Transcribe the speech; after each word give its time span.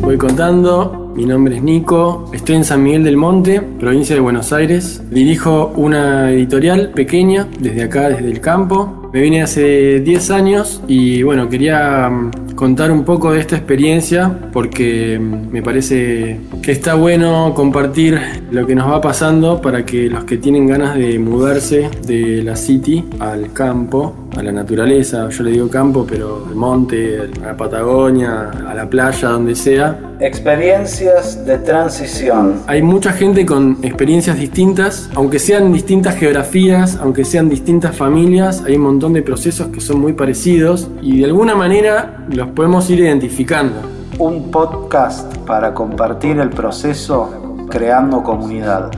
voy 0.00 0.16
contando, 0.16 1.12
mi 1.14 1.26
nombre 1.26 1.56
es 1.56 1.62
Nico, 1.62 2.30
estoy 2.32 2.56
en 2.56 2.64
San 2.64 2.82
Miguel 2.82 3.04
del 3.04 3.18
Monte, 3.18 3.60
provincia 3.60 4.14
de 4.14 4.22
Buenos 4.22 4.50
Aires. 4.52 5.02
Dirijo 5.10 5.72
una 5.76 6.30
editorial 6.30 6.92
pequeña 6.94 7.46
desde 7.60 7.82
acá, 7.82 8.08
desde 8.08 8.30
el 8.30 8.40
campo. 8.40 9.10
Me 9.12 9.20
vine 9.20 9.42
hace 9.42 10.00
10 10.00 10.30
años 10.30 10.82
y 10.88 11.22
bueno, 11.22 11.50
quería 11.50 12.08
mm, 12.08 12.45
contar 12.56 12.90
un 12.90 13.04
poco 13.04 13.32
de 13.32 13.40
esta 13.40 13.54
experiencia 13.54 14.32
porque 14.52 15.18
me 15.20 15.62
parece 15.62 16.40
que 16.62 16.72
está 16.72 16.94
bueno 16.94 17.52
compartir 17.54 18.18
lo 18.50 18.66
que 18.66 18.74
nos 18.74 18.90
va 18.90 19.00
pasando 19.00 19.60
para 19.60 19.84
que 19.84 20.08
los 20.08 20.24
que 20.24 20.38
tienen 20.38 20.66
ganas 20.66 20.96
de 20.96 21.18
mudarse 21.18 21.90
de 22.06 22.42
la 22.42 22.56
city 22.56 23.04
al 23.20 23.52
campo, 23.52 24.26
a 24.36 24.42
la 24.42 24.52
naturaleza, 24.52 25.28
yo 25.28 25.44
le 25.44 25.52
digo 25.52 25.68
campo, 25.68 26.06
pero 26.08 26.46
al 26.48 26.54
monte, 26.54 27.20
a 27.42 27.46
la 27.46 27.56
Patagonia, 27.56 28.50
a 28.50 28.74
la 28.74 28.88
playa, 28.88 29.28
donde 29.28 29.54
sea. 29.54 29.98
Experiencias 30.20 31.44
de 31.44 31.58
transición. 31.58 32.62
Hay 32.66 32.82
mucha 32.82 33.12
gente 33.12 33.44
con 33.44 33.78
experiencias 33.82 34.38
distintas, 34.38 35.10
aunque 35.14 35.38
sean 35.38 35.72
distintas 35.72 36.16
geografías, 36.16 36.98
aunque 37.00 37.24
sean 37.24 37.48
distintas 37.48 37.94
familias, 37.94 38.62
hay 38.66 38.76
un 38.76 38.82
montón 38.82 39.12
de 39.12 39.22
procesos 39.22 39.68
que 39.68 39.80
son 39.80 40.00
muy 40.00 40.14
parecidos 40.14 40.88
y 41.02 41.18
de 41.20 41.26
alguna 41.26 41.54
manera 41.54 42.24
los 42.30 42.45
podemos 42.54 42.88
ir 42.90 43.00
identificando. 43.00 43.80
Un 44.18 44.50
podcast 44.50 45.36
para 45.46 45.74
compartir 45.74 46.38
el 46.38 46.50
proceso 46.50 47.66
creando 47.70 48.22
comunidad. 48.22 48.90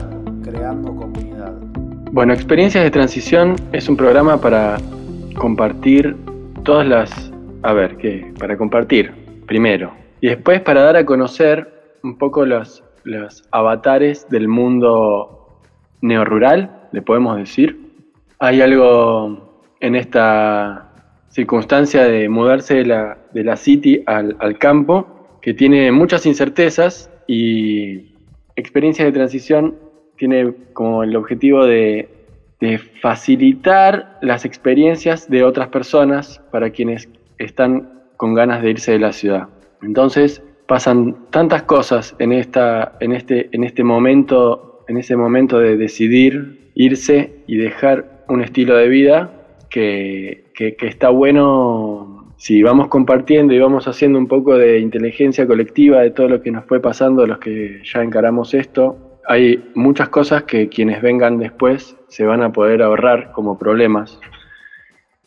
Creando 0.43 0.95
comunidad. 0.95 1.51
Bueno, 2.11 2.33
Experiencias 2.33 2.83
de 2.83 2.91
Transición 2.91 3.55
es 3.71 3.89
un 3.89 3.97
programa 3.97 4.39
para 4.39 4.77
compartir 5.37 6.15
todas 6.63 6.87
las... 6.87 7.31
A 7.63 7.73
ver, 7.73 7.97
¿qué? 7.97 8.31
Para 8.39 8.57
compartir, 8.57 9.11
primero. 9.45 9.91
Y 10.21 10.27
después 10.27 10.61
para 10.61 10.81
dar 10.83 10.95
a 10.95 11.05
conocer 11.05 11.97
un 12.03 12.17
poco 12.17 12.45
los, 12.45 12.83
los 13.03 13.43
avatares 13.51 14.27
del 14.29 14.47
mundo 14.47 15.59
neorural, 16.01 16.87
le 16.91 17.01
podemos 17.01 17.37
decir. 17.37 17.77
Hay 18.39 18.61
algo 18.61 19.49
en 19.81 19.95
esta 19.95 20.88
circunstancia 21.29 22.03
de 22.03 22.29
mudarse 22.29 22.75
de 22.75 22.85
la, 22.85 23.17
de 23.33 23.43
la 23.43 23.55
city 23.55 24.03
al, 24.05 24.35
al 24.39 24.57
campo 24.57 25.39
que 25.41 25.53
tiene 25.53 25.91
muchas 25.91 26.25
incertezas 26.25 27.09
y 27.27 28.15
experiencias 28.55 29.05
de 29.05 29.11
transición 29.11 29.75
tiene 30.17 30.53
como 30.73 31.03
el 31.03 31.15
objetivo 31.15 31.65
de 31.65 32.09
de 32.59 32.77
facilitar 32.77 34.17
las 34.21 34.45
experiencias 34.45 35.29
de 35.29 35.43
otras 35.43 35.69
personas 35.69 36.41
para 36.51 36.71
quienes 36.71 37.07
están 37.37 38.03
con 38.17 38.33
ganas 38.33 38.61
de 38.61 38.71
irse 38.71 38.91
de 38.91 38.99
la 38.99 39.13
ciudad. 39.13 39.47
Entonces 39.81 40.43
pasan 40.67 41.15
tantas 41.29 41.63
cosas 41.63 42.15
en, 42.19 42.33
esta, 42.33 42.97
en, 42.99 43.13
este, 43.13 43.49
en 43.53 43.63
este 43.63 43.83
momento, 43.83 44.83
en 44.87 44.97
ese 44.97 45.15
momento 45.15 45.59
de 45.59 45.77
decidir 45.77 46.71
irse 46.75 47.43
y 47.47 47.57
dejar 47.57 48.23
un 48.27 48.41
estilo 48.41 48.75
de 48.75 48.89
vida 48.89 49.31
que, 49.69 50.45
está 50.81 51.09
bueno 51.09 52.33
si 52.37 52.63
vamos 52.63 52.87
compartiendo 52.87 53.53
y 53.53 53.59
vamos 53.59 53.87
haciendo 53.87 54.17
un 54.17 54.27
poco 54.27 54.57
de 54.57 54.79
inteligencia 54.79 55.45
colectiva 55.45 56.01
de 56.01 56.11
todo 56.11 56.29
lo 56.29 56.41
que 56.41 56.51
nos 56.51 56.65
fue 56.65 56.79
pasando, 56.79 57.27
los 57.27 57.39
que 57.39 57.81
ya 57.83 58.01
encaramos 58.01 58.53
esto, 58.53 59.19
hay 59.27 59.71
muchas 59.75 60.09
cosas 60.09 60.43
que 60.43 60.69
quienes 60.69 61.01
vengan 61.01 61.37
después 61.37 61.95
se 62.07 62.25
van 62.25 62.41
a 62.41 62.51
poder 62.51 62.81
ahorrar 62.81 63.31
como 63.31 63.59
problemas 63.59 64.19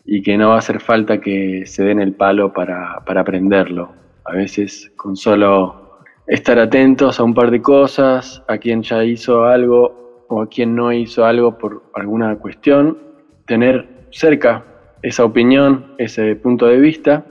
y 0.05 0.23
que 0.23 0.37
no 0.37 0.49
va 0.49 0.57
a 0.57 0.59
hacer 0.59 0.81
falta 0.81 1.21
que 1.21 1.65
se 1.67 1.85
den 1.85 2.01
el 2.01 2.13
palo 2.15 2.53
para, 2.53 2.95
aprenderlo. 3.07 3.93
A 4.25 4.35
veces 4.35 4.93
con 4.97 5.17
solo 5.17 6.01
estar 6.27 6.59
atentos 6.59 7.21
a 7.21 7.25
un 7.25 7.35
par 7.35 7.51
de 7.51 7.63
cosas, 7.63 8.43
a 8.49 8.59
quien 8.59 8.83
ya 8.83 9.05
hizo 9.05 9.45
algo 9.45 10.27
o 10.29 10.43
a 10.43 10.49
quien 10.49 10.75
no 10.75 10.93
hizo 10.93 11.25
algo 11.25 11.59
por 11.59 11.85
alguna 11.95 12.37
cuestión, 12.37 12.99
tener 13.47 13.92
cerca 14.13 14.65
esa 15.03 15.25
opinión, 15.25 15.95
ese 15.99 16.37
punto 16.37 16.67
de 16.67 16.79
vista. 16.79 17.25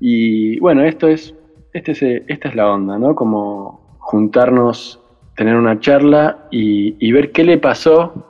Y 0.00 0.58
bueno, 0.60 0.82
esto 0.84 1.08
es, 1.08 1.34
este 1.74 1.92
es, 1.92 2.02
esta 2.02 2.48
es 2.48 2.54
la 2.54 2.72
onda, 2.72 2.98
¿no? 2.98 3.14
Como 3.14 3.98
juntarnos 3.98 5.00
tener 5.36 5.54
una 5.54 5.78
charla 5.78 6.48
y, 6.50 7.12
ver 7.12 7.30
qué 7.30 7.44
le 7.44 7.58
pasó 7.58 8.24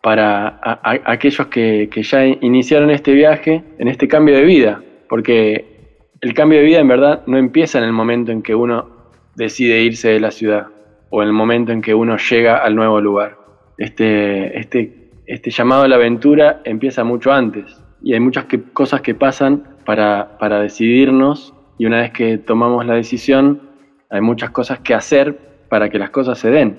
para 0.00 0.60
aquellos 0.62 1.46
que, 1.48 1.88
ya 1.90 2.24
iniciaron 2.24 2.90
este 2.90 3.12
viaje, 3.12 3.64
en 3.78 3.88
este 3.88 4.06
cambio 4.06 4.36
de 4.36 4.44
vida, 4.44 4.82
porque 5.08 5.98
el 6.20 6.34
cambio 6.34 6.60
de 6.60 6.64
vida 6.64 6.78
en 6.78 6.88
verdad 6.88 7.22
no 7.26 7.36
empieza 7.36 7.78
en 7.78 7.84
el 7.84 7.92
momento 7.92 8.30
en 8.30 8.42
que 8.42 8.54
uno 8.54 8.88
decide 9.34 9.82
irse 9.82 10.10
de 10.10 10.20
la 10.20 10.30
ciudad 10.30 10.66
o 11.10 11.22
en 11.22 11.28
el 11.28 11.34
momento 11.34 11.72
en 11.72 11.82
que 11.82 11.94
uno 11.94 12.16
llega 12.16 12.58
al 12.58 12.76
nuevo 12.76 13.00
lugar. 13.00 13.36
Este, 13.76 14.58
este, 14.58 15.01
este 15.32 15.50
llamado 15.50 15.82
a 15.82 15.88
la 15.88 15.96
aventura 15.96 16.60
empieza 16.64 17.04
mucho 17.04 17.32
antes. 17.32 17.82
Y 18.02 18.14
hay 18.14 18.20
muchas 18.20 18.46
cosas 18.72 19.00
que 19.00 19.14
pasan 19.14 19.64
para, 19.86 20.36
para 20.38 20.60
decidirnos. 20.60 21.54
Y 21.78 21.86
una 21.86 22.02
vez 22.02 22.12
que 22.12 22.38
tomamos 22.38 22.84
la 22.84 22.94
decisión 22.94 23.72
hay 24.12 24.20
muchas 24.20 24.50
cosas 24.50 24.80
que 24.80 24.92
hacer 24.94 25.38
para 25.70 25.88
que 25.88 25.98
las 25.98 26.10
cosas 26.10 26.38
se 26.38 26.50
den. 26.50 26.78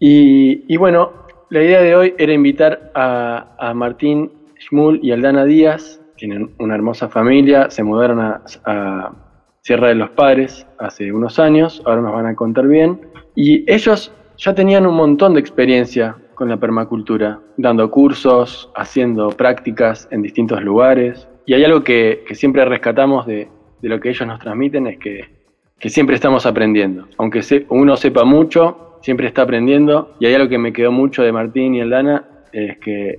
Y, 0.00 0.76
bueno, 0.76 1.12
la 1.48 1.62
idea 1.62 1.80
de 1.80 1.94
hoy 1.94 2.14
era 2.18 2.32
invitar 2.32 2.90
a, 2.92 3.72
Martín 3.72 4.32
Schmul 4.58 4.98
y 5.00 5.12
Aldana 5.12 5.44
Díaz, 5.44 6.00
tienen 6.16 6.50
una 6.58 6.74
hermosa 6.74 7.08
familia, 7.08 7.70
se 7.70 7.84
mudaron 7.84 8.20
a, 8.20 9.12
Sierra 9.60 9.90
de 9.90 9.94
los 9.94 10.10
Padres 10.10 10.66
hace 10.80 11.12
unos 11.12 11.38
años, 11.38 11.80
ahora 11.86 12.02
nos 12.02 12.12
van 12.12 12.26
a 12.26 12.34
contar 12.34 12.66
bien, 12.66 13.00
y 13.36 13.64
ellos 13.72 14.12
ya 14.36 14.52
tenían 14.56 14.88
un 14.88 14.96
montón 14.96 15.34
de 15.34 15.40
experiencia 15.40 16.16
con 16.34 16.48
la 16.48 16.58
permacultura, 16.58 17.40
dando 17.56 17.90
cursos, 17.90 18.70
haciendo 18.74 19.28
prácticas 19.30 20.08
en 20.10 20.22
distintos 20.22 20.62
lugares, 20.62 21.28
y 21.46 21.54
hay 21.54 21.64
algo 21.64 21.82
que, 21.82 22.24
siempre 22.32 22.64
rescatamos 22.64 23.26
de, 23.26 23.48
lo 23.82 23.98
que 24.00 24.10
ellos 24.10 24.26
nos 24.26 24.38
transmiten, 24.38 24.86
es 24.86 24.98
que 24.98 25.42
que 25.82 25.90
siempre 25.90 26.14
estamos 26.14 26.46
aprendiendo. 26.46 27.08
Aunque 27.18 27.40
uno 27.68 27.96
sepa 27.96 28.24
mucho, 28.24 28.98
siempre 29.02 29.26
está 29.26 29.42
aprendiendo. 29.42 30.14
Y 30.20 30.26
hay 30.26 30.34
algo 30.34 30.48
que 30.48 30.56
me 30.56 30.72
quedó 30.72 30.92
mucho 30.92 31.24
de 31.24 31.32
Martín 31.32 31.74
y 31.74 31.80
Aldana, 31.80 32.24
es 32.52 32.78
que 32.78 33.18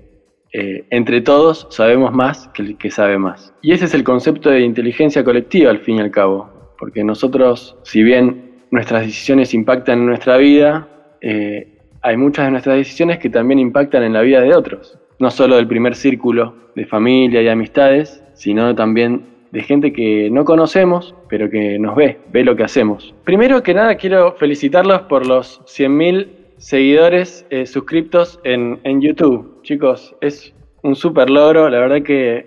eh, 0.54 0.86
entre 0.90 1.20
todos 1.20 1.68
sabemos 1.72 2.14
más 2.14 2.48
que 2.54 2.62
el 2.62 2.78
que 2.78 2.90
sabe 2.90 3.18
más. 3.18 3.54
Y 3.62 3.74
ese 3.74 3.84
es 3.84 3.94
el 3.94 4.06
concepto 4.06 4.50
de 4.50 4.62
inteligencia 4.62 5.26
colectiva, 5.26 5.72
al 5.72 5.80
fin 5.80 5.98
y 5.98 6.00
al 6.00 6.10
cabo. 6.10 6.50
Porque 6.80 7.04
nosotros, 7.04 7.76
si 7.84 8.02
bien 8.02 8.62
nuestras 8.72 9.08
decisiones 9.08 9.54
impactan 9.54 10.00
en 10.00 10.06
nuestra 10.06 10.38
vida, 10.38 10.88
eh, 11.20 11.73
hay 12.04 12.18
muchas 12.18 12.46
de 12.46 12.52
nuestras 12.52 12.76
decisiones 12.76 13.18
que 13.18 13.30
también 13.30 13.60
impactan 13.60 14.04
en 14.04 14.14
la 14.14 14.22
vida 14.22 14.42
de 14.42 14.54
otros. 14.54 15.00
No 15.20 15.32
solo 15.32 15.56
del 15.56 15.68
primer 15.68 15.96
círculo 15.96 16.54
de 16.76 16.86
familia 16.86 17.42
y 17.42 17.48
amistades, 17.48 18.22
sino 18.34 18.76
también 18.76 19.26
de 19.52 19.62
gente 19.62 19.94
que 19.94 20.30
no 20.30 20.44
conocemos, 20.44 21.16
pero 21.30 21.50
que 21.50 21.80
nos 21.80 21.96
ve, 21.96 22.20
ve 22.32 22.44
lo 22.44 22.56
que 22.56 22.64
hacemos. 22.64 23.14
Primero 23.24 23.64
que 23.64 23.74
nada, 23.74 23.96
quiero 23.96 24.34
felicitarlos 24.34 25.04
por 25.04 25.26
los 25.26 25.62
100.000 25.62 26.28
seguidores 26.58 27.46
eh, 27.50 27.66
suscriptos 27.66 28.40
en, 28.44 29.02
YouTube. 29.02 29.62
Chicos, 29.62 30.16
es 30.22 30.54
un 30.82 30.96
súper 30.96 31.30
logro, 31.30 31.70
la 31.70 31.80
verdad 31.80 32.02
que 32.02 32.46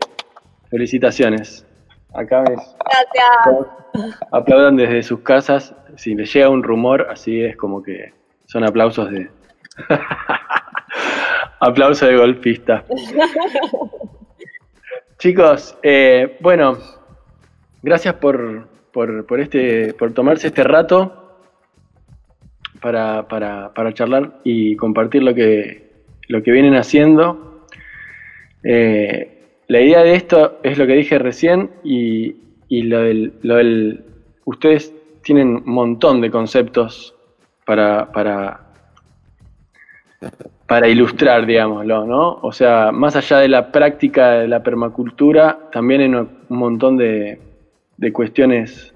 felicitaciones. 0.69 1.67
Acá 2.13 2.43
ves. 2.43 2.77
Gracias. 2.85 4.19
Aplaudan 4.33 4.77
desde 4.77 5.03
sus 5.03 5.21
casas. 5.21 5.75
Si 5.97 6.15
les 6.15 6.33
llega 6.33 6.51
un 6.51 6.63
rumor, 6.63 7.07
así 7.11 7.41
es 7.41 7.57
como 7.57 7.83
que 7.83 8.13
son 8.47 8.65
aplausos 8.65 9.11
de. 9.11 9.31
Aplauso 11.61 12.07
de 12.07 12.17
golfista. 12.17 12.85
Chicos, 15.19 15.77
eh, 15.83 16.37
bueno, 16.41 16.79
gracias 17.83 18.15
por, 18.15 18.69
este, 19.39 19.95
por 19.95 20.13
tomarse 20.13 20.49
este 20.49 20.63
rato 20.63 21.39
para, 22.81 23.25
charlar 23.95 24.41
y 24.45 24.77
compartir 24.77 25.23
lo 25.23 25.35
que, 25.35 25.91
lo 26.29 26.43
que 26.43 26.53
vienen 26.53 26.77
haciendo. 26.77 27.65
Eh, 28.63 29.37
la 29.69 29.81
idea 29.81 30.03
de 30.03 30.15
esto 30.15 30.61
es 30.63 30.79
lo 30.79 30.87
que 30.87 30.95
dije 30.95 31.19
recién 31.19 31.71
y, 31.83 32.37
lo, 32.69 33.01
del, 33.01 33.33
lo 33.43 33.57
del, 33.57 34.05
ustedes 34.45 34.93
tienen 35.23 35.57
un 35.57 35.73
montón 35.73 36.21
de 36.21 36.31
conceptos 36.31 37.15
para, 37.65 38.13
para, 38.13 38.66
para 40.67 40.89
ilustrar, 40.89 41.47
digámoslo, 41.47 42.07
¿no? 42.07 42.39
O 42.43 42.53
sea, 42.53 42.91
más 42.93 43.15
allá 43.15 43.39
de 43.39 43.49
la 43.49 43.71
práctica 43.71 44.33
de 44.33 44.49
la 44.49 44.63
permacultura, 44.63 45.59
también 45.71 46.01
hay 46.01 46.09
un 46.09 46.29
montón 46.49 46.97
de, 46.97 47.39
cuestiones 48.13 48.93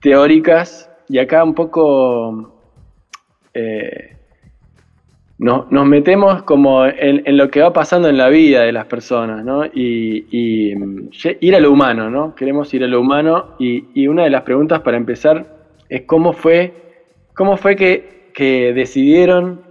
teóricas 0.00 0.88
y 1.08 1.18
acá 1.18 1.44
un 1.44 1.54
poco 1.54 2.54
eh, 3.52 4.16
nos 5.38 5.86
metemos 5.86 6.42
como 6.44 6.86
en, 6.86 7.36
lo 7.36 7.50
que 7.50 7.60
va 7.60 7.72
pasando 7.72 8.08
en 8.08 8.16
la 8.16 8.28
vida 8.28 8.62
de 8.62 8.72
las 8.72 8.86
personas, 8.86 9.44
¿no? 9.44 9.64
Y, 9.66 10.74
mm, 10.76 11.08
ir 11.40 11.56
a 11.56 11.60
lo 11.60 11.72
humano, 11.72 12.10
¿no? 12.10 12.34
Queremos 12.34 12.72
ir 12.74 12.84
a 12.84 12.86
lo 12.86 13.00
humano 13.00 13.56
y, 13.58 14.06
una 14.06 14.24
de 14.24 14.30
las 14.30 14.42
preguntas 14.42 14.80
para 14.80 14.96
empezar 14.96 15.46
es 15.88 16.02
cómo 16.02 16.32
fue, 16.32 16.72
cómo 17.34 17.56
fue 17.56 17.74
que 17.74 18.72
decidieron, 18.72 19.69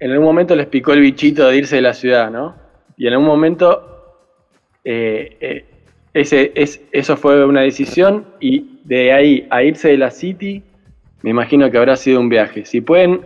en 0.00 0.10
algún 0.10 0.26
momento 0.26 0.54
les 0.54 0.66
picó 0.66 0.92
el 0.92 1.00
bichito 1.00 1.48
de 1.48 1.56
irse 1.56 1.76
de 1.76 1.82
la 1.82 1.94
ciudad, 1.94 2.30
¿no? 2.30 2.56
Y 2.96 3.06
en 3.06 3.12
algún 3.14 3.26
momento 3.26 4.16
eh, 4.84 5.36
eh, 5.40 5.64
ese, 6.14 6.52
es, 6.54 6.80
eso 6.92 7.16
fue 7.16 7.44
una 7.44 7.62
decisión 7.62 8.26
y 8.40 8.80
de 8.84 9.12
ahí 9.12 9.46
a 9.50 9.62
irse 9.62 9.88
de 9.88 9.98
la 9.98 10.10
City, 10.10 10.62
me 11.22 11.30
imagino 11.30 11.70
que 11.70 11.78
habrá 11.78 11.96
sido 11.96 12.20
un 12.20 12.28
viaje. 12.28 12.64
Si 12.64 12.80
pueden 12.80 13.20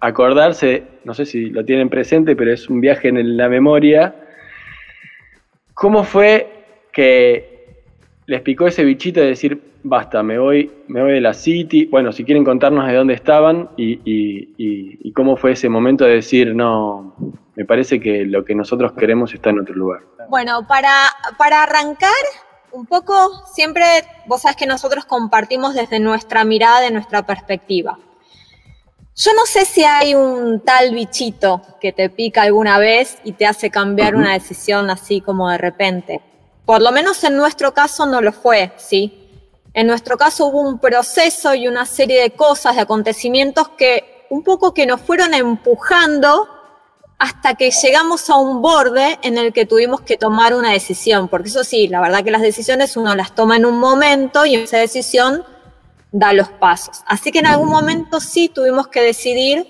acordarse, 0.00 0.84
no 1.04 1.14
sé 1.14 1.26
si 1.26 1.50
lo 1.50 1.64
tienen 1.64 1.88
presente, 1.88 2.36
pero 2.36 2.52
es 2.52 2.68
un 2.68 2.80
viaje 2.80 3.08
en 3.08 3.36
la 3.36 3.48
memoria, 3.48 4.14
¿cómo 5.74 6.04
fue 6.04 6.48
que 6.92 7.54
les 8.26 8.40
picó 8.42 8.66
ese 8.66 8.84
bichito 8.84 9.20
de 9.20 9.26
decir, 9.26 9.60
basta, 9.84 10.22
me 10.22 10.38
voy, 10.38 10.70
me 10.88 11.02
voy 11.02 11.12
de 11.12 11.20
la 11.20 11.34
City? 11.34 11.86
Bueno, 11.86 12.10
si 12.10 12.24
quieren 12.24 12.44
contarnos 12.44 12.86
de 12.88 12.94
dónde 12.94 13.14
estaban 13.14 13.70
y, 13.76 14.00
y 14.04 15.12
cómo 15.12 15.36
fue 15.36 15.52
ese 15.52 15.68
momento 15.68 16.04
de 16.04 16.14
decir, 16.14 16.54
no, 16.54 17.14
me 17.54 17.64
parece 17.64 18.00
que 18.00 18.24
lo 18.24 18.44
que 18.44 18.54
nosotros 18.54 18.92
queremos 18.92 19.32
está 19.32 19.50
en 19.50 19.60
otro 19.60 19.74
lugar. 19.74 20.00
Bueno, 20.28 20.66
para, 20.66 20.92
para 21.38 21.62
arrancar 21.62 22.10
un 22.72 22.86
poco, 22.86 23.46
siempre 23.52 23.84
vos 24.26 24.42
sabes 24.42 24.56
que 24.56 24.66
nosotros 24.66 25.04
compartimos 25.04 25.74
desde 25.74 26.00
nuestra 26.00 26.44
mirada, 26.44 26.80
de 26.80 26.90
nuestra 26.90 27.24
perspectiva. 27.24 27.98
Yo 29.16 29.32
no 29.34 29.46
sé 29.46 29.64
si 29.64 29.84
hay 29.84 30.16
un 30.16 30.60
tal 30.60 30.92
bichito 30.92 31.62
que 31.80 31.92
te 31.92 32.10
pica 32.10 32.42
alguna 32.42 32.78
vez 32.78 33.18
y 33.22 33.32
te 33.32 33.46
hace 33.46 33.70
cambiar 33.70 34.16
una 34.16 34.32
decisión 34.32 34.90
así 34.90 35.20
como 35.20 35.48
de 35.48 35.58
repente. 35.58 36.20
Por 36.64 36.82
lo 36.82 36.90
menos 36.90 37.22
en 37.22 37.36
nuestro 37.36 37.72
caso 37.72 38.06
no 38.06 38.20
lo 38.20 38.32
fue, 38.32 38.72
¿sí? 38.76 39.23
En 39.74 39.88
nuestro 39.88 40.16
caso 40.16 40.46
hubo 40.46 40.60
un 40.60 40.78
proceso 40.78 41.54
y 41.54 41.66
una 41.68 41.84
serie 41.84 42.22
de 42.22 42.30
cosas, 42.30 42.76
de 42.76 42.82
acontecimientos 42.82 43.68
que 43.70 44.26
un 44.30 44.42
poco 44.42 44.72
que 44.72 44.86
nos 44.86 45.00
fueron 45.00 45.34
empujando 45.34 46.48
hasta 47.18 47.54
que 47.54 47.70
llegamos 47.70 48.30
a 48.30 48.36
un 48.36 48.62
borde 48.62 49.18
en 49.22 49.36
el 49.36 49.52
que 49.52 49.66
tuvimos 49.66 50.00
que 50.00 50.16
tomar 50.16 50.54
una 50.54 50.70
decisión, 50.70 51.28
porque 51.28 51.48
eso 51.48 51.64
sí, 51.64 51.88
la 51.88 52.00
verdad 52.00 52.24
que 52.24 52.30
las 52.30 52.42
decisiones 52.42 52.96
uno 52.96 53.14
las 53.14 53.34
toma 53.34 53.56
en 53.56 53.66
un 53.66 53.78
momento 53.78 54.46
y 54.46 54.56
esa 54.56 54.78
decisión 54.78 55.44
da 56.12 56.32
los 56.32 56.48
pasos. 56.48 57.02
Así 57.06 57.32
que 57.32 57.40
en 57.40 57.46
algún 57.46 57.68
momento 57.68 58.20
sí 58.20 58.48
tuvimos 58.48 58.88
que 58.88 59.00
decidir 59.00 59.66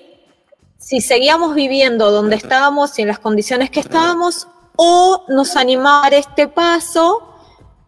si 0.79 1.01
seguíamos 1.01 1.55
viviendo 1.55 2.11
donde 2.11 2.37
estábamos 2.37 2.99
y 2.99 3.03
en 3.03 3.09
las 3.09 3.19
condiciones 3.19 3.71
que 3.71 3.81
estábamos 3.81 4.49
o 4.77 5.25
nos 5.29 5.57
animar 5.57 6.13
este 6.13 6.49
paso, 6.49 7.34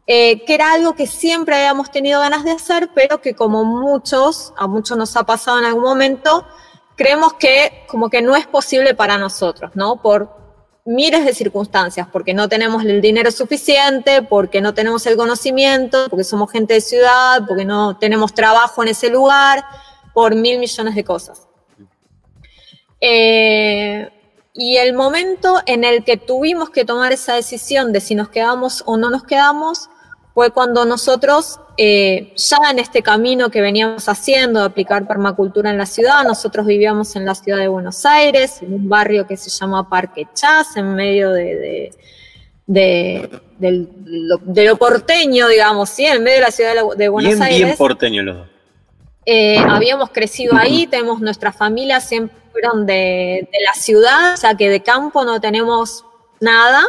eh, 0.06 0.44
que 0.44 0.54
era 0.54 0.72
algo 0.72 0.94
que 0.94 1.06
siempre 1.06 1.56
habíamos 1.56 1.90
tenido 1.90 2.20
ganas 2.20 2.44
de 2.44 2.52
hacer, 2.52 2.90
pero 2.94 3.20
que 3.20 3.34
como 3.34 3.64
muchos, 3.64 4.52
a 4.56 4.66
muchos 4.66 4.96
nos 4.96 5.16
ha 5.16 5.24
pasado 5.24 5.58
en 5.58 5.64
algún 5.64 5.82
momento, 5.82 6.46
creemos 6.94 7.34
que 7.34 7.84
como 7.88 8.08
que 8.08 8.22
no 8.22 8.36
es 8.36 8.46
posible 8.46 8.94
para 8.94 9.18
nosotros, 9.18 9.72
¿no? 9.74 10.00
Por 10.00 10.36
miles 10.84 11.24
de 11.24 11.34
circunstancias, 11.34 12.06
porque 12.12 12.32
no 12.32 12.48
tenemos 12.48 12.84
el 12.84 13.00
dinero 13.00 13.32
suficiente, 13.32 14.22
porque 14.22 14.60
no 14.60 14.72
tenemos 14.74 15.04
el 15.06 15.16
conocimiento, 15.16 16.06
porque 16.08 16.22
somos 16.22 16.52
gente 16.52 16.74
de 16.74 16.80
ciudad, 16.80 17.42
porque 17.46 17.64
no 17.64 17.98
tenemos 17.98 18.32
trabajo 18.32 18.84
en 18.84 18.90
ese 18.90 19.10
lugar, 19.10 19.64
por 20.14 20.36
mil 20.36 20.60
millones 20.60 20.94
de 20.94 21.04
cosas. 21.04 21.48
Eh, 23.00 24.08
y 24.54 24.76
el 24.78 24.94
momento 24.94 25.60
en 25.66 25.84
el 25.84 26.04
que 26.04 26.16
tuvimos 26.16 26.70
que 26.70 26.84
tomar 26.84 27.12
esa 27.12 27.34
decisión 27.34 27.92
de 27.92 28.00
si 28.00 28.14
nos 28.14 28.28
quedamos 28.28 28.82
o 28.86 28.96
no 28.96 29.10
nos 29.10 29.24
quedamos 29.24 29.90
fue 30.36 30.50
cuando 30.50 30.84
nosotros, 30.84 31.60
eh, 31.78 32.34
ya 32.36 32.58
en 32.70 32.78
este 32.78 33.02
camino 33.02 33.48
que 33.48 33.62
veníamos 33.62 34.06
haciendo 34.06 34.60
de 34.60 34.66
aplicar 34.66 35.08
permacultura 35.08 35.70
en 35.70 35.78
la 35.78 35.86
ciudad, 35.86 36.24
nosotros 36.24 36.66
vivíamos 36.66 37.16
en 37.16 37.24
la 37.24 37.34
ciudad 37.34 37.60
de 37.60 37.68
Buenos 37.68 38.04
Aires, 38.04 38.60
en 38.60 38.74
un 38.74 38.86
barrio 38.86 39.26
que 39.26 39.38
se 39.38 39.48
llama 39.48 39.88
Parque 39.88 40.28
Chas, 40.34 40.76
en 40.76 40.94
medio 40.94 41.32
de, 41.32 41.90
de, 42.66 43.30
lo, 43.58 44.76
porteño, 44.76 45.48
digamos, 45.48 45.88
¿sí? 45.88 46.04
en 46.04 46.22
medio 46.22 46.36
de 46.36 46.42
la 46.42 46.50
ciudad 46.50 46.74
de, 46.94 47.08
Buenos 47.08 47.40
Aires. 47.40 47.64
Bien 47.64 47.76
porteño 47.78 48.22
los 48.22 48.36
dos. 48.36 48.48
Eh, 49.24 49.56
habíamos 49.56 50.10
crecido 50.10 50.54
ahí, 50.54 50.86
tenemos 50.86 51.18
nuestras 51.22 51.56
familias, 51.56 52.06
siempre 52.06 52.36
fueron 52.52 52.84
de, 52.84 53.48
de 53.50 53.58
la 53.64 53.72
ciudad, 53.72 54.34
o 54.34 54.36
sea 54.36 54.54
que 54.54 54.68
de 54.68 54.82
campo 54.82 55.24
no 55.24 55.40
tenemos 55.40 56.04
nada 56.40 56.84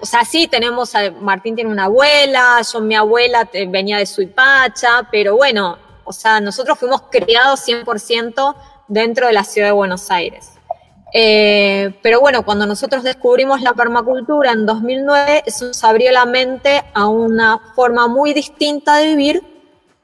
o 0.00 0.06
sea, 0.06 0.24
sí, 0.24 0.46
tenemos, 0.46 0.92
Martín 1.20 1.54
tiene 1.54 1.70
una 1.70 1.84
abuela, 1.84 2.60
yo 2.72 2.80
mi 2.80 2.94
abuela 2.94 3.48
venía 3.68 3.98
de 3.98 4.06
Suipacha, 4.06 5.08
pero 5.10 5.36
bueno, 5.36 5.78
o 6.04 6.12
sea, 6.12 6.40
nosotros 6.40 6.78
fuimos 6.78 7.02
criados 7.10 7.66
100% 7.68 8.54
dentro 8.88 9.26
de 9.26 9.34
la 9.34 9.44
ciudad 9.44 9.68
de 9.68 9.72
Buenos 9.72 10.10
Aires. 10.10 10.52
Eh, 11.12 11.94
pero 12.02 12.20
bueno, 12.20 12.44
cuando 12.44 12.66
nosotros 12.66 13.02
descubrimos 13.02 13.60
la 13.60 13.72
permacultura 13.74 14.52
en 14.52 14.66
2009, 14.66 15.44
eso 15.46 15.66
nos 15.66 15.84
abrió 15.84 16.12
la 16.12 16.24
mente 16.24 16.82
a 16.94 17.08
una 17.08 17.58
forma 17.74 18.08
muy 18.08 18.32
distinta 18.32 18.96
de 18.96 19.08
vivir, 19.08 19.42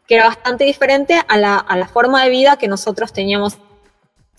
que 0.07 0.17
era 0.17 0.27
bastante 0.27 0.65
diferente 0.65 1.21
a 1.27 1.39
la, 1.39 1.57
a 1.57 1.77
la 1.77 1.89
forma 1.89 2.23
de 2.25 2.31
vida 2.31 2.57
que 2.57 2.69
nosotros 2.69 3.13
teníamos 3.13 3.57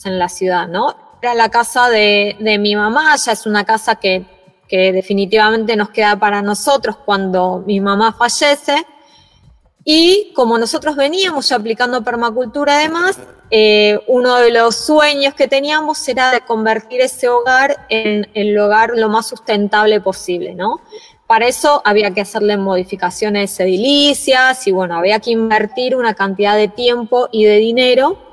en 0.03 0.19
la 0.19 0.29
ciudad, 0.29 0.67
¿no? 0.67 0.95
Era 1.21 1.33
la 1.33 1.49
casa 1.49 1.89
de, 1.89 2.35
de 2.39 2.59
mi 2.59 2.75
mamá, 2.75 3.15
ya 3.15 3.31
es 3.31 3.47
una 3.47 3.63
casa 3.63 3.95
que 3.95 4.34
que 4.67 4.91
definitivamente 4.91 5.75
nos 5.75 5.89
queda 5.89 6.17
para 6.17 6.41
nosotros 6.41 6.97
cuando 7.05 7.63
mi 7.65 7.79
mamá 7.79 8.13
fallece. 8.13 8.85
Y 9.83 10.33
como 10.33 10.57
nosotros 10.57 10.95
veníamos 10.95 11.49
ya 11.49 11.57
aplicando 11.57 12.03
permacultura 12.03 12.77
además, 12.77 13.19
eh, 13.51 13.99
uno 14.07 14.37
de 14.37 14.51
los 14.51 14.75
sueños 14.75 15.35
que 15.35 15.47
teníamos 15.47 16.07
era 16.07 16.31
de 16.31 16.41
convertir 16.41 17.01
ese 17.01 17.29
hogar 17.29 17.85
en 17.89 18.27
el 18.33 18.57
hogar 18.57 18.93
lo 18.95 19.09
más 19.09 19.27
sustentable 19.27 20.01
posible, 20.01 20.55
¿no? 20.55 20.81
Para 21.27 21.47
eso 21.47 21.81
había 21.85 22.11
que 22.11 22.21
hacerle 22.21 22.57
modificaciones 22.57 23.59
edilicias 23.59 24.65
y 24.67 24.71
bueno, 24.71 24.97
había 24.97 25.19
que 25.19 25.31
invertir 25.31 25.95
una 25.95 26.15
cantidad 26.15 26.55
de 26.55 26.67
tiempo 26.67 27.29
y 27.31 27.45
de 27.45 27.57
dinero 27.57 28.24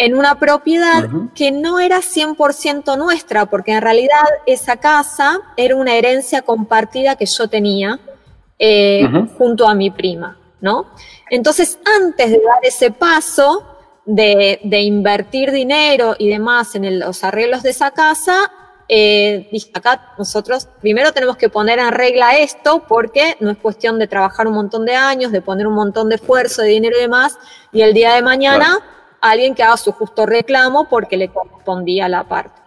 en 0.00 0.14
una 0.14 0.38
propiedad 0.38 1.10
que 1.34 1.52
no 1.52 1.78
era 1.78 1.98
100% 1.98 2.96
nuestra, 2.96 3.44
porque 3.44 3.72
en 3.72 3.82
realidad 3.82 4.24
esa 4.46 4.78
casa 4.78 5.40
era 5.58 5.76
una 5.76 5.94
herencia 5.94 6.40
compartida 6.40 7.16
que 7.16 7.26
yo 7.26 7.48
tenía 7.48 8.00
eh, 8.58 9.06
junto 9.36 9.68
a 9.68 9.74
mi 9.74 9.90
prima, 9.90 10.38
¿no? 10.62 10.86
Entonces, 11.28 11.78
antes 11.98 12.30
de 12.30 12.38
dar 12.38 12.60
ese 12.62 12.92
paso 12.92 13.66
de, 14.06 14.58
invertir 14.72 15.52
dinero 15.52 16.16
y 16.18 16.30
demás 16.30 16.74
en 16.74 16.98
los 16.98 17.22
arreglos 17.22 17.62
de 17.62 17.68
esa 17.68 17.90
casa, 17.90 18.50
eh, 18.88 19.50
dije, 19.52 19.70
acá 19.74 20.14
nosotros 20.16 20.66
primero 20.80 21.12
tenemos 21.12 21.36
que 21.36 21.50
poner 21.50 21.78
en 21.78 21.92
regla 21.92 22.38
esto 22.38 22.84
porque 22.88 23.36
no 23.40 23.50
es 23.50 23.58
cuestión 23.58 23.98
de 23.98 24.08
trabajar 24.08 24.46
un 24.46 24.54
montón 24.54 24.86
de 24.86 24.94
años, 24.94 25.30
de 25.30 25.42
poner 25.42 25.66
un 25.66 25.74
montón 25.74 26.08
de 26.08 26.14
esfuerzo, 26.14 26.62
de 26.62 26.68
dinero 26.68 26.96
y 26.96 27.02
demás, 27.02 27.36
y 27.70 27.82
el 27.82 27.92
día 27.92 28.14
de 28.14 28.22
mañana 28.22 28.78
alguien 29.20 29.54
que 29.54 29.62
haga 29.62 29.76
su 29.76 29.92
justo 29.92 30.26
reclamo 30.26 30.88
porque 30.88 31.16
le 31.16 31.28
correspondía 31.28 32.08
la 32.08 32.24
parte. 32.24 32.60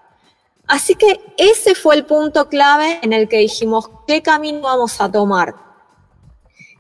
Así 0.67 0.95
que 0.95 1.19
ese 1.37 1.75
fue 1.75 1.95
el 1.95 2.05
punto 2.05 2.47
clave 2.47 2.99
en 3.01 3.13
el 3.13 3.27
que 3.27 3.37
dijimos, 3.37 3.89
¿qué 4.07 4.21
camino 4.21 4.61
vamos 4.61 4.99
a 5.01 5.11
tomar? 5.11 5.55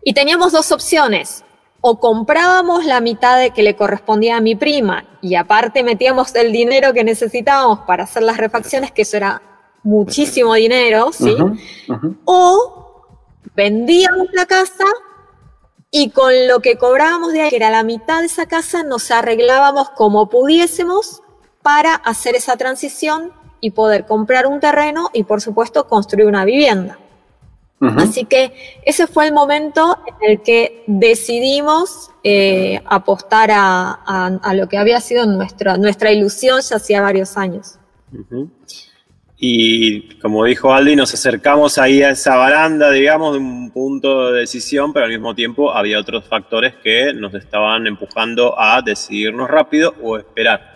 Y 0.03 0.13
teníamos 0.13 0.51
dos 0.51 0.71
opciones. 0.71 1.43
O 1.85 1.99
comprábamos 1.99 2.85
la 2.85 3.01
mitad 3.01 3.37
de 3.37 3.51
que 3.51 3.61
le 3.61 3.75
correspondía 3.75 4.37
a 4.37 4.41
mi 4.41 4.55
prima 4.55 5.03
y 5.21 5.35
aparte 5.35 5.83
metíamos 5.83 6.33
el 6.33 6.53
dinero 6.53 6.93
que 6.93 7.03
necesitábamos 7.03 7.79
para 7.79 8.05
hacer 8.05 8.23
las 8.23 8.37
refacciones, 8.37 8.93
que 8.93 9.01
eso 9.01 9.17
era 9.17 9.41
muchísimo 9.83 10.53
dinero, 10.53 11.11
¿sí? 11.11 11.35
O 12.23 13.03
vendíamos 13.53 14.27
la 14.31 14.45
casa 14.45 14.85
y 15.95 16.09
con 16.09 16.47
lo 16.47 16.59
que 16.59 16.75
cobrábamos 16.75 17.33
de 17.33 17.41
ahí, 17.41 17.49
que 17.51 17.55
era 17.55 17.69
la 17.69 17.83
mitad 17.83 18.21
de 18.21 18.25
esa 18.25 18.47
casa, 18.47 18.81
nos 18.81 19.11
arreglábamos 19.11 19.91
como 19.91 20.27
pudiésemos 20.27 21.21
para 21.61 21.93
hacer 21.93 22.33
esa 22.33 22.57
transición 22.57 23.31
y 23.61 23.71
poder 23.71 24.07
comprar 24.07 24.47
un 24.47 24.59
terreno 24.59 25.11
y 25.13 25.23
por 25.23 25.39
supuesto 25.39 25.87
construir 25.87 26.25
una 26.25 26.45
vivienda. 26.45 26.97
Así 27.97 28.25
que 28.25 28.53
ese 28.85 29.05
fue 29.05 29.27
el 29.27 29.33
momento 29.33 29.99
en 30.07 30.31
el 30.31 30.41
que 30.41 30.83
decidimos 30.87 32.09
eh, 32.23 32.81
apostar 32.85 33.51
a, 33.53 34.39
lo 34.55 34.67
que 34.69 34.79
había 34.79 34.99
sido 34.99 35.27
nuestra, 35.27 35.77
nuestra 35.77 36.11
ilusión 36.11 36.61
ya 36.61 36.77
hacía 36.77 37.01
varios 37.01 37.37
años. 37.37 37.77
Y 39.37 40.01
como 40.19 40.45
dijo 40.45 40.73
Aldi, 40.73 40.95
nos 40.95 41.13
acercamos 41.13 41.77
ahí 41.77 42.01
a 42.01 42.11
esa 42.11 42.35
baranda, 42.35 42.91
digamos, 42.91 43.33
de 43.33 43.39
un 43.39 43.71
punto 43.71 44.31
de 44.31 44.41
decisión, 44.41 44.93
pero 44.93 45.05
al 45.05 45.11
mismo 45.11 45.35
tiempo 45.35 45.73
había 45.73 45.99
otros 45.99 46.25
factores 46.25 46.75
que 46.83 47.13
nos 47.13 47.33
estaban 47.33 47.87
empujando 47.87 48.59
a 48.59 48.81
decidirnos 48.81 49.49
rápido 49.49 49.95
o 50.01 50.17
esperar. 50.17 50.71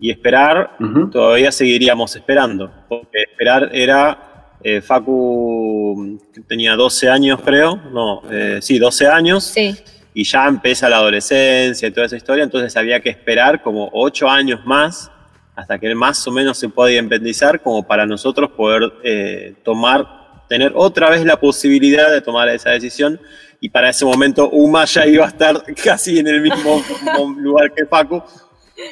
Y 0.00 0.10
esperar, 0.10 0.76
todavía 1.12 1.52
seguiríamos 1.52 2.16
esperando, 2.16 2.72
porque 2.88 3.22
esperar 3.22 3.70
era, 3.72 4.50
eh, 4.62 4.80
Facu 4.80 6.18
tenía 6.48 6.74
12 6.74 7.10
años 7.10 7.40
creo, 7.44 7.76
no, 7.92 8.22
eh, 8.30 8.58
sí, 8.62 8.78
12 8.78 9.06
años. 9.06 9.44
Sí. 9.44 9.74
y 10.16 10.22
ya 10.22 10.46
empieza 10.46 10.88
la 10.88 10.98
adolescencia 10.98 11.88
y 11.88 11.90
toda 11.90 12.06
esa 12.06 12.16
historia, 12.16 12.44
entonces 12.44 12.76
había 12.76 13.00
que 13.00 13.10
esperar 13.10 13.62
como 13.62 13.90
ocho 13.92 14.28
años 14.28 14.64
más 14.64 15.10
hasta 15.56 15.78
que 15.78 15.94
más 15.94 16.26
o 16.26 16.32
menos 16.32 16.58
se 16.58 16.68
pueda 16.68 16.92
independizar 16.92 17.62
como 17.62 17.86
para 17.86 18.06
nosotros 18.06 18.50
poder 18.50 18.92
eh, 19.04 19.54
tomar, 19.62 20.42
tener 20.48 20.72
otra 20.74 21.10
vez 21.10 21.24
la 21.24 21.38
posibilidad 21.38 22.10
de 22.10 22.20
tomar 22.20 22.48
esa 22.48 22.70
decisión 22.70 23.20
y 23.60 23.68
para 23.68 23.88
ese 23.88 24.04
momento 24.04 24.48
Uma 24.50 24.84
ya 24.84 25.06
iba 25.06 25.24
a 25.24 25.28
estar 25.28 25.62
casi 25.84 26.18
en 26.18 26.26
el 26.26 26.40
mismo 26.40 26.82
lugar 27.38 27.72
que 27.72 27.86
Facu. 27.86 28.22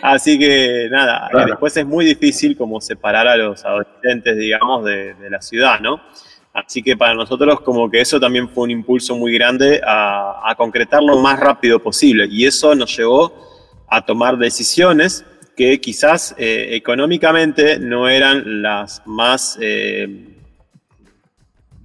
Así 0.00 0.38
que 0.38 0.88
nada, 0.92 1.28
después 1.44 1.76
es 1.76 1.84
muy 1.84 2.04
difícil 2.04 2.56
como 2.56 2.80
separar 2.80 3.26
a 3.26 3.36
los 3.36 3.64
adolescentes, 3.64 4.36
digamos, 4.36 4.84
de, 4.84 5.14
de, 5.14 5.28
la 5.28 5.42
ciudad, 5.42 5.80
¿no? 5.80 6.00
Así 6.52 6.84
que 6.84 6.96
para 6.96 7.14
nosotros 7.14 7.60
como 7.62 7.90
que 7.90 8.00
eso 8.00 8.20
también 8.20 8.48
fue 8.48 8.64
un 8.64 8.70
impulso 8.70 9.16
muy 9.16 9.34
grande 9.34 9.80
a, 9.84 10.40
a 10.48 10.54
concretar 10.54 11.02
lo 11.02 11.18
más 11.18 11.40
rápido 11.40 11.80
posible 11.82 12.28
y 12.30 12.46
eso 12.46 12.76
nos 12.76 12.96
llevó 12.96 13.32
a 13.88 14.06
tomar 14.06 14.38
decisiones 14.38 15.24
que 15.56 15.80
quizás 15.80 16.34
eh, 16.38 16.68
económicamente 16.72 17.78
no 17.78 18.08
eran 18.08 18.62
las 18.62 19.02
más, 19.06 19.58
eh, 19.60 20.08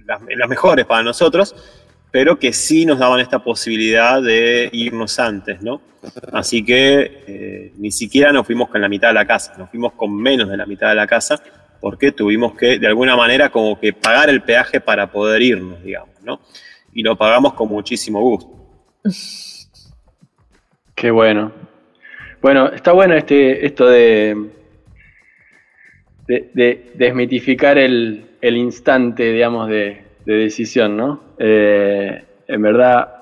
las, 0.06 0.48
mejores 0.48 0.86
para 0.86 1.02
nosotros, 1.02 1.54
pero 2.10 2.38
que 2.38 2.52
sí 2.52 2.86
nos 2.86 2.98
daban 2.98 3.20
esta 3.20 3.38
posibilidad 3.40 4.22
de 4.22 4.70
irnos 4.72 5.18
antes, 5.18 5.60
¿no? 5.60 5.80
Así 6.32 6.64
que 6.64 7.24
eh, 7.26 7.72
ni 7.76 7.90
siquiera 7.90 8.32
nos 8.32 8.46
fuimos 8.46 8.68
con 8.68 8.80
la 8.80 8.88
mitad 8.88 9.08
de 9.08 9.14
la 9.14 9.26
casa, 9.26 9.54
nos 9.58 9.70
fuimos 9.70 9.92
con 9.92 10.14
menos 10.14 10.48
de 10.48 10.56
la 10.56 10.64
mitad 10.64 10.88
de 10.88 10.94
la 10.94 11.06
casa, 11.06 11.42
porque 11.80 12.12
tuvimos 12.12 12.54
que, 12.54 12.78
de 12.78 12.86
alguna 12.86 13.16
manera, 13.16 13.50
como 13.50 13.78
que 13.78 13.92
pagar 13.92 14.30
el 14.30 14.42
peaje 14.42 14.80
para 14.80 15.10
poder 15.10 15.42
irnos, 15.42 15.82
digamos, 15.82 16.14
¿no? 16.22 16.40
Y 16.92 17.02
lo 17.02 17.16
pagamos 17.16 17.52
con 17.54 17.68
muchísimo 17.68 18.20
gusto. 18.20 18.58
Qué 20.94 21.10
bueno, 21.10 21.52
bueno, 22.40 22.68
está 22.68 22.92
bueno 22.92 23.14
este, 23.14 23.66
esto 23.66 23.86
de, 23.88 24.36
de, 26.26 26.92
desmitificar 26.94 27.78
el, 27.78 28.26
instante, 28.42 29.32
digamos, 29.32 29.68
de, 29.68 30.04
decisión, 30.24 30.96
¿no? 30.96 31.20
Eh, 31.38 32.22
en 32.46 32.62
verdad, 32.62 33.14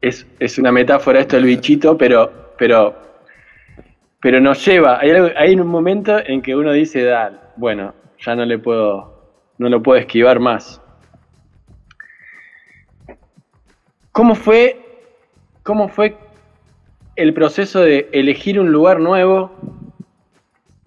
es, 0.00 0.58
una 0.58 0.72
metáfora 0.72 1.20
esto 1.20 1.36
del 1.36 1.46
bichito, 1.46 1.96
pero, 1.96 2.54
pero, 2.58 2.96
pero 4.20 4.40
nos 4.40 4.64
lleva, 4.66 4.98
hay, 5.00 5.54
un 5.54 5.66
momento 5.68 6.18
en 6.18 6.42
que 6.42 6.54
uno 6.56 6.72
dice, 6.72 7.10
bueno, 7.56 7.94
ya 8.18 8.34
no 8.34 8.44
le 8.44 8.58
puedo, 8.58 9.32
no 9.58 9.68
lo 9.68 9.82
puedo 9.82 9.98
esquivar 9.98 10.40
más. 10.40 10.82
¿Cómo 14.10 14.34
fue, 14.34 14.80
cómo 15.62 15.88
fue 15.88 16.16
el 17.18 17.34
proceso 17.34 17.80
de 17.80 18.08
elegir 18.12 18.60
un 18.60 18.70
lugar 18.70 19.00
nuevo, 19.00 19.50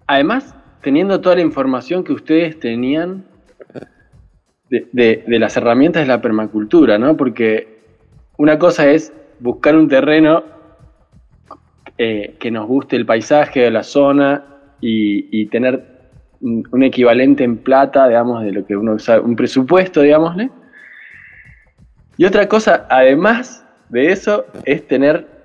además 0.08 0.56
teniendo 0.82 1.20
toda 1.20 1.36
la 1.36 1.42
información 1.42 2.06
que 2.06 2.14
ustedes 2.14 2.58
tenían 2.58 3.26
de, 4.70 5.24
las 5.28 5.58
herramientas 5.58 6.04
de 6.04 6.08
la 6.08 6.22
permacultura, 6.22 6.98
¿no? 6.98 7.18
Porque 7.18 7.82
una 8.38 8.58
cosa 8.58 8.90
es 8.90 9.12
buscar 9.42 9.76
un 9.76 9.90
terreno 9.90 10.44
eh, 11.98 12.38
que 12.40 12.50
nos 12.50 12.66
guste 12.66 12.96
el 12.96 13.06
paisaje 13.06 13.60
de 13.60 13.72
la 13.72 13.84
zona 13.84 14.46
y, 14.80 15.46
tener 15.48 15.86
un, 16.40 16.82
equivalente 16.82 17.44
en 17.44 17.58
plata, 17.58 18.08
digamos, 18.08 18.42
de 18.42 18.54
lo 18.54 18.66
que 18.66 18.78
uno 18.78 18.94
usa, 18.94 19.20
un 19.20 19.36
presupuesto, 19.36 20.02
digámosle. 20.02 20.50
Y 22.16 22.24
otra 22.24 22.48
cosa, 22.48 22.88
además 22.90 23.68
de 23.90 24.14
eso, 24.14 24.46
es 24.64 24.88
tener 24.88 25.41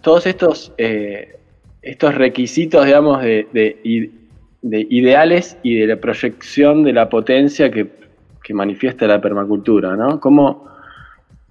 todos 0.00 0.26
estos, 0.26 0.72
eh, 0.78 1.38
estos 1.82 2.14
requisitos, 2.14 2.84
digamos, 2.84 3.22
de, 3.22 3.46
de, 3.52 4.86
ideales 4.90 5.58
y 5.62 5.76
de 5.76 5.86
la 5.86 5.96
proyección 5.96 6.84
de 6.84 6.92
la 6.92 7.08
potencia 7.08 7.70
que, 7.70 8.04
manifiesta 8.50 9.06
la 9.06 9.22
permacultura, 9.22 9.96
¿no? 9.96 10.20
¿Cómo, 10.20 10.68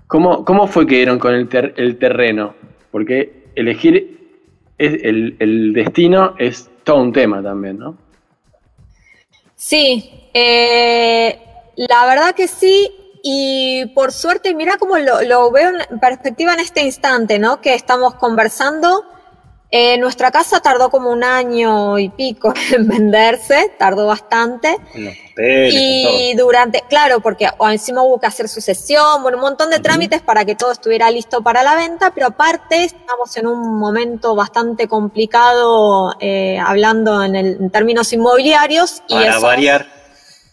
cómo, 0.07 0.67
fue 0.67 0.85
que 0.85 0.97
dieron 0.97 1.17
con 1.17 1.33
el, 1.33 1.97
terreno? 1.97 2.53
Porque 2.91 3.45
elegir 3.55 4.39
el, 4.77 5.35
el, 5.39 5.73
destino 5.73 6.35
es 6.37 6.69
todo 6.83 7.01
un 7.01 7.11
tema 7.11 7.41
también, 7.41 7.79
¿no? 7.79 7.97
Sí, 9.55 10.29
eh, 10.33 11.39
la 11.77 12.05
verdad 12.05 12.35
que 12.35 12.47
sí, 12.47 12.91
y 13.25 13.85
por 13.95 14.11
suerte, 14.11 14.53
mira 14.53 14.77
cómo 14.77 14.97
lo, 14.97 15.49
veo 15.49 15.69
en 15.69 15.99
perspectiva 15.99 16.53
en 16.53 16.59
este 16.59 16.81
instante, 16.81 17.39
¿no? 17.39 17.61
Que 17.61 17.73
estamos 17.73 18.15
conversando. 18.15 19.05
Eh, 19.71 19.97
nuestra 19.97 20.29
casa 20.29 20.59
tardó 20.59 20.91
como 20.91 21.09
un 21.09 21.23
año 21.23 21.97
y 21.97 22.09
pico 22.09 22.53
en 22.73 22.85
venderse, 22.85 23.71
tardó 23.79 24.07
bastante. 24.07 24.75
y 25.37 26.35
durante, 26.35 26.83
claro, 26.89 27.21
porque 27.21 27.47
encima 27.71 28.03
hubo 28.03 28.19
que 28.19 28.27
hacer 28.27 28.49
sucesión, 28.49 29.23
bueno, 29.23 29.37
un 29.37 29.43
montón 29.43 29.69
de 29.69 29.79
trámites 29.79 30.21
para 30.21 30.43
que 30.43 30.55
todo 30.55 30.73
estuviera 30.73 31.09
listo 31.09 31.41
para 31.41 31.63
la 31.63 31.75
venta, 31.75 32.11
pero 32.13 32.27
aparte 32.27 32.83
estamos 32.83 33.37
en 33.37 33.47
un 33.47 33.79
momento 33.79 34.35
bastante 34.35 34.89
complicado 34.89 36.13
eh, 36.19 36.59
hablando 36.59 37.23
en, 37.23 37.37
el, 37.37 37.55
en, 37.55 37.69
términos 37.69 38.11
inmobiliarios. 38.11 39.01
Y 39.07 39.13
para 39.13 39.39
variar 39.39 40.02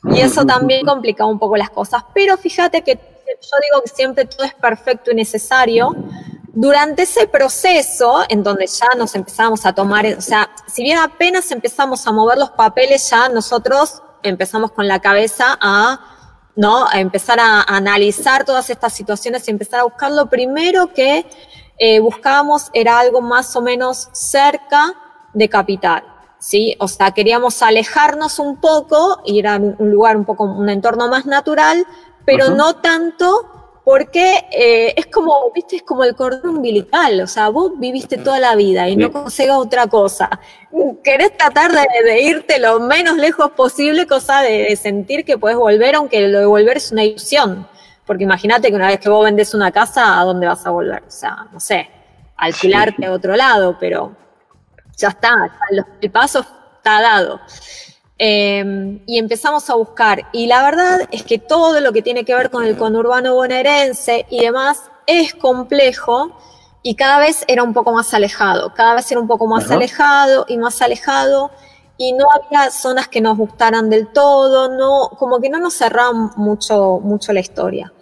y 0.04 0.20
eso 0.20 0.44
también 0.44 0.86
complica 0.86 1.26
un 1.26 1.38
poco 1.38 1.56
las 1.56 1.70
cosas. 1.70 2.04
Pero 2.14 2.36
fíjate 2.36 2.82
que 2.82 2.94
yo 2.94 3.56
digo 3.62 3.82
que 3.82 3.88
siempre 3.88 4.24
todo 4.24 4.44
es 4.44 4.54
perfecto 4.54 5.10
y 5.10 5.14
necesario. 5.14 5.94
Durante 6.52 7.02
ese 7.02 7.28
proceso, 7.28 8.24
en 8.28 8.42
donde 8.42 8.66
ya 8.66 8.88
nos 8.96 9.14
empezamos 9.14 9.64
a 9.66 9.72
tomar, 9.72 10.04
o 10.06 10.20
sea, 10.20 10.50
si 10.66 10.82
bien 10.82 10.98
apenas 10.98 11.50
empezamos 11.52 12.06
a 12.06 12.12
mover 12.12 12.38
los 12.38 12.50
papeles, 12.50 13.08
ya 13.08 13.28
nosotros 13.28 14.02
empezamos 14.22 14.72
con 14.72 14.88
la 14.88 15.00
cabeza 15.00 15.56
a, 15.60 16.00
¿no? 16.56 16.86
a 16.86 16.98
empezar 17.00 17.38
a 17.38 17.62
analizar 17.62 18.44
todas 18.44 18.68
estas 18.68 18.92
situaciones 18.92 19.46
y 19.46 19.52
empezar 19.52 19.80
a 19.80 19.84
buscar 19.84 20.10
lo 20.10 20.26
primero 20.26 20.92
que 20.92 21.24
eh, 21.78 22.00
buscábamos 22.00 22.68
era 22.72 22.98
algo 22.98 23.20
más 23.20 23.54
o 23.54 23.62
menos 23.62 24.08
cerca 24.12 24.94
de 25.32 25.48
capital. 25.48 26.04
¿Sí? 26.40 26.74
O 26.80 26.88
sea, 26.88 27.12
queríamos 27.12 27.62
alejarnos 27.62 28.40
un 28.40 28.56
poco, 28.60 29.20
ir 29.24 29.46
a 29.46 29.56
un 29.56 29.90
lugar 29.90 30.16
un 30.16 30.24
poco, 30.24 30.44
un 30.44 30.68
entorno 30.68 31.08
más 31.08 31.26
natural, 31.26 31.86
pero 32.24 32.50
no 32.50 32.76
tanto 32.76 33.60
porque 33.84 34.46
eh, 34.52 34.94
es 34.96 35.06
como, 35.06 35.50
viste, 35.54 35.76
es 35.76 35.82
como 35.82 36.04
el 36.04 36.14
cordón 36.14 36.56
umbilical, 36.56 37.20
o 37.20 37.26
sea, 37.26 37.48
vos 37.48 37.72
viviste 37.78 38.18
toda 38.18 38.38
la 38.38 38.54
vida 38.54 38.88
y 38.88 38.96
no 38.96 39.10
consigues 39.10 39.54
otra 39.54 39.86
cosa. 39.86 40.38
Querés 41.02 41.36
tratar 41.36 41.72
de, 41.72 42.22
irte 42.22 42.58
lo 42.58 42.78
menos 42.80 43.16
lejos 43.16 43.50
posible, 43.52 44.06
cosa 44.06 44.42
de, 44.42 44.76
sentir 44.76 45.24
que 45.24 45.38
puedes 45.38 45.58
volver, 45.58 45.94
aunque 45.94 46.28
lo 46.28 46.40
de 46.40 46.46
volver 46.46 46.76
es 46.76 46.92
una 46.92 47.04
ilusión. 47.04 47.66
Porque 48.06 48.24
imagínate 48.24 48.68
que 48.68 48.76
una 48.76 48.88
vez 48.88 49.00
que 49.00 49.08
vos 49.08 49.24
vendes 49.24 49.54
una 49.54 49.70
casa, 49.70 50.20
¿a 50.20 50.24
dónde 50.24 50.46
vas 50.46 50.64
a 50.66 50.70
volver? 50.70 51.02
O 51.06 51.10
sea, 51.10 51.48
no 51.52 51.60
sé, 51.60 51.88
alquilarte 52.36 53.06
a 53.06 53.12
otro 53.12 53.36
lado, 53.36 53.76
pero 53.78 54.14
ya 55.00 55.08
está, 55.08 55.50
el 56.00 56.10
paso 56.10 56.40
está 56.40 57.00
dado. 57.00 57.40
Em, 58.22 59.00
y 59.06 59.18
empezamos 59.18 59.70
a 59.70 59.74
buscar. 59.76 60.26
Y 60.32 60.46
la 60.46 60.62
verdad 60.62 61.08
es 61.10 61.22
que 61.22 61.38
todo 61.38 61.80
lo 61.80 61.90
que 61.90 62.02
tiene 62.02 62.24
que 62.26 62.34
ver 62.34 62.50
con 62.50 62.64
el 62.64 62.76
conurbano 62.76 63.34
bonaerense 63.34 64.26
y 64.28 64.40
demás 64.40 64.82
es 65.06 65.34
complejo 65.34 66.36
y 66.82 66.96
cada 66.96 67.18
vez 67.18 67.44
era 67.48 67.62
un 67.62 67.72
poco 67.72 67.92
más 67.92 68.12
alejado, 68.12 68.74
cada 68.74 68.94
vez 68.94 69.10
era 69.10 69.20
un 69.20 69.26
poco 69.26 69.46
más 69.46 69.70
alejado 69.70 70.44
y 70.48 70.58
más 70.58 70.82
alejado 70.82 71.50
y 71.96 72.12
no 72.12 72.26
había 72.30 72.70
zonas 72.70 73.08
que 73.08 73.22
nos 73.22 73.38
gustaran 73.38 73.88
del 73.88 74.08
todo, 74.08 74.68
no, 74.68 75.10
como 75.18 75.40
que 75.40 75.48
no 75.48 75.58
nos 75.58 75.74
cerraban 75.74 76.30
mucho, 76.36 77.00
mucho 77.02 77.32
la 77.32 77.40
historia. 77.40 77.92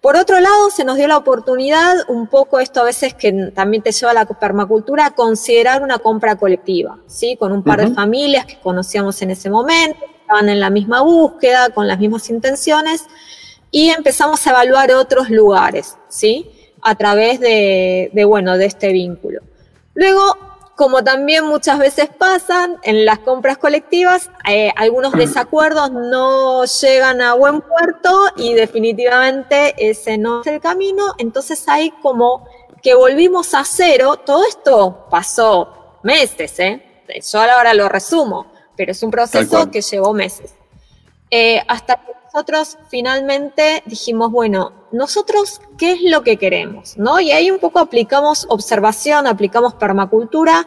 Por 0.00 0.16
otro 0.16 0.38
lado, 0.38 0.70
se 0.70 0.84
nos 0.84 0.96
dio 0.96 1.08
la 1.08 1.16
oportunidad, 1.16 2.08
un 2.08 2.28
poco 2.28 2.60
esto 2.60 2.80
a 2.80 2.84
veces 2.84 3.14
que 3.14 3.50
también 3.54 3.82
te 3.82 3.90
lleva 3.90 4.12
a 4.12 4.14
la 4.14 4.24
permacultura, 4.26 5.06
a 5.06 5.10
considerar 5.10 5.82
una 5.82 5.98
compra 5.98 6.36
colectiva, 6.36 6.98
¿sí? 7.06 7.36
Con 7.36 7.52
un 7.52 7.64
par 7.64 7.80
de 7.80 7.92
familias 7.92 8.46
que 8.46 8.60
conocíamos 8.60 9.20
en 9.22 9.32
ese 9.32 9.50
momento, 9.50 9.98
estaban 10.20 10.48
en 10.48 10.60
la 10.60 10.70
misma 10.70 11.00
búsqueda, 11.00 11.70
con 11.70 11.88
las 11.88 11.98
mismas 11.98 12.30
intenciones, 12.30 13.06
y 13.72 13.90
empezamos 13.90 14.46
a 14.46 14.50
evaluar 14.50 14.92
otros 14.92 15.30
lugares, 15.30 15.96
¿sí? 16.08 16.48
A 16.80 16.94
través 16.94 17.40
de, 17.40 18.10
de 18.12 18.24
bueno, 18.24 18.56
de 18.56 18.66
este 18.66 18.92
vínculo. 18.92 19.40
Luego, 19.94 20.47
como 20.78 21.02
también 21.02 21.44
muchas 21.44 21.80
veces 21.80 22.08
pasan 22.16 22.78
en 22.84 23.04
las 23.04 23.18
compras 23.18 23.58
colectivas, 23.58 24.30
eh, 24.48 24.72
algunos 24.76 25.12
desacuerdos 25.12 25.90
no 25.90 26.64
llegan 26.66 27.20
a 27.20 27.34
buen 27.34 27.62
puerto 27.62 28.16
y 28.36 28.54
definitivamente 28.54 29.74
ese 29.76 30.18
no 30.18 30.42
es 30.42 30.46
el 30.46 30.60
camino. 30.60 31.16
Entonces 31.18 31.68
hay 31.68 31.90
como 32.00 32.46
que 32.80 32.94
volvimos 32.94 33.54
a 33.54 33.64
cero. 33.64 34.18
Todo 34.24 34.46
esto 34.46 35.08
pasó 35.10 35.98
meses, 36.04 36.60
¿eh? 36.60 37.04
Yo 37.28 37.40
ahora 37.40 37.74
lo 37.74 37.88
resumo, 37.88 38.46
pero 38.76 38.92
es 38.92 39.02
un 39.02 39.10
proceso 39.10 39.72
que 39.72 39.82
llevó 39.82 40.14
meses. 40.14 40.54
Eh, 41.28 41.60
hasta 41.66 41.96
que 41.96 42.12
nosotros 42.32 42.78
finalmente 42.88 43.82
dijimos, 43.86 44.30
bueno, 44.30 44.72
nosotros, 44.92 45.60
¿qué 45.78 45.92
es 45.92 46.02
lo 46.02 46.22
que 46.22 46.36
queremos? 46.36 46.96
¿No? 46.98 47.20
Y 47.20 47.32
ahí 47.32 47.50
un 47.50 47.58
poco 47.58 47.78
aplicamos 47.78 48.46
observación, 48.50 49.26
aplicamos 49.26 49.74
permacultura 49.74 50.66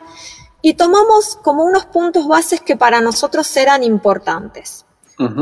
y 0.62 0.74
tomamos 0.74 1.38
como 1.42 1.64
unos 1.64 1.86
puntos 1.86 2.28
bases 2.28 2.62
que 2.62 2.76
para 2.76 3.00
nosotros 3.00 3.56
eran 3.58 3.84
importantes. 3.84 4.86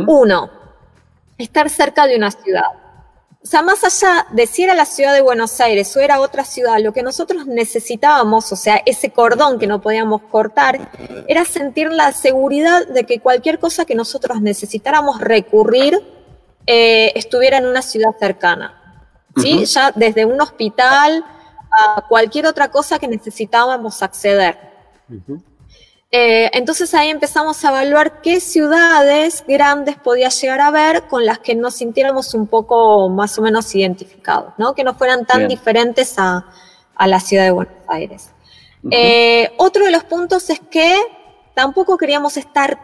Uno, 0.08 0.50
estar 1.38 1.70
cerca 1.70 2.06
de 2.06 2.18
una 2.18 2.32
ciudad. 2.32 2.66
O 3.42 3.48
sea, 3.48 3.62
más 3.62 3.84
allá 3.86 4.28
de 4.32 4.46
si 4.48 4.64
era 4.64 4.74
la 4.74 4.86
ciudad 4.86 5.14
de 5.14 5.22
Buenos 5.22 5.62
Aires 5.62 5.96
o 5.96 6.02
era 6.02 6.20
otra 6.20 6.44
ciudad, 6.44 6.78
lo 6.82 6.92
que 6.92 7.02
nosotros 7.02 7.48
necesitábamos, 7.48 8.52
o 8.52 8.56
sea, 8.58 8.82
ese 8.86 9.12
cordón 9.12 9.60
que 9.60 9.66
no 9.66 9.80
podíamos 9.80 10.24
cortar, 10.24 10.92
era 11.26 11.46
sentir 11.46 11.90
la 11.90 12.12
seguridad 12.12 12.86
de 12.88 13.06
que 13.06 13.22
cualquier 13.22 13.58
cosa 13.58 13.86
que 13.86 13.96
nosotros 13.96 14.42
necesitáramos 14.42 15.22
recurrir 15.22 15.98
eh, 16.68 17.14
estuviera 17.16 17.60
en 17.60 17.66
una 17.66 17.82
ciudad 17.82 18.12
cercana. 18.20 18.76
¿sí? 19.38 19.66
Ya 19.66 19.92
desde 19.96 20.26
un 20.26 20.40
hospital 20.42 21.24
a 21.72 22.06
cualquier 22.10 22.46
otra 22.46 22.70
cosa 22.70 23.00
que 23.00 23.08
necesitábamos 23.08 24.04
acceder. 24.04 24.58
Eh, 26.12 26.50
entonces 26.54 26.96
ahí 26.96 27.10
empezamos 27.10 27.64
a 27.64 27.70
evaluar 27.70 28.22
qué 28.22 28.40
ciudades 28.40 29.44
grandes 29.48 29.96
podía 29.96 30.30
llegar 30.30 30.60
a 30.60 30.72
ver 30.72 31.04
con 31.04 31.24
las 31.24 31.38
que 31.38 31.54
nos 31.54 31.76
sintiéramos 31.76 32.34
un 32.34 32.48
poco 32.48 33.10
más 33.10 33.38
o 33.38 33.44
menos 33.44 33.76
identificados, 33.76 34.54
¿no? 34.58 34.74
que 34.74 34.84
no 34.84 34.96
fueran 34.96 35.26
tan 35.26 35.48
diferentes 35.48 36.16
a, 36.18 36.46
la 37.06 37.20
ciudad 37.20 37.44
de 37.44 37.52
Buenos 37.52 37.76
Aires. 37.88 38.32
Eh, 38.92 39.52
otro 39.58 39.86
de 39.86 39.92
los 39.92 40.04
puntos 40.04 40.50
es 40.50 40.60
que 40.60 41.00
tampoco 41.54 41.98
queríamos 41.98 42.38
estar, 42.38 42.78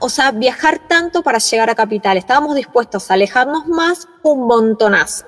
o 0.00 0.08
sea, 0.08 0.32
viajar 0.32 0.88
tanto 0.88 1.22
para 1.22 1.38
llegar 1.38 1.70
a 1.70 1.74
capital. 1.74 2.16
Estábamos 2.16 2.56
dispuestos 2.56 3.10
a 3.10 3.14
alejarnos 3.14 3.66
más 3.68 4.08
un 4.22 4.46
montonazo. 4.46 5.26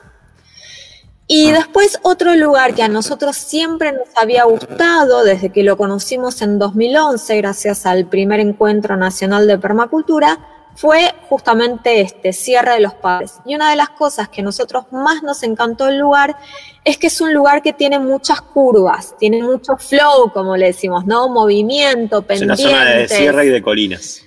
Y 1.26 1.50
ah. 1.50 1.54
después 1.54 1.98
otro 2.02 2.34
lugar 2.34 2.74
que 2.74 2.82
a 2.82 2.88
nosotros 2.88 3.36
siempre 3.36 3.92
nos 3.92 4.08
había 4.16 4.44
gustado 4.44 5.24
desde 5.24 5.50
que 5.50 5.62
lo 5.62 5.76
conocimos 5.76 6.42
en 6.42 6.58
2011, 6.58 7.36
gracias 7.38 7.86
al 7.86 8.06
primer 8.06 8.40
encuentro 8.40 8.96
nacional 8.96 9.46
de 9.46 9.58
permacultura, 9.58 10.38
fue 10.76 11.12
justamente 11.28 12.00
este, 12.00 12.32
Sierra 12.32 12.74
de 12.74 12.80
los 12.80 12.94
Padres. 12.94 13.34
Y 13.44 13.54
una 13.54 13.70
de 13.70 13.76
las 13.76 13.90
cosas 13.90 14.28
que 14.28 14.40
a 14.40 14.44
nosotros 14.44 14.86
más 14.90 15.22
nos 15.22 15.42
encantó 15.42 15.88
el 15.88 15.98
lugar 15.98 16.36
es 16.84 16.98
que 16.98 17.06
es 17.06 17.20
un 17.20 17.32
lugar 17.32 17.62
que 17.62 17.72
tiene 17.72 17.98
muchas 17.98 18.40
curvas, 18.40 19.16
tiene 19.18 19.42
mucho 19.42 19.76
flow, 19.76 20.32
como 20.32 20.56
le 20.56 20.66
decimos, 20.66 21.06
¿no? 21.06 21.28
Movimiento, 21.28 22.22
pendientes. 22.22 22.60
Es 22.60 22.66
una 22.66 22.76
zona 22.76 22.90
de 22.90 23.08
sierra 23.08 23.44
y 23.44 23.48
de 23.48 23.62
colinas. 23.62 24.24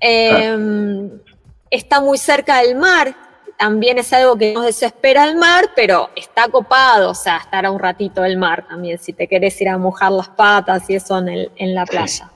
Em, 0.00 1.10
está 1.70 2.00
muy 2.00 2.18
cerca 2.18 2.62
del 2.62 2.76
mar, 2.76 3.14
también 3.58 3.98
es 3.98 4.12
algo 4.12 4.36
que 4.36 4.52
nos 4.52 4.64
desespera 4.64 5.24
el 5.24 5.36
mar, 5.36 5.70
pero 5.74 6.10
está 6.16 6.48
copado, 6.48 7.10
o 7.10 7.14
sea, 7.14 7.38
estar 7.38 7.64
a 7.66 7.70
un 7.70 7.78
ratito 7.78 8.24
el 8.24 8.36
mar 8.36 8.66
también, 8.68 8.98
si 8.98 9.12
te 9.12 9.26
querés 9.26 9.60
ir 9.60 9.68
a 9.68 9.78
mojar 9.78 10.12
las 10.12 10.28
patas 10.28 10.88
y 10.88 10.94
eso 10.96 11.18
en, 11.18 11.74
la 11.74 11.86
playa. 11.86 12.30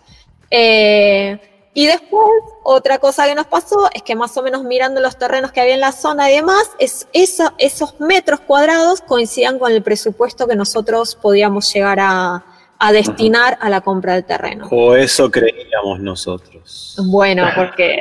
Eh, 0.51 1.39
y 1.75 1.87
después, 1.87 2.29
otra 2.65 2.99
cosa 2.99 3.27
que 3.27 3.35
nos 3.35 3.47
pasó 3.47 3.89
es 3.95 4.03
que 4.03 4.17
más 4.17 4.37
o 4.37 4.43
menos 4.43 4.65
mirando 4.65 5.01
los 5.01 5.17
terrenos 5.17 5.53
que 5.53 5.61
había 5.61 5.75
en 5.75 5.81
la 5.81 5.93
zona 5.93 6.31
y 6.31 6.37
demás, 6.37 6.71
es 6.79 7.07
esos 7.13 8.01
metros 8.01 8.41
cuadrados 8.41 9.01
coincidían 9.01 9.59
con 9.59 9.71
el 9.71 9.83
presupuesto 9.83 10.49
que 10.49 10.57
nosotros 10.57 11.15
podíamos 11.15 11.73
llegar 11.73 12.01
a, 12.01 12.45
a 12.79 12.93
destinar 12.93 13.59
a 13.61 13.69
la 13.69 13.81
compra 13.81 14.15
del 14.15 14.25
terreno. 14.25 14.69
O 14.71 14.95
eso 14.95 15.31
creíamos 15.31 16.01
nosotros. 16.01 16.97
Bueno, 17.07 17.49
porque 17.57 18.01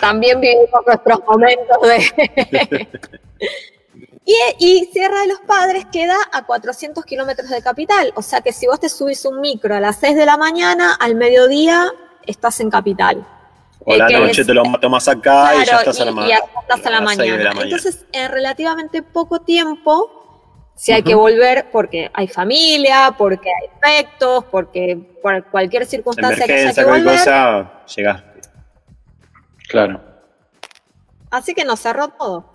también 0.00 0.40
vivimos 0.40 0.80
nuestros 0.86 1.20
momentos 1.26 1.76
de... 1.82 2.88
y, 4.58 4.88
Sierra 4.92 5.20
de 5.20 5.28
los 5.28 5.40
Padres 5.40 5.86
queda 5.92 6.16
a 6.32 6.44
400 6.44 7.04
kilómetros 7.04 7.50
de 7.50 7.62
capital, 7.62 8.12
o 8.16 8.22
sea 8.22 8.40
que 8.40 8.52
si 8.52 8.66
vos 8.66 8.80
te 8.80 8.88
subís 8.88 9.24
un 9.24 9.40
micro 9.40 9.74
a 9.74 9.80
las 9.80 9.96
6 9.96 10.16
de 10.16 10.26
la 10.26 10.36
mañana, 10.36 10.94
al 10.94 11.14
mediodía 11.14 11.92
estás 12.26 12.60
en 12.60 12.70
capital. 12.70 13.26
O 13.84 13.96
la 13.96 14.08
noche 14.08 14.44
te 14.44 14.54
lo 14.54 14.62
tomas 14.80 15.08
acá 15.08 15.56
y 15.56 15.66
ya 15.66 15.78
estás 15.78 16.00
a 16.00 16.04
la, 16.04 16.24
y 16.24 16.28
ya 16.28 16.40
estás 16.60 16.86
a 16.86 16.90
la 16.90 17.00
mañana. 17.00 17.52
Entonces, 17.62 18.06
en 18.12 18.30
relativamente 18.30 19.02
poco 19.02 19.40
tiempo 19.40 20.21
si 20.74 20.92
hay 20.92 21.02
que 21.02 21.14
volver 21.14 21.66
porque 21.70 22.10
hay 22.12 22.28
familia, 22.28 23.14
porque 23.16 23.50
hay 23.50 23.68
efectos, 23.76 24.44
porque 24.50 24.98
por 25.22 25.44
cualquier 25.46 25.86
circunstancia 25.86 26.46
que 26.46 26.52
haya 26.54 26.72
que 26.72 26.84
volver. 26.84 27.04
Cosa, 27.04 27.84
llegaste. 27.94 28.40
Claro. 29.68 30.00
Así 31.30 31.54
que 31.54 31.64
nos 31.64 31.80
cerró 31.80 32.08
todo. 32.08 32.52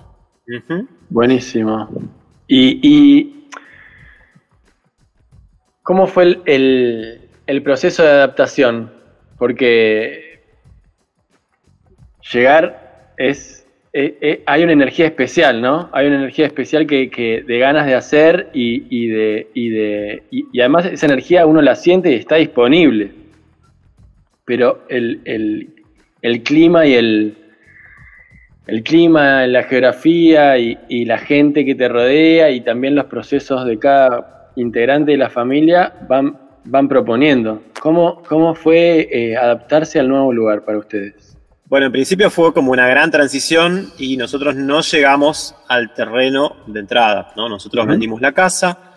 Buenísimo. 1.10 1.89
Y, 2.47 3.49
cómo 5.84 6.08
fue 6.08 6.41
el 6.45 7.63
proceso 7.63 8.03
de 8.03 8.10
adaptación? 8.10 8.93
Porque 9.38 10.27
llegar 12.32 13.13
es 13.17 13.66
eh, 13.93 14.17
eh, 14.21 14.43
hay 14.45 14.63
una 14.63 14.73
energía 14.73 15.06
especial, 15.06 15.62
¿no? 15.62 15.89
Hay 15.91 16.08
una 16.08 16.17
energía 16.17 16.45
especial 16.45 16.86
que, 16.86 17.43
de 17.45 17.60
ganas 17.60 17.86
de 17.86 17.95
hacer 17.95 18.50
y, 18.54 19.08
de, 19.08 19.47
y, 19.54 19.69
de 19.69 20.23
y, 20.30 20.60
además 20.60 20.86
esa 20.86 21.06
energía 21.06 21.45
uno 21.45 21.62
la 21.62 21.76
siente 21.76 22.12
y 22.12 22.15
está 22.15 22.36
disponible. 22.36 23.12
Pero 24.45 24.84
el, 24.89 25.73
clima 26.43 26.86
y 26.86 26.93
el, 26.93 27.38
el 28.67 28.84
clima, 28.84 29.47
la 29.47 29.63
geografía 29.63 30.58
y, 30.58 31.06
la 31.06 31.17
gente 31.17 31.65
que 31.65 31.76
te 31.76 31.88
rodea 31.88 32.52
y 32.52 32.62
también 32.62 32.95
los 32.95 33.06
procesos 33.06 33.65
de 33.65 33.80
cada 33.80 34.52
integrante 34.58 35.12
de 35.12 35.17
la 35.17 35.30
familia 35.30 35.93
van, 36.08 36.38
van 36.65 36.89
proponiendo. 36.89 37.62
¿Cómo, 37.82 38.21
cómo 38.28 38.54
fue 38.54 39.08
eh, 39.12 39.38
adaptarse 39.38 40.00
al 40.00 40.10
nuevo 40.10 40.34
lugar 40.34 40.63
para 40.65 40.78
ustedes? 40.78 41.37
Bueno, 41.69 41.88
en 41.88 41.91
principio 41.91 42.30
fue 42.30 42.53
como 42.53 42.71
una 42.71 42.88
gran 42.88 43.12
transición 43.12 43.91
y 43.97 44.15
nosotros 44.15 44.56
no 44.56 44.82
llegamos 44.82 45.53
al 45.67 45.93
terreno 45.93 46.56
de 46.65 46.80
entrada, 46.80 47.34
¿no? 47.36 47.49
Nosotros 47.49 47.86
vendimos 47.86 48.21
la 48.21 48.32
casa, 48.32 48.88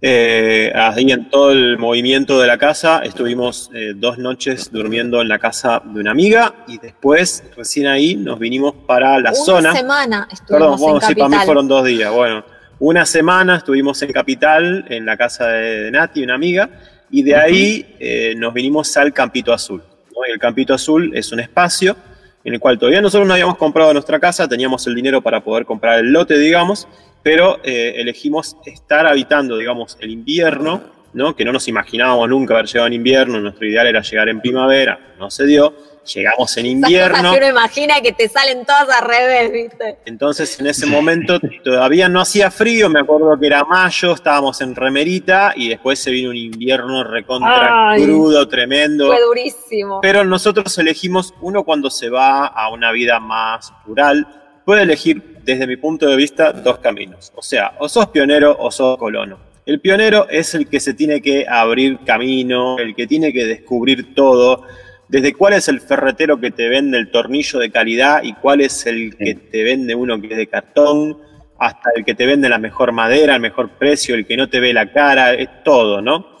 eh, 0.00 0.72
ahí 0.74 1.10
en 1.10 1.28
todo 1.28 1.50
el 1.50 1.76
movimiento 1.76 2.40
de 2.40 2.46
la 2.46 2.56
casa 2.56 3.00
estuvimos 3.04 3.68
eh, 3.74 3.94
dos 3.96 4.16
noches 4.16 4.70
durmiendo 4.70 5.20
en 5.20 5.28
la 5.28 5.40
casa 5.40 5.82
de 5.84 6.00
una 6.00 6.12
amiga 6.12 6.54
y 6.68 6.78
después, 6.78 7.42
recién 7.56 7.88
ahí, 7.88 8.14
nos 8.14 8.38
vinimos 8.38 8.74
para 8.86 9.18
la 9.18 9.34
zona. 9.34 9.70
Una 9.70 9.74
semana 9.74 10.28
estuvimos 10.30 10.80
Perdón, 10.80 10.94
en 10.96 11.08
sí, 11.08 11.14
para 11.16 11.28
mí 11.28 11.36
fueron 11.44 11.68
dos 11.68 11.84
días, 11.84 12.12
bueno. 12.12 12.44
Una 12.80 13.04
semana 13.04 13.56
estuvimos 13.56 14.00
en 14.02 14.12
Capital, 14.12 14.84
en 14.88 15.04
la 15.04 15.16
casa 15.16 15.48
de, 15.48 15.90
Nati, 15.90 16.22
una 16.22 16.34
amiga, 16.34 16.70
y 17.10 17.24
de 17.24 17.34
ahí 17.34 17.96
eh, 17.98 18.34
nos 18.36 18.54
vinimos 18.54 18.96
al 18.96 19.12
Campito 19.12 19.52
Azul. 19.52 19.82
El 20.26 20.38
Campito 20.38 20.74
Azul 20.74 21.12
es 21.14 21.32
un 21.32 21.40
espacio 21.40 21.96
en 22.44 22.54
el 22.54 22.60
cual 22.60 22.78
todavía 22.78 23.00
nosotros 23.00 23.26
no 23.26 23.34
habíamos 23.34 23.56
comprado 23.56 23.92
nuestra 23.92 24.18
casa, 24.18 24.48
teníamos 24.48 24.86
el 24.86 24.94
dinero 24.94 25.20
para 25.20 25.42
poder 25.42 25.66
comprar 25.66 25.98
el 25.98 26.12
lote, 26.12 26.38
digamos, 26.38 26.88
pero 27.22 27.58
eh, 27.62 27.94
elegimos 27.96 28.56
estar 28.64 29.06
habitando, 29.06 29.56
digamos, 29.58 29.98
el 30.00 30.10
invierno, 30.10 30.82
¿no? 31.12 31.34
que 31.34 31.44
no 31.44 31.52
nos 31.52 31.68
imaginábamos 31.68 32.28
nunca 32.28 32.54
haber 32.54 32.66
llegado 32.66 32.86
en 32.86 32.92
invierno, 32.94 33.40
nuestro 33.40 33.66
ideal 33.66 33.86
era 33.86 34.02
llegar 34.02 34.28
en 34.28 34.40
primavera, 34.40 35.14
no 35.18 35.30
se 35.30 35.46
dio, 35.46 35.74
llegamos 36.04 36.56
en 36.56 36.66
invierno. 36.66 37.32
uno 37.34 37.48
imagina 37.48 38.00
que 38.00 38.12
te 38.12 38.28
salen 38.28 38.64
todas 38.64 38.88
al 38.88 39.06
revés, 39.06 39.52
¿viste? 39.52 39.98
Entonces 40.06 40.58
en 40.60 40.66
ese 40.66 40.86
momento 40.86 41.38
todavía 41.62 42.08
no 42.08 42.20
hacía 42.20 42.50
frío, 42.50 42.88
me 42.88 43.00
acuerdo 43.00 43.38
que 43.38 43.46
era 43.46 43.64
mayo, 43.64 44.12
estábamos 44.12 44.60
en 44.60 44.74
remerita 44.74 45.52
y 45.54 45.68
después 45.68 45.98
se 45.98 46.10
vino 46.10 46.30
un 46.30 46.36
invierno 46.36 47.04
recontra 47.04 47.94
crudo, 47.96 48.48
tremendo. 48.48 49.06
Fue 49.06 49.20
durísimo. 49.20 50.00
Pero 50.00 50.24
nosotros 50.24 50.76
elegimos, 50.78 51.34
uno 51.40 51.64
cuando 51.64 51.90
se 51.90 52.10
va 52.10 52.46
a 52.46 52.70
una 52.70 52.92
vida 52.92 53.20
más 53.20 53.72
rural, 53.86 54.26
puede 54.64 54.82
elegir 54.82 55.38
desde 55.42 55.66
mi 55.66 55.76
punto 55.76 56.06
de 56.06 56.16
vista 56.16 56.52
dos 56.52 56.78
caminos. 56.78 57.32
O 57.34 57.42
sea, 57.42 57.74
o 57.78 57.88
sos 57.88 58.08
pionero 58.08 58.56
o 58.58 58.70
sos 58.70 58.98
colono. 58.98 59.47
El 59.68 59.80
pionero 59.82 60.26
es 60.30 60.54
el 60.54 60.66
que 60.66 60.80
se 60.80 60.94
tiene 60.94 61.20
que 61.20 61.46
abrir 61.46 61.98
camino, 62.06 62.78
el 62.78 62.94
que 62.94 63.06
tiene 63.06 63.34
que 63.34 63.44
descubrir 63.44 64.14
todo 64.14 64.62
desde 65.08 65.34
cuál 65.34 65.52
es 65.52 65.68
el 65.68 65.82
ferretero 65.82 66.40
que 66.40 66.50
te 66.50 66.70
vende 66.70 66.96
el 66.96 67.10
tornillo 67.10 67.58
de 67.58 67.70
calidad 67.70 68.22
y 68.22 68.32
cuál 68.32 68.62
es 68.62 68.86
el 68.86 69.14
que 69.14 69.34
te 69.34 69.62
vende 69.64 69.94
uno 69.94 70.18
que 70.22 70.28
es 70.28 70.38
de 70.38 70.46
cartón, 70.46 71.18
hasta 71.58 71.90
el 71.94 72.02
que 72.06 72.14
te 72.14 72.24
vende 72.24 72.48
la 72.48 72.56
mejor 72.56 72.92
madera, 72.92 73.34
el 73.34 73.42
mejor 73.42 73.68
precio, 73.72 74.14
el 74.14 74.26
que 74.26 74.38
no 74.38 74.48
te 74.48 74.58
ve 74.58 74.72
la 74.72 74.90
cara, 74.90 75.34
es 75.34 75.62
todo, 75.62 76.00
¿no? 76.00 76.38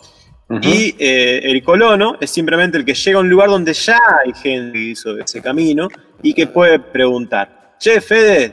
Y 0.62 0.94
eh, 0.98 1.40
el 1.44 1.62
colono 1.62 2.16
es 2.22 2.30
simplemente 2.30 2.78
el 2.78 2.86
que 2.86 2.94
llega 2.94 3.18
a 3.18 3.20
un 3.20 3.28
lugar 3.28 3.50
donde 3.50 3.74
ya 3.74 4.00
hay 4.24 4.32
gente 4.32 4.72
que 4.72 4.84
hizo 4.84 5.18
ese 5.18 5.42
camino 5.42 5.88
y 6.22 6.32
que 6.32 6.46
puede 6.46 6.78
preguntar, 6.78 7.74
che, 7.78 8.00
Fede, 8.00 8.52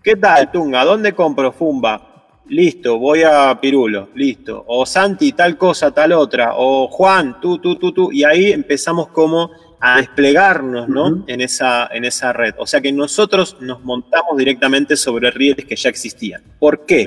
¿qué 0.00 0.14
tal, 0.14 0.52
Tunga? 0.52 0.84
¿Dónde 0.84 1.14
compro 1.14 1.50
Fumba? 1.50 2.13
Listo, 2.48 2.98
voy 2.98 3.22
a 3.22 3.58
Pirulo, 3.60 4.10
listo. 4.14 4.64
O 4.66 4.84
Santi, 4.84 5.32
tal 5.32 5.56
cosa, 5.56 5.90
tal 5.92 6.12
otra. 6.12 6.52
O 6.56 6.88
Juan, 6.88 7.40
tú, 7.40 7.58
tú, 7.58 7.76
tú, 7.76 7.92
tú. 7.92 8.12
Y 8.12 8.24
ahí 8.24 8.52
empezamos 8.52 9.08
como 9.08 9.50
a 9.80 9.98
desplegarnos 9.98 10.88
¿no? 10.88 11.24
en, 11.26 11.40
esa, 11.40 11.86
en 11.92 12.04
esa 12.04 12.32
red. 12.32 12.54
O 12.58 12.66
sea 12.66 12.80
que 12.80 12.92
nosotros 12.92 13.56
nos 13.60 13.82
montamos 13.84 14.36
directamente 14.36 14.96
sobre 14.96 15.30
rieles 15.30 15.64
que 15.64 15.76
ya 15.76 15.90
existían. 15.90 16.42
¿Por 16.58 16.86
qué? 16.86 17.06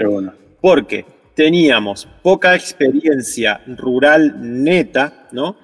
Porque 0.62 1.06
teníamos 1.34 2.08
poca 2.22 2.56
experiencia 2.56 3.62
rural 3.68 4.36
neta, 4.40 5.28
¿no? 5.32 5.56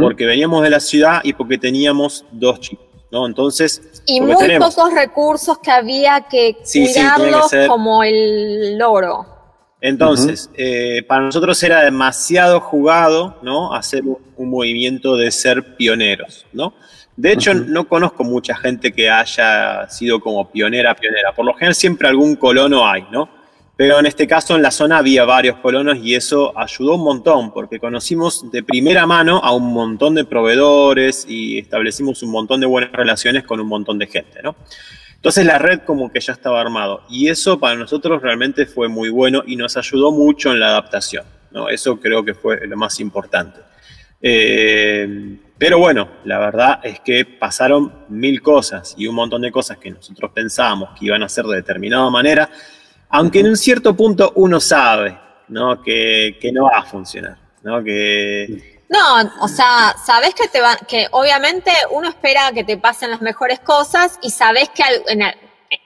Porque 0.00 0.24
veníamos 0.24 0.62
de 0.62 0.70
la 0.70 0.80
ciudad 0.80 1.20
y 1.22 1.32
porque 1.34 1.58
teníamos 1.58 2.24
dos 2.32 2.60
chicos, 2.60 2.85
¿no? 3.10 3.26
Entonces. 3.26 4.02
Y 4.06 4.20
muy 4.20 4.58
pocos 4.58 4.92
recursos 4.92 5.58
que 5.58 5.70
había 5.70 6.22
que 6.22 6.56
cuidarlos 6.72 7.50
como 7.68 8.02
el 8.02 8.78
loro. 8.78 9.36
Entonces, 9.80 10.50
eh, 10.54 11.04
para 11.06 11.22
nosotros 11.22 11.62
era 11.62 11.84
demasiado 11.84 12.60
jugado, 12.60 13.38
¿no? 13.42 13.74
Hacer 13.74 14.02
un, 14.04 14.50
movimiento 14.50 15.16
de 15.16 15.30
ser 15.30 15.76
pioneros, 15.76 16.46
¿no? 16.52 16.74
De 17.16 17.32
hecho, 17.32 17.54
no 17.54 17.88
conozco 17.88 18.24
mucha 18.24 18.54
gente 18.56 18.92
que 18.92 19.08
haya 19.08 19.88
sido 19.88 20.20
como 20.20 20.50
pionera, 20.50 20.94
pionera. 20.94 21.32
Por 21.34 21.46
lo 21.46 21.54
general 21.54 21.74
siempre 21.74 22.08
algún 22.08 22.36
colono 22.36 22.86
hay, 22.86 23.06
¿no? 23.10 23.28
Pero 23.76 23.98
en 23.98 24.06
este 24.06 24.26
caso 24.26 24.56
en 24.56 24.62
la 24.62 24.70
zona 24.70 24.98
había 24.98 25.26
varios 25.26 25.58
colonos 25.58 25.98
y 25.98 26.14
eso 26.14 26.58
ayudó 26.58 26.94
un 26.94 27.04
montón 27.04 27.52
porque 27.52 27.78
conocimos 27.78 28.50
de 28.50 28.62
primera 28.62 29.06
mano 29.06 29.38
a 29.44 29.54
un 29.54 29.70
montón 29.70 30.14
de 30.14 30.24
proveedores 30.24 31.26
y 31.28 31.58
establecimos 31.58 32.22
un 32.22 32.30
montón 32.30 32.60
de 32.60 32.66
buenas 32.66 32.92
relaciones 32.92 33.44
con 33.44 33.60
un 33.60 33.68
montón 33.68 33.98
de 33.98 34.06
gente, 34.06 34.40
¿no? 34.42 34.56
Entonces 35.16 35.44
la 35.44 35.58
red 35.58 35.80
como 35.80 36.10
que 36.10 36.20
ya 36.20 36.32
estaba 36.32 36.60
armado 36.60 37.02
y 37.10 37.28
eso 37.28 37.60
para 37.60 37.74
nosotros 37.74 38.22
realmente 38.22 38.64
fue 38.64 38.88
muy 38.88 39.10
bueno 39.10 39.42
y 39.46 39.56
nos 39.56 39.76
ayudó 39.76 40.10
mucho 40.10 40.52
en 40.52 40.60
la 40.60 40.68
adaptación, 40.68 41.26
¿no? 41.50 41.68
Eso 41.68 42.00
creo 42.00 42.24
que 42.24 42.32
fue 42.32 42.66
lo 42.66 42.78
más 42.78 42.98
importante. 42.98 43.60
Eh, 44.22 45.36
pero 45.58 45.78
bueno, 45.78 46.08
la 46.24 46.38
verdad 46.38 46.80
es 46.82 47.00
que 47.00 47.26
pasaron 47.26 47.92
mil 48.08 48.40
cosas 48.40 48.94
y 48.96 49.06
un 49.06 49.14
montón 49.14 49.42
de 49.42 49.52
cosas 49.52 49.76
que 49.76 49.90
nosotros 49.90 50.30
pensábamos 50.34 50.98
que 50.98 51.06
iban 51.06 51.22
a 51.22 51.28
ser 51.28 51.44
de 51.44 51.56
determinada 51.56 52.08
manera 52.08 52.48
aunque 53.08 53.40
en 53.40 53.48
un 53.48 53.56
cierto 53.56 53.96
punto 53.96 54.32
uno 54.36 54.60
sabe, 54.60 55.18
¿no? 55.48 55.82
Que, 55.82 56.38
no 56.52 56.64
va 56.64 56.78
a 56.78 56.84
funcionar, 56.84 57.38
¿no? 57.62 57.82
Que... 57.82 58.76
No, 58.88 59.30
o 59.40 59.48
sea, 59.48 59.94
sabes 60.04 60.34
que 60.34 60.48
te 60.48 60.60
va, 60.60 60.76
que 60.76 61.08
obviamente 61.10 61.70
uno 61.90 62.08
espera 62.08 62.52
que 62.52 62.62
te 62.62 62.76
pasen 62.76 63.10
las 63.10 63.20
mejores 63.20 63.58
cosas 63.60 64.18
y 64.22 64.30
sabes 64.30 64.68
que 64.70 64.84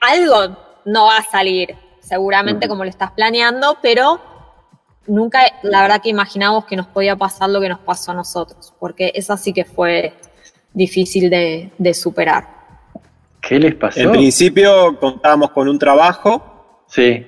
algo 0.01 0.57
no 0.85 1.05
va 1.05 1.17
a 1.17 1.23
salir, 1.23 1.75
seguramente 1.99 2.67
como 2.67 2.83
lo 2.83 2.89
estás 2.89 3.11
planeando, 3.11 3.77
pero 3.81 4.21
nunca, 5.07 5.41
la 5.63 5.81
verdad 5.81 6.01
que 6.01 6.09
imaginamos 6.09 6.65
que 6.65 6.75
nos 6.75 6.87
podía 6.87 7.15
pasar 7.15 7.49
lo 7.49 7.59
que 7.59 7.69
nos 7.69 7.79
pasó 7.79 8.11
a 8.11 8.15
nosotros, 8.15 8.73
porque 8.79 9.11
eso 9.15 9.35
sí 9.35 9.51
que 9.51 9.65
fue 9.65 10.13
difícil 10.73 11.29
de, 11.29 11.71
de 11.77 11.93
superar. 11.95 12.47
¿Qué 13.41 13.59
les 13.59 13.73
pasó? 13.73 13.99
En 13.99 14.11
principio 14.11 14.99
contábamos 14.99 15.49
con 15.51 15.67
un 15.67 15.79
trabajo 15.79 16.50
Sí. 16.91 17.25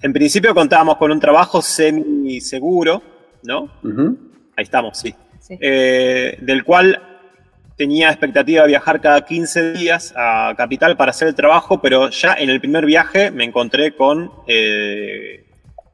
En 0.00 0.12
principio 0.12 0.54
contábamos 0.54 0.96
con 0.96 1.10
un 1.12 1.20
trabajo 1.20 1.60
semi-seguro, 1.60 3.02
¿no? 3.42 3.70
Ahí 4.56 4.64
estamos, 4.64 4.98
sí. 4.98 5.14
Eh, 5.50 6.38
del 6.40 6.64
cual 6.64 7.00
tenía 7.76 8.08
expectativa 8.08 8.62
de 8.62 8.68
viajar 8.68 9.00
cada 9.00 9.24
15 9.24 9.72
días 9.72 10.14
a 10.16 10.54
Capital 10.56 10.96
para 10.96 11.10
hacer 11.10 11.28
el 11.28 11.34
trabajo, 11.34 11.80
pero 11.80 12.08
ya 12.10 12.34
en 12.34 12.48
el 12.50 12.60
primer 12.60 12.86
viaje 12.86 13.30
me 13.30 13.44
encontré 13.44 13.94
con 13.94 14.32
eh, 14.46 15.44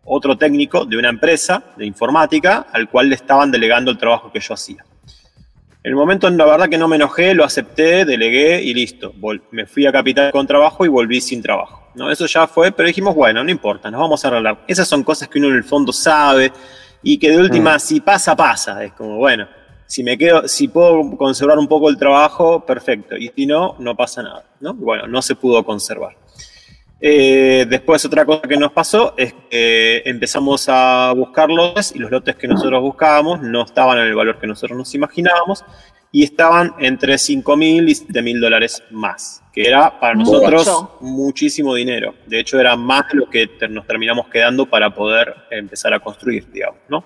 otro 0.05 0.39
técnico 0.39 0.85
de 0.85 0.97
una 0.97 1.09
empresa 1.09 1.65
de 1.77 1.87
informática 1.87 2.67
al 2.73 2.89
cual 2.89 3.09
le 3.09 3.17
estaban 3.17 3.51
delegando 3.51 3.91
el 3.91 3.99
trabajo 3.99 4.31
que 4.31 4.41
yo 4.41 4.55
hacía. 4.55 4.85
En 5.83 5.91
el 5.91 5.97
momento, 5.97 6.31
la 6.31 6.47
verdad 6.47 6.69
que 6.69 6.79
no 6.79 6.89
me 6.89 6.97
enojé, 6.97 7.35
lo 7.35 7.45
acepté, 7.45 8.05
delegué 8.05 8.63
y 8.63 8.73
listo. 8.73 9.13
me 9.51 9.67
fui 9.67 9.85
a 9.85 9.93
Capital 9.93 10.31
con 10.31 10.47
trabajo 10.47 10.85
y 10.85 10.89
volví 10.89 11.21
sin 11.21 11.43
trabajo. 11.43 11.84
¿No? 11.95 12.11
Eso 12.11 12.27
ya 12.27 12.47
fue, 12.47 12.73
pero 12.73 12.87
dijimos, 12.87 13.15
bueno, 13.15 13.43
no 13.43 13.51
importa, 13.51 13.91
nos 13.91 14.01
vamos 14.01 14.25
a 14.25 14.29
arreglar. 14.29 14.65
Esas 14.67 14.89
son 14.89 15.03
cosas 15.03 15.29
que 15.29 15.39
uno 15.39 15.49
en 15.49 15.55
el 15.55 15.65
fondo 15.65 15.93
sabe 15.93 16.53
y 17.03 17.19
que 17.19 17.31
de 17.31 17.39
última, 17.39 17.77
mm. 17.77 17.81
si 17.81 18.01
pasa, 18.01 18.35
pasa. 18.35 18.83
Es 18.85 18.93
como, 18.93 19.17
bueno, 19.17 19.47
si 19.87 20.03
me 20.03 20.17
quedo, 20.17 20.49
si 20.49 20.69
puedo 20.69 21.17
conservar 21.17 21.59
un 21.59 21.69
poco 21.69 21.89
el 21.89 21.97
trabajo, 21.97 22.65
perfecto. 22.65 23.17
Y 23.17 23.31
si 23.35 23.47
no, 23.47 23.77
no 23.79 23.95
pasa 23.95 24.23
nada, 24.23 24.45
¿no? 24.61 24.75
Bueno, 24.75 25.07
no 25.07 25.23
se 25.23 25.35
pudo 25.35 25.65
conservar. 25.65 26.17
Eh, 27.07 27.67
después 27.69 28.03
otra 28.07 28.25
cosa 28.25 28.43
que 28.49 28.57
nos 28.57 28.73
pasó 28.73 29.13
es 29.19 29.35
que 29.51 30.03
empezamos 30.07 30.67
a 30.71 31.13
buscar 31.15 31.51
lotes 31.51 31.93
y 31.95 31.99
los 31.99 32.11
lotes 32.11 32.35
que 32.37 32.49
nosotros 32.49 32.81
buscábamos 32.81 33.43
no 33.43 33.63
estaban 33.63 33.99
en 33.99 34.07
el 34.07 34.15
valor 34.15 34.39
que 34.39 34.47
nosotros 34.47 34.79
nos 34.79 34.95
imaginábamos 34.95 35.65
y 36.11 36.23
estaban 36.25 36.75
entre 36.79 37.19
5 37.19 37.57
mil 37.59 37.89
y 37.91 37.95
7 37.95 38.23
mil 38.23 38.41
dólares 38.41 38.83
más, 38.91 39.43
que 39.55 39.69
era 39.69 40.01
para 40.01 40.15
nosotros 40.15 40.89
muchísimo 41.01 41.77
dinero. 41.77 42.13
De 42.27 42.41
hecho, 42.41 42.59
era 42.59 42.75
más 42.75 43.05
lo 43.13 43.31
que 43.31 43.49
nos 43.71 43.87
terminamos 43.87 44.27
quedando 44.29 44.67
para 44.67 44.93
poder 44.93 45.33
empezar 45.49 45.95
a 45.95 46.01
construir, 46.01 46.51
digamos, 46.51 46.81
¿no? 46.89 47.05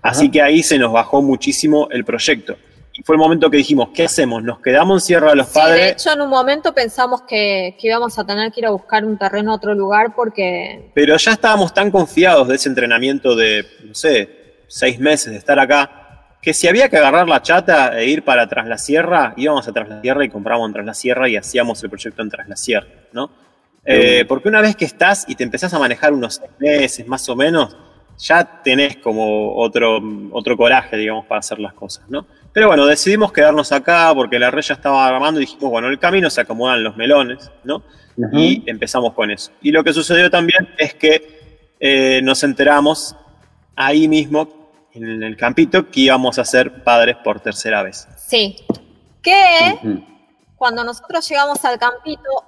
Así 0.00 0.30
que 0.30 0.40
ahí 0.40 0.62
se 0.62 0.78
nos 0.78 0.92
bajó 0.92 1.20
muchísimo 1.20 1.88
el 1.90 2.04
proyecto. 2.04 2.56
Y 2.92 3.02
fue 3.02 3.16
el 3.16 3.18
momento 3.18 3.50
que 3.50 3.56
dijimos, 3.56 3.88
¿qué 3.92 4.04
hacemos? 4.04 4.44
¿Nos 4.44 4.60
quedamos 4.60 5.02
en 5.02 5.06
Sierra 5.06 5.30
de 5.30 5.36
los 5.36 5.48
sí, 5.48 5.54
Padres? 5.54 5.80
De 5.80 5.88
hecho, 5.90 6.12
en 6.12 6.20
un 6.20 6.30
momento 6.30 6.72
pensamos 6.72 7.22
que, 7.22 7.76
que, 7.80 7.88
íbamos 7.88 8.16
a 8.16 8.24
tener 8.24 8.52
que 8.52 8.60
ir 8.60 8.66
a 8.66 8.70
buscar 8.70 9.04
un 9.04 9.18
terreno 9.18 9.52
a 9.52 9.56
otro 9.56 9.74
lugar 9.74 10.14
porque... 10.14 10.90
Pero 10.94 11.16
ya 11.16 11.32
estábamos 11.32 11.74
tan 11.74 11.90
confiados 11.90 12.46
de 12.46 12.54
ese 12.54 12.68
entrenamiento 12.68 13.34
de, 13.34 13.66
no 13.84 13.94
sé, 13.94 14.56
seis 14.68 15.00
meses 15.00 15.32
de 15.32 15.38
estar 15.38 15.58
acá, 15.58 15.97
que 16.48 16.54
si 16.54 16.66
había 16.66 16.88
que 16.88 16.96
agarrar 16.96 17.28
la 17.28 17.42
chata 17.42 18.00
e 18.00 18.06
ir 18.06 18.22
para 18.22 18.48
Tras 18.48 18.66
la 18.66 18.78
Sierra, 18.78 19.34
íbamos 19.36 19.68
a 19.68 19.72
Tras 19.74 19.86
la 19.86 20.00
Sierra 20.00 20.24
y 20.24 20.30
comprábamos 20.30 20.68
en 20.68 20.72
Tras 20.72 20.86
la 20.86 20.94
Sierra 20.94 21.28
y 21.28 21.36
hacíamos 21.36 21.84
el 21.84 21.90
proyecto 21.90 22.22
en 22.22 22.30
Tras 22.30 22.48
la 22.48 22.56
Sierra, 22.56 22.88
¿no? 23.12 23.30
Eh, 23.84 24.24
porque 24.26 24.48
una 24.48 24.62
vez 24.62 24.74
que 24.74 24.86
estás 24.86 25.26
y 25.28 25.34
te 25.34 25.44
empezás 25.44 25.74
a 25.74 25.78
manejar 25.78 26.14
unos 26.14 26.40
meses 26.58 27.06
más 27.06 27.28
o 27.28 27.36
menos, 27.36 27.76
ya 28.16 28.62
tenés 28.62 28.96
como 28.96 29.56
otro, 29.56 30.00
otro 30.32 30.56
coraje, 30.56 30.96
digamos, 30.96 31.26
para 31.26 31.40
hacer 31.40 31.58
las 31.58 31.74
cosas, 31.74 32.08
¿no? 32.08 32.26
Pero 32.50 32.68
bueno, 32.68 32.86
decidimos 32.86 33.30
quedarnos 33.30 33.70
acá 33.70 34.10
porque 34.14 34.38
la 34.38 34.50
red 34.50 34.62
ya 34.62 34.72
estaba 34.72 35.06
armando 35.06 35.40
y 35.40 35.44
dijimos, 35.44 35.70
bueno, 35.70 35.88
en 35.88 35.92
el 35.92 35.98
camino 35.98 36.30
se 36.30 36.40
acomodan 36.40 36.82
los 36.82 36.96
melones, 36.96 37.52
¿no? 37.64 37.82
Y 38.32 38.62
empezamos 38.64 39.12
con 39.12 39.30
eso. 39.30 39.52
Y 39.60 39.70
lo 39.70 39.84
que 39.84 39.92
sucedió 39.92 40.30
también 40.30 40.66
es 40.78 40.94
que 40.94 41.74
eh, 41.78 42.22
nos 42.22 42.42
enteramos 42.42 43.14
ahí 43.76 44.08
mismo 44.08 44.57
en 45.04 45.22
el 45.22 45.36
campito 45.36 45.90
que 45.90 46.00
íbamos 46.00 46.38
a 46.38 46.44
ser 46.44 46.82
padres 46.84 47.16
por 47.22 47.40
tercera 47.40 47.82
vez. 47.82 48.08
Sí. 48.16 48.56
Que 49.22 49.78
cuando 50.56 50.84
nosotros 50.84 51.28
llegamos 51.28 51.64
al 51.64 51.78
campito, 51.78 52.44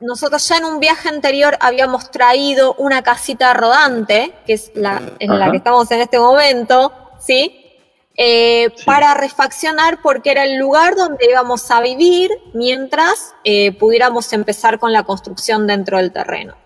nosotros 0.00 0.46
ya 0.48 0.58
en 0.58 0.64
un 0.64 0.80
viaje 0.80 1.08
anterior 1.08 1.56
habíamos 1.60 2.10
traído 2.10 2.74
una 2.74 3.02
casita 3.02 3.54
rodante, 3.54 4.34
que 4.46 4.54
es 4.54 4.72
la 4.74 5.00
en 5.18 5.38
la 5.38 5.50
que 5.50 5.58
estamos 5.58 5.90
en 5.90 6.00
este 6.00 6.18
momento, 6.18 6.92
eh, 7.28 8.68
¿sí? 8.74 8.84
Para 8.84 9.14
refaccionar 9.14 10.00
porque 10.02 10.30
era 10.30 10.44
el 10.44 10.56
lugar 10.56 10.96
donde 10.96 11.26
íbamos 11.28 11.70
a 11.70 11.80
vivir 11.80 12.30
mientras 12.52 13.34
eh, 13.44 13.72
pudiéramos 13.72 14.32
empezar 14.32 14.78
con 14.78 14.92
la 14.92 15.04
construcción 15.04 15.66
dentro 15.66 15.98
del 15.98 16.12
terreno 16.12 16.63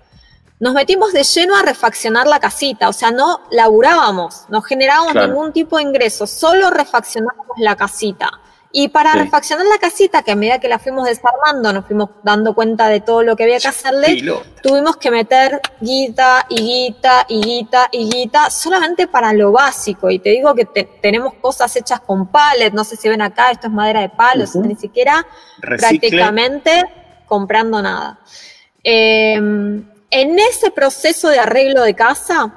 nos 0.60 0.74
metimos 0.74 1.12
de 1.12 1.22
lleno 1.22 1.56
a 1.56 1.62
refaccionar 1.62 2.26
la 2.26 2.40
casita, 2.40 2.88
o 2.88 2.92
sea, 2.92 3.10
no 3.10 3.42
laburábamos, 3.50 4.46
no 4.48 4.60
generábamos 4.60 5.14
ningún 5.14 5.52
tipo 5.52 5.76
de 5.76 5.84
ingreso, 5.84 6.26
solo 6.26 6.70
refaccionábamos 6.70 7.56
la 7.58 7.76
casita. 7.76 8.30
Y 8.70 8.88
para 8.88 9.14
refaccionar 9.14 9.64
la 9.66 9.78
casita, 9.78 10.22
que 10.22 10.32
a 10.32 10.36
medida 10.36 10.58
que 10.58 10.68
la 10.68 10.78
fuimos 10.78 11.06
desarmando, 11.06 11.72
nos 11.72 11.86
fuimos 11.86 12.10
dando 12.22 12.54
cuenta 12.54 12.88
de 12.88 13.00
todo 13.00 13.22
lo 13.22 13.34
que 13.34 13.44
había 13.44 13.58
que 13.58 13.68
hacerle, 13.68 14.22
tuvimos 14.62 14.98
que 14.98 15.10
meter 15.10 15.58
guita 15.80 16.44
y 16.50 16.56
guita 16.56 17.24
y 17.28 17.40
guita 17.40 17.88
y 17.90 18.10
guita 18.10 18.50
solamente 18.50 19.06
para 19.06 19.32
lo 19.32 19.52
básico. 19.52 20.10
Y 20.10 20.18
te 20.18 20.30
digo 20.30 20.54
que 20.54 20.66
tenemos 20.66 21.32
cosas 21.40 21.74
hechas 21.76 22.00
con 22.00 22.26
pallet, 22.26 22.72
no 22.72 22.84
sé 22.84 22.96
si 22.96 23.08
ven 23.08 23.22
acá, 23.22 23.50
esto 23.52 23.68
es 23.68 23.72
madera 23.72 24.02
de 24.02 24.10
palos, 24.10 24.54
ni 24.56 24.76
siquiera 24.76 25.26
prácticamente 25.62 26.84
comprando 27.26 27.80
nada. 27.80 28.18
Eh, 28.84 29.40
en 30.10 30.38
ese 30.38 30.70
proceso 30.70 31.28
de 31.28 31.38
arreglo 31.38 31.82
de 31.82 31.94
casa, 31.94 32.54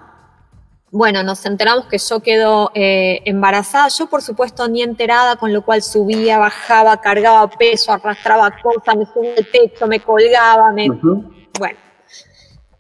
bueno, 0.92 1.24
nos 1.24 1.46
enteramos 1.46 1.86
que 1.86 1.98
yo 1.98 2.20
quedo 2.20 2.70
eh, 2.74 3.22
embarazada. 3.24 3.88
Yo, 3.88 4.08
por 4.08 4.22
supuesto, 4.22 4.68
ni 4.68 4.82
enterada, 4.82 5.38
con 5.38 5.54
lo 5.54 5.64
cual 5.64 5.82
subía, 5.82 6.38
bajaba, 6.38 7.00
cargaba 7.00 7.50
peso, 7.50 7.94
arrastraba 7.94 8.52
cosas, 8.62 8.98
me 8.98 9.06
subía 9.06 9.36
el 9.36 9.50
techo, 9.50 9.88
me 9.88 10.02
colgaba, 10.02 10.72
me... 10.74 10.88
Bueno, 10.90 11.78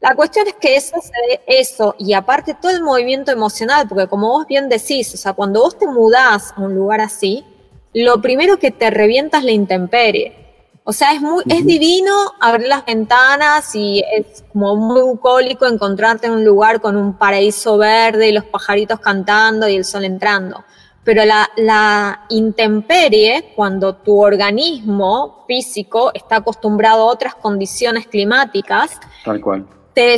la 0.01 0.15
cuestión 0.15 0.47
es 0.47 0.55
que 0.55 0.75
eso, 0.75 0.97
eso, 1.45 1.95
y 1.99 2.13
aparte 2.13 2.55
todo 2.59 2.71
el 2.71 2.81
movimiento 2.81 3.31
emocional, 3.31 3.87
porque 3.87 4.07
como 4.07 4.29
vos 4.29 4.47
bien 4.47 4.67
decís, 4.67 5.13
o 5.13 5.17
sea, 5.17 5.33
cuando 5.33 5.61
vos 5.61 5.77
te 5.77 5.87
mudás 5.87 6.53
a 6.57 6.61
un 6.61 6.75
lugar 6.75 6.99
así, 6.99 7.45
lo 7.93 8.21
primero 8.21 8.57
que 8.57 8.71
te 8.71 8.89
revienta 8.89 9.37
es 9.37 9.43
la 9.43 9.51
intemperie. 9.51 10.40
O 10.83 10.93
sea, 10.93 11.13
es 11.13 11.21
muy, 11.21 11.43
es 11.47 11.63
divino 11.65 12.11
abrir 12.39 12.67
las 12.67 12.85
ventanas 12.85 13.75
y 13.75 14.03
es 14.13 14.43
como 14.51 14.75
muy 14.75 15.01
bucólico 15.01 15.67
encontrarte 15.67 16.25
en 16.25 16.33
un 16.33 16.45
lugar 16.45 16.81
con 16.81 16.97
un 16.97 17.13
paraíso 17.17 17.77
verde 17.77 18.29
y 18.29 18.31
los 18.31 18.45
pajaritos 18.45 18.99
cantando 18.99 19.67
y 19.67 19.75
el 19.75 19.85
sol 19.85 20.05
entrando. 20.05 20.63
pero 21.03 21.23
la, 21.25 21.49
la, 21.57 22.25
intemperie, 22.29 23.53
cuando 23.55 23.95
tu 23.95 24.21
organismo 24.21 25.45
físico 25.47 26.11
está 26.13 26.37
acostumbrado 26.37 27.01
a 27.01 27.11
otras 27.11 27.35
condiciones 27.35 28.07
climáticas, 28.07 28.99
tal 29.23 29.41
cual. 29.41 29.65
Te 29.93 30.15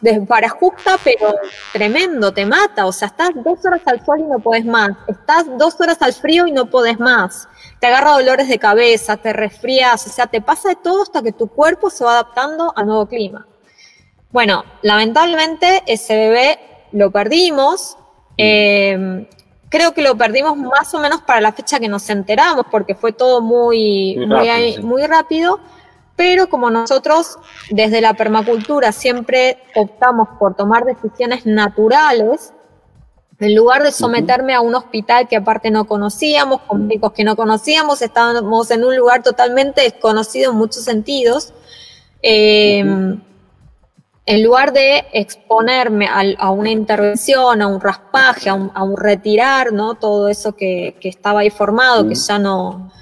desbarajusta, 0.00 0.96
pero 1.04 1.34
tremendo, 1.74 2.32
te 2.32 2.46
mata. 2.46 2.86
O 2.86 2.92
sea, 2.92 3.08
estás 3.08 3.30
dos 3.34 3.58
horas 3.66 3.82
al 3.84 4.04
sol 4.04 4.20
y 4.20 4.22
no 4.22 4.38
podés 4.38 4.64
más. 4.64 4.92
Estás 5.06 5.44
dos 5.58 5.78
horas 5.78 6.00
al 6.00 6.14
frío 6.14 6.46
y 6.46 6.52
no 6.52 6.70
podés 6.70 6.98
más. 6.98 7.46
Te 7.80 7.86
agarra 7.86 8.12
dolores 8.12 8.48
de 8.48 8.58
cabeza, 8.58 9.16
te 9.16 9.32
resfrías, 9.32 10.06
o 10.06 10.10
sea, 10.10 10.26
te 10.26 10.40
pasa 10.40 10.68
de 10.68 10.76
todo 10.76 11.02
hasta 11.02 11.22
que 11.22 11.32
tu 11.32 11.48
cuerpo 11.48 11.90
se 11.90 12.04
va 12.04 12.12
adaptando 12.12 12.72
al 12.76 12.86
nuevo 12.86 13.06
clima. 13.06 13.46
Bueno, 14.30 14.64
lamentablemente 14.82 15.82
ese 15.86 16.16
bebé 16.16 16.58
lo 16.92 17.10
perdimos. 17.10 17.96
Eh, 18.36 19.26
creo 19.70 19.94
que 19.94 20.02
lo 20.02 20.16
perdimos 20.16 20.58
más 20.58 20.92
o 20.92 20.98
menos 20.98 21.22
para 21.22 21.40
la 21.40 21.52
fecha 21.52 21.80
que 21.80 21.88
nos 21.88 22.10
enteramos, 22.10 22.66
porque 22.70 22.94
fue 22.94 23.12
todo 23.12 23.40
muy, 23.40 24.16
muy, 24.82 25.06
rápido, 25.06 25.60
pero 26.16 26.48
como 26.50 26.70
nosotros 26.70 27.38
desde 27.70 28.02
la 28.02 28.12
permacultura 28.12 28.92
siempre 28.92 29.58
optamos 29.74 30.28
por 30.38 30.54
tomar 30.54 30.84
decisiones 30.84 31.46
naturales, 31.46 32.52
en 33.40 33.54
lugar 33.54 33.82
de 33.82 33.90
someterme 33.90 34.54
a 34.54 34.60
un 34.60 34.74
hospital 34.74 35.26
que 35.26 35.36
aparte 35.36 35.70
no 35.70 35.86
conocíamos, 35.86 36.60
con 36.62 36.86
médicos 36.86 37.12
que 37.12 37.24
no 37.24 37.36
conocíamos, 37.36 38.02
estábamos 38.02 38.70
en 38.70 38.84
un 38.84 38.96
lugar 38.96 39.22
totalmente 39.22 39.80
desconocido 39.80 40.52
en 40.52 40.58
muchos 40.58 40.84
sentidos. 40.84 41.52
Eh, 42.22 42.84
en 44.26 44.44
lugar 44.44 44.72
de 44.72 45.06
exponerme 45.12 46.06
a, 46.06 46.50
una 46.50 46.70
intervención, 46.70 47.62
a 47.62 47.66
un 47.66 47.80
raspaje, 47.80 48.48
a 48.48 48.54
un, 48.54 48.96
retirar, 48.96 49.72
¿no? 49.72 49.94
Todo 49.94 50.28
eso 50.28 50.52
que, 50.52 50.96
estaba 51.02 51.40
ahí 51.40 51.50
formado, 51.50 52.06
que 52.06 52.14
ya 52.14 52.38
no, 52.38 52.92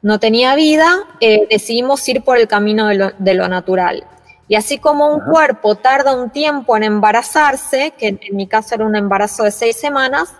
no 0.00 0.18
tenía 0.18 0.54
vida, 0.54 0.90
eh, 1.20 1.46
decidimos 1.50 2.08
ir 2.08 2.22
por 2.22 2.38
el 2.38 2.48
camino 2.48 2.86
de 2.86 3.34
lo, 3.34 3.48
natural. 3.48 4.04
Y 4.50 4.56
así 4.56 4.78
como 4.78 5.06
un 5.06 5.20
cuerpo 5.20 5.76
tarda 5.76 6.12
un 6.12 6.30
tiempo 6.30 6.76
en 6.76 6.82
embarazarse, 6.82 7.92
que 7.96 8.08
en 8.08 8.36
mi 8.36 8.48
caso 8.48 8.74
era 8.74 8.84
un 8.84 8.96
embarazo 8.96 9.44
de 9.44 9.52
seis 9.52 9.76
semanas, 9.76 10.34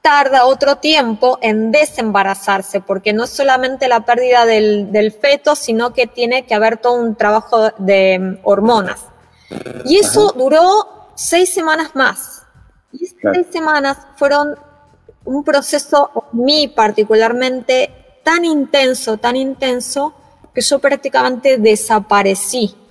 tarda 0.00 0.46
otro 0.46 0.78
tiempo 0.78 1.38
en 1.40 1.70
desembarazarse, 1.70 2.80
porque 2.80 3.12
no 3.12 3.22
es 3.22 3.30
solamente 3.30 3.86
la 3.86 4.04
pérdida 4.04 4.46
del, 4.46 4.90
del 4.90 5.12
feto, 5.12 5.54
sino 5.54 5.92
que 5.92 6.08
tiene 6.08 6.44
que 6.44 6.56
haber 6.56 6.78
todo 6.78 6.94
un 6.94 7.14
trabajo 7.14 7.70
de 7.78 8.40
hormonas. 8.42 9.04
Y 9.84 9.98
eso 9.98 10.32
duró 10.36 11.12
seis 11.14 11.54
semanas 11.54 11.94
más. 11.94 12.42
Y 12.90 13.04
esas 13.04 13.32
seis 13.32 13.46
semanas 13.52 13.96
fueron 14.16 14.56
un 15.24 15.44
proceso, 15.44 16.10
mí 16.32 16.66
particularmente, 16.66 18.18
tan 18.24 18.44
intenso, 18.44 19.18
tan 19.18 19.36
intenso, 19.36 20.14
que 20.52 20.62
yo 20.62 20.80
prácticamente 20.80 21.58
desaparecí. 21.58 22.81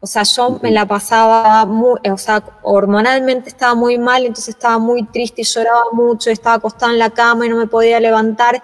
O 0.00 0.06
sea, 0.06 0.24
yo 0.24 0.58
me 0.62 0.70
la 0.70 0.86
pasaba, 0.86 1.64
muy, 1.64 1.98
o 2.10 2.18
sea, 2.18 2.42
hormonalmente 2.62 3.48
estaba 3.48 3.74
muy 3.74 3.96
mal, 3.98 4.26
entonces 4.26 4.54
estaba 4.54 4.78
muy 4.78 5.04
triste 5.04 5.40
y 5.40 5.44
lloraba 5.44 5.84
mucho, 5.92 6.30
estaba 6.30 6.56
acostada 6.56 6.92
en 6.92 6.98
la 6.98 7.08
cama 7.10 7.46
y 7.46 7.48
no 7.48 7.56
me 7.56 7.66
podía 7.66 7.98
levantar. 7.98 8.62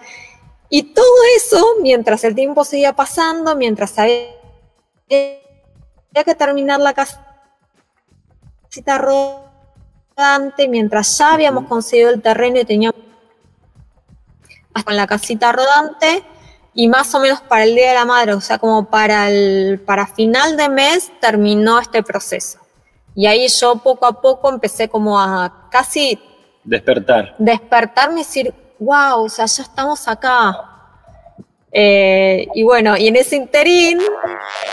Y 0.68 0.94
todo 0.94 1.14
eso, 1.36 1.64
mientras 1.80 2.22
el 2.24 2.34
tiempo 2.34 2.64
seguía 2.64 2.94
pasando, 2.94 3.56
mientras 3.56 3.98
había 3.98 4.26
que 5.08 6.34
terminar 6.38 6.80
la 6.80 6.94
casita 6.94 7.22
rodante, 8.98 10.68
mientras 10.68 11.18
ya 11.18 11.34
habíamos 11.34 11.66
conseguido 11.66 12.10
el 12.10 12.22
terreno 12.22 12.60
y 12.60 12.64
teníamos 12.64 13.00
con 14.84 14.96
la 14.96 15.06
casita 15.06 15.52
rodante 15.52 16.24
y 16.74 16.88
más 16.88 17.14
o 17.14 17.20
menos 17.20 17.40
para 17.42 17.64
el 17.64 17.74
Día 17.74 17.88
de 17.88 17.94
la 17.94 18.04
Madre, 18.04 18.34
o 18.34 18.40
sea, 18.40 18.58
como 18.58 18.88
para 18.88 19.28
el 19.28 19.80
para 19.84 20.06
final 20.06 20.56
de 20.56 20.68
mes 20.68 21.12
terminó 21.20 21.78
este 21.78 22.02
proceso. 22.02 22.58
Y 23.14 23.26
ahí 23.26 23.46
yo 23.48 23.76
poco 23.76 24.06
a 24.06 24.20
poco 24.20 24.50
empecé 24.50 24.88
como 24.88 25.20
a 25.20 25.68
casi 25.70 26.18
despertar. 26.64 27.34
Despertarme 27.38 28.20
y 28.20 28.24
decir, 28.24 28.54
wow, 28.78 29.24
o 29.24 29.28
sea, 29.28 29.46
ya 29.46 29.62
estamos 29.62 30.08
acá. 30.08 30.68
Eh, 31.74 32.48
y 32.54 32.62
bueno, 32.64 32.98
y 32.98 33.08
en 33.08 33.16
ese 33.16 33.36
interín, 33.36 33.98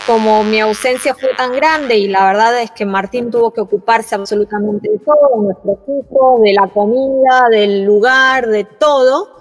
como 0.06 0.44
mi 0.44 0.60
ausencia 0.60 1.14
fue 1.14 1.30
tan 1.34 1.52
grande 1.52 1.96
y 1.96 2.08
la 2.08 2.26
verdad 2.26 2.60
es 2.60 2.70
que 2.72 2.84
Martín 2.84 3.30
tuvo 3.30 3.52
que 3.52 3.62
ocuparse 3.62 4.14
absolutamente 4.14 4.90
de 4.90 4.98
todo, 4.98 5.40
de 5.40 5.46
nuestro 5.46 5.72
equipo, 5.82 6.40
de 6.42 6.52
la 6.52 6.66
comida, 6.68 7.48
del 7.50 7.84
lugar, 7.84 8.48
de 8.48 8.64
todo, 8.64 9.39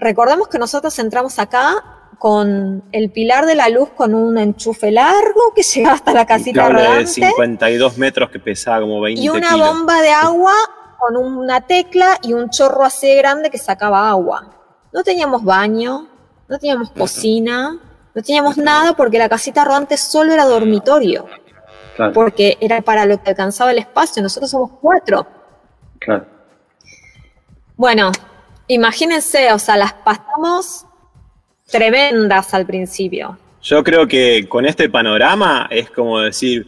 recordemos 0.00 0.48
que 0.48 0.58
nosotros 0.58 0.98
entramos 0.98 1.38
acá 1.38 1.84
con 2.18 2.84
el 2.92 3.10
pilar 3.10 3.46
de 3.46 3.54
la 3.54 3.68
luz 3.68 3.90
con 3.90 4.14
un 4.14 4.36
enchufe 4.36 4.90
largo 4.90 5.54
que 5.54 5.62
llegaba 5.74 5.94
hasta 5.94 6.12
la 6.12 6.26
casita 6.26 6.68
rodante. 6.68 6.98
de 6.98 7.06
52 7.06 7.98
metros 7.98 8.30
que 8.30 8.38
pesaba 8.38 8.80
como 8.80 9.00
20 9.00 9.20
Y 9.20 9.28
una 9.28 9.56
bomba 9.56 10.02
de 10.02 10.10
agua 10.10 10.52
con 10.98 11.16
una 11.16 11.62
tecla 11.62 12.18
y 12.22 12.34
un 12.34 12.50
chorro 12.50 12.84
así 12.84 13.14
grande 13.14 13.50
que 13.50 13.56
sacaba 13.56 14.10
agua. 14.10 14.50
No 14.92 15.02
teníamos 15.02 15.42
baño, 15.44 16.08
no 16.46 16.58
teníamos 16.58 16.90
cocina, 16.90 17.78
no 18.14 18.22
teníamos 18.22 18.58
nada 18.58 18.94
porque 18.94 19.18
la 19.18 19.28
casita 19.28 19.64
rodante 19.64 19.96
solo 19.96 20.34
era 20.34 20.44
dormitorio. 20.44 21.26
Porque 22.14 22.56
era 22.60 22.80
para 22.80 23.04
lo 23.04 23.22
que 23.22 23.30
alcanzaba 23.30 23.72
el 23.72 23.78
espacio. 23.78 24.22
Nosotros 24.22 24.50
somos 24.50 24.70
cuatro. 24.80 25.26
Claro. 25.98 26.26
Bueno, 27.76 28.10
imagínense, 28.74 29.52
o 29.52 29.58
sea, 29.58 29.76
las 29.76 29.92
pasamos 29.92 30.86
tremendas 31.70 32.52
al 32.54 32.66
principio. 32.66 33.38
Yo 33.62 33.84
creo 33.84 34.06
que 34.06 34.48
con 34.48 34.66
este 34.66 34.88
panorama 34.88 35.68
es 35.70 35.90
como 35.90 36.20
decir, 36.20 36.66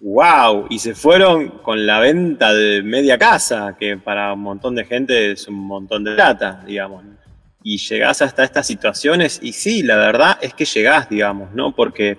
wow, 0.00 0.66
y 0.70 0.78
se 0.78 0.94
fueron 0.94 1.48
con 1.48 1.86
la 1.86 2.00
venta 2.00 2.54
de 2.54 2.82
media 2.82 3.18
casa, 3.18 3.76
que 3.78 3.96
para 3.96 4.32
un 4.32 4.40
montón 4.40 4.74
de 4.74 4.84
gente 4.84 5.32
es 5.32 5.48
un 5.48 5.56
montón 5.56 6.04
de 6.04 6.14
plata, 6.14 6.62
digamos 6.66 7.02
y 7.62 7.76
llegás 7.76 8.22
hasta 8.22 8.44
estas 8.44 8.66
situaciones 8.66 9.40
y 9.42 9.52
sí, 9.52 9.82
la 9.82 9.96
verdad 9.96 10.38
es 10.40 10.54
que 10.54 10.64
llegás, 10.64 11.08
digamos, 11.10 11.52
¿no? 11.54 11.74
Porque 11.74 12.16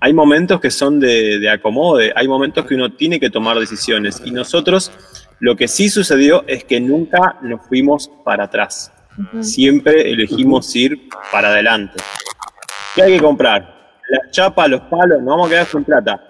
hay 0.00 0.14
momentos 0.14 0.60
que 0.60 0.70
son 0.70 0.98
de, 0.98 1.38
de 1.38 1.50
acomode, 1.50 2.12
hay 2.14 2.26
momentos 2.28 2.64
que 2.64 2.74
uno 2.74 2.92
tiene 2.92 3.20
que 3.20 3.28
tomar 3.28 3.58
decisiones 3.58 4.22
y 4.24 4.30
nosotros 4.30 4.90
lo 5.40 5.56
que 5.56 5.68
sí 5.68 5.88
sucedió 5.88 6.44
es 6.46 6.64
que 6.64 6.80
nunca 6.80 7.36
nos 7.42 7.66
fuimos 7.66 8.10
para 8.24 8.44
atrás, 8.44 8.92
siempre 9.40 10.10
elegimos 10.10 10.74
ir 10.76 11.08
para 11.32 11.48
adelante. 11.48 11.98
¿Qué 12.94 13.02
hay 13.02 13.16
que 13.16 13.22
comprar? 13.22 13.76
La 14.10 14.30
chapa, 14.30 14.66
los 14.68 14.80
palos, 14.82 15.20
no 15.22 15.32
vamos 15.32 15.48
a 15.48 15.50
quedar 15.50 15.66
sin 15.66 15.84
plata. 15.84 16.24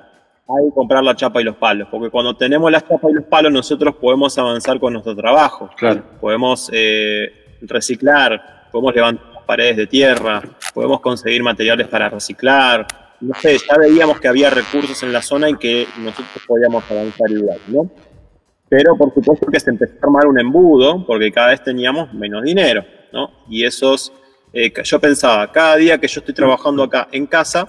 Hay 0.49 0.69
que 0.69 0.75
comprar 0.75 1.05
la 1.05 1.15
chapa 1.15 1.41
y 1.41 1.45
los 1.45 1.57
palos, 1.57 1.89
porque 1.91 2.11
cuando 2.11 2.35
tenemos 2.35 2.71
la 2.73 2.81
chapa 2.81 3.11
y 3.11 3.15
los 3.15 3.25
palos 3.25 3.53
nosotros 3.53 3.97
podemos 3.97 4.37
avanzar 4.39 4.81
con 4.81 4.95
nuestro 4.95 5.15
trabajo. 5.15 5.71
Claro. 5.77 6.03
Podemos 6.21 6.71
eh, 6.73 7.59
reciclar, 7.63 8.69
podemos 8.73 8.95
levantar 8.95 9.29
paredes 9.49 9.79
de 9.79 9.87
tierra, 9.87 10.43
podemos 10.75 11.01
conseguir 11.01 11.43
materiales 11.43 11.89
para 11.89 12.11
reciclar. 12.11 12.87
No 13.21 13.35
sé, 13.35 13.57
ya 13.59 13.79
veíamos 13.79 14.21
que 14.21 14.29
había 14.29 14.51
recursos 14.51 15.03
en 15.03 15.13
la 15.13 15.23
zona 15.23 15.49
y 15.49 15.57
que 15.57 15.87
nosotros 15.99 16.43
podíamos 16.47 16.85
avanzar 16.91 17.31
igual, 17.31 17.59
¿no? 17.69 17.91
Pero 18.69 18.97
por 18.97 19.13
supuesto 19.15 19.47
que 19.47 19.61
se 19.61 19.71
empezó 19.71 19.95
a 19.95 20.07
armar 20.07 20.27
un 20.27 20.39
embudo 20.39 21.05
porque 21.07 21.33
cada 21.33 21.49
vez 21.49 21.63
teníamos 21.63 22.13
menos 22.13 22.43
dinero, 22.43 22.85
¿no? 23.13 23.31
Y 23.49 23.65
esos, 23.65 24.13
eh, 24.53 24.73
yo 24.85 25.01
pensaba, 25.01 25.51
cada 25.51 25.77
día 25.77 25.99
que 25.99 26.09
yo 26.09 26.21
estoy 26.21 26.35
trabajando 26.35 26.83
acá 26.83 27.09
en 27.13 27.27
casa, 27.27 27.69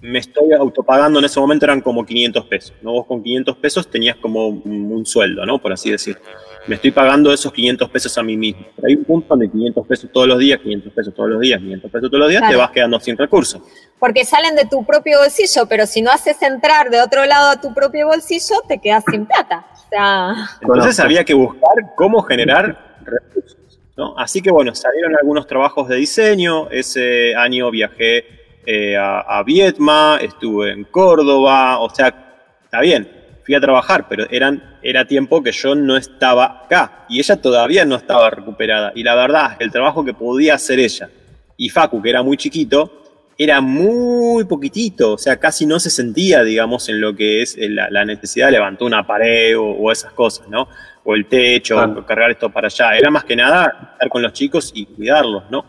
me 0.00 0.18
estoy 0.18 0.52
autopagando 0.52 1.18
en 1.18 1.24
ese 1.24 1.40
momento 1.40 1.64
eran 1.64 1.80
como 1.80 2.04
500 2.04 2.44
pesos, 2.46 2.74
¿no? 2.82 2.92
Vos 2.92 3.06
con 3.06 3.22
500 3.22 3.56
pesos 3.56 3.90
tenías 3.90 4.16
como 4.16 4.48
un 4.48 5.04
sueldo, 5.06 5.44
¿no? 5.44 5.58
Por 5.58 5.72
así 5.72 5.90
decirlo 5.90 6.22
me 6.68 6.74
estoy 6.74 6.90
pagando 6.90 7.32
esos 7.32 7.50
500 7.50 7.90
pesos 7.90 8.18
a 8.18 8.22
mí 8.22 8.36
mismo. 8.36 8.66
Pero 8.76 8.88
hay 8.88 8.94
un 8.94 9.04
punto 9.04 9.26
donde 9.30 9.50
500 9.50 9.86
pesos 9.86 10.10
todos 10.12 10.28
los 10.28 10.38
días, 10.38 10.60
500 10.60 10.92
pesos 10.92 11.14
todos 11.14 11.30
los 11.30 11.40
días, 11.40 11.60
500 11.60 11.90
pesos 11.90 12.10
todos 12.10 12.20
los 12.20 12.28
días, 12.28 12.42
te 12.48 12.56
vas 12.56 12.70
quedando 12.70 13.00
sin 13.00 13.16
recursos. 13.16 13.62
Porque 13.98 14.24
salen 14.24 14.54
de 14.54 14.66
tu 14.66 14.84
propio 14.84 15.18
bolsillo, 15.18 15.66
pero 15.66 15.86
si 15.86 16.02
no 16.02 16.10
haces 16.10 16.40
entrar 16.42 16.90
de 16.90 17.00
otro 17.00 17.24
lado 17.24 17.50
a 17.50 17.60
tu 17.60 17.72
propio 17.72 18.06
bolsillo, 18.06 18.56
te 18.68 18.78
quedas 18.78 19.02
sin 19.10 19.26
plata. 19.26 19.66
Entonces 20.60 20.98
había 21.00 21.24
que 21.24 21.34
buscar 21.34 21.94
cómo 21.96 22.22
generar 22.22 22.98
recursos. 23.04 23.56
Así 24.16 24.40
que 24.40 24.50
bueno, 24.50 24.74
salieron 24.74 25.16
algunos 25.16 25.46
trabajos 25.46 25.88
de 25.88 25.96
diseño. 25.96 26.70
Ese 26.70 27.34
año 27.34 27.70
viajé 27.70 28.24
eh, 28.64 28.96
a, 28.96 29.20
a 29.20 29.42
Vietma, 29.42 30.18
estuve 30.20 30.72
en 30.72 30.84
Córdoba, 30.84 31.80
o 31.80 31.90
sea, 31.90 32.14
está 32.64 32.80
bien, 32.80 33.08
fui 33.48 33.54
a 33.54 33.60
trabajar, 33.60 34.06
pero 34.08 34.26
eran, 34.30 34.78
era 34.82 35.06
tiempo 35.06 35.42
que 35.42 35.52
yo 35.52 35.74
no 35.74 35.96
estaba 35.96 36.64
acá 36.64 37.06
y 37.08 37.18
ella 37.18 37.40
todavía 37.40 37.86
no 37.86 37.96
estaba 37.96 38.28
recuperada. 38.28 38.92
Y 38.94 39.02
la 39.02 39.14
verdad, 39.14 39.56
el 39.58 39.72
trabajo 39.72 40.04
que 40.04 40.12
podía 40.12 40.54
hacer 40.54 40.78
ella 40.78 41.08
y 41.56 41.70
Facu, 41.70 42.02
que 42.02 42.10
era 42.10 42.22
muy 42.22 42.36
chiquito, 42.36 42.97
era 43.40 43.60
muy 43.60 44.44
poquitito, 44.44 45.12
o 45.12 45.18
sea, 45.18 45.38
casi 45.38 45.64
no 45.64 45.78
se 45.78 45.90
sentía, 45.90 46.42
digamos, 46.42 46.88
en 46.88 47.00
lo 47.00 47.14
que 47.14 47.40
es 47.40 47.56
la, 47.56 48.04
necesidad 48.04 48.46
de 48.46 48.52
levantar 48.52 48.84
una 48.84 49.06
pared 49.06 49.56
o, 49.56 49.92
esas 49.92 50.12
cosas, 50.12 50.48
¿no? 50.48 50.68
O 51.04 51.14
el 51.14 51.26
techo, 51.26 51.78
o 51.78 52.04
cargar 52.04 52.32
esto 52.32 52.50
para 52.50 52.66
allá. 52.66 52.98
Era 52.98 53.10
más 53.10 53.22
que 53.22 53.36
nada 53.36 53.92
estar 53.92 54.08
con 54.08 54.22
los 54.22 54.32
chicos 54.32 54.72
y 54.74 54.86
cuidarlos, 54.86 55.44
¿no? 55.52 55.64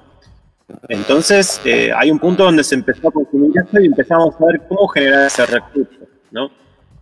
Entonces, 0.87 1.61
eh, 1.63 1.91
hay 1.95 2.09
un 2.09 2.17
punto 2.17 2.43
donde 2.43 2.63
se 2.63 2.73
empezó 2.73 3.09
a 3.09 3.11
consumir 3.11 3.51
esto 3.63 3.79
y 3.79 3.85
empezamos 3.85 4.33
a 4.33 4.45
ver 4.45 4.61
cómo 4.67 4.87
generar 4.87 5.27
ese 5.27 5.45
recurso, 5.45 6.07
¿no? 6.31 6.49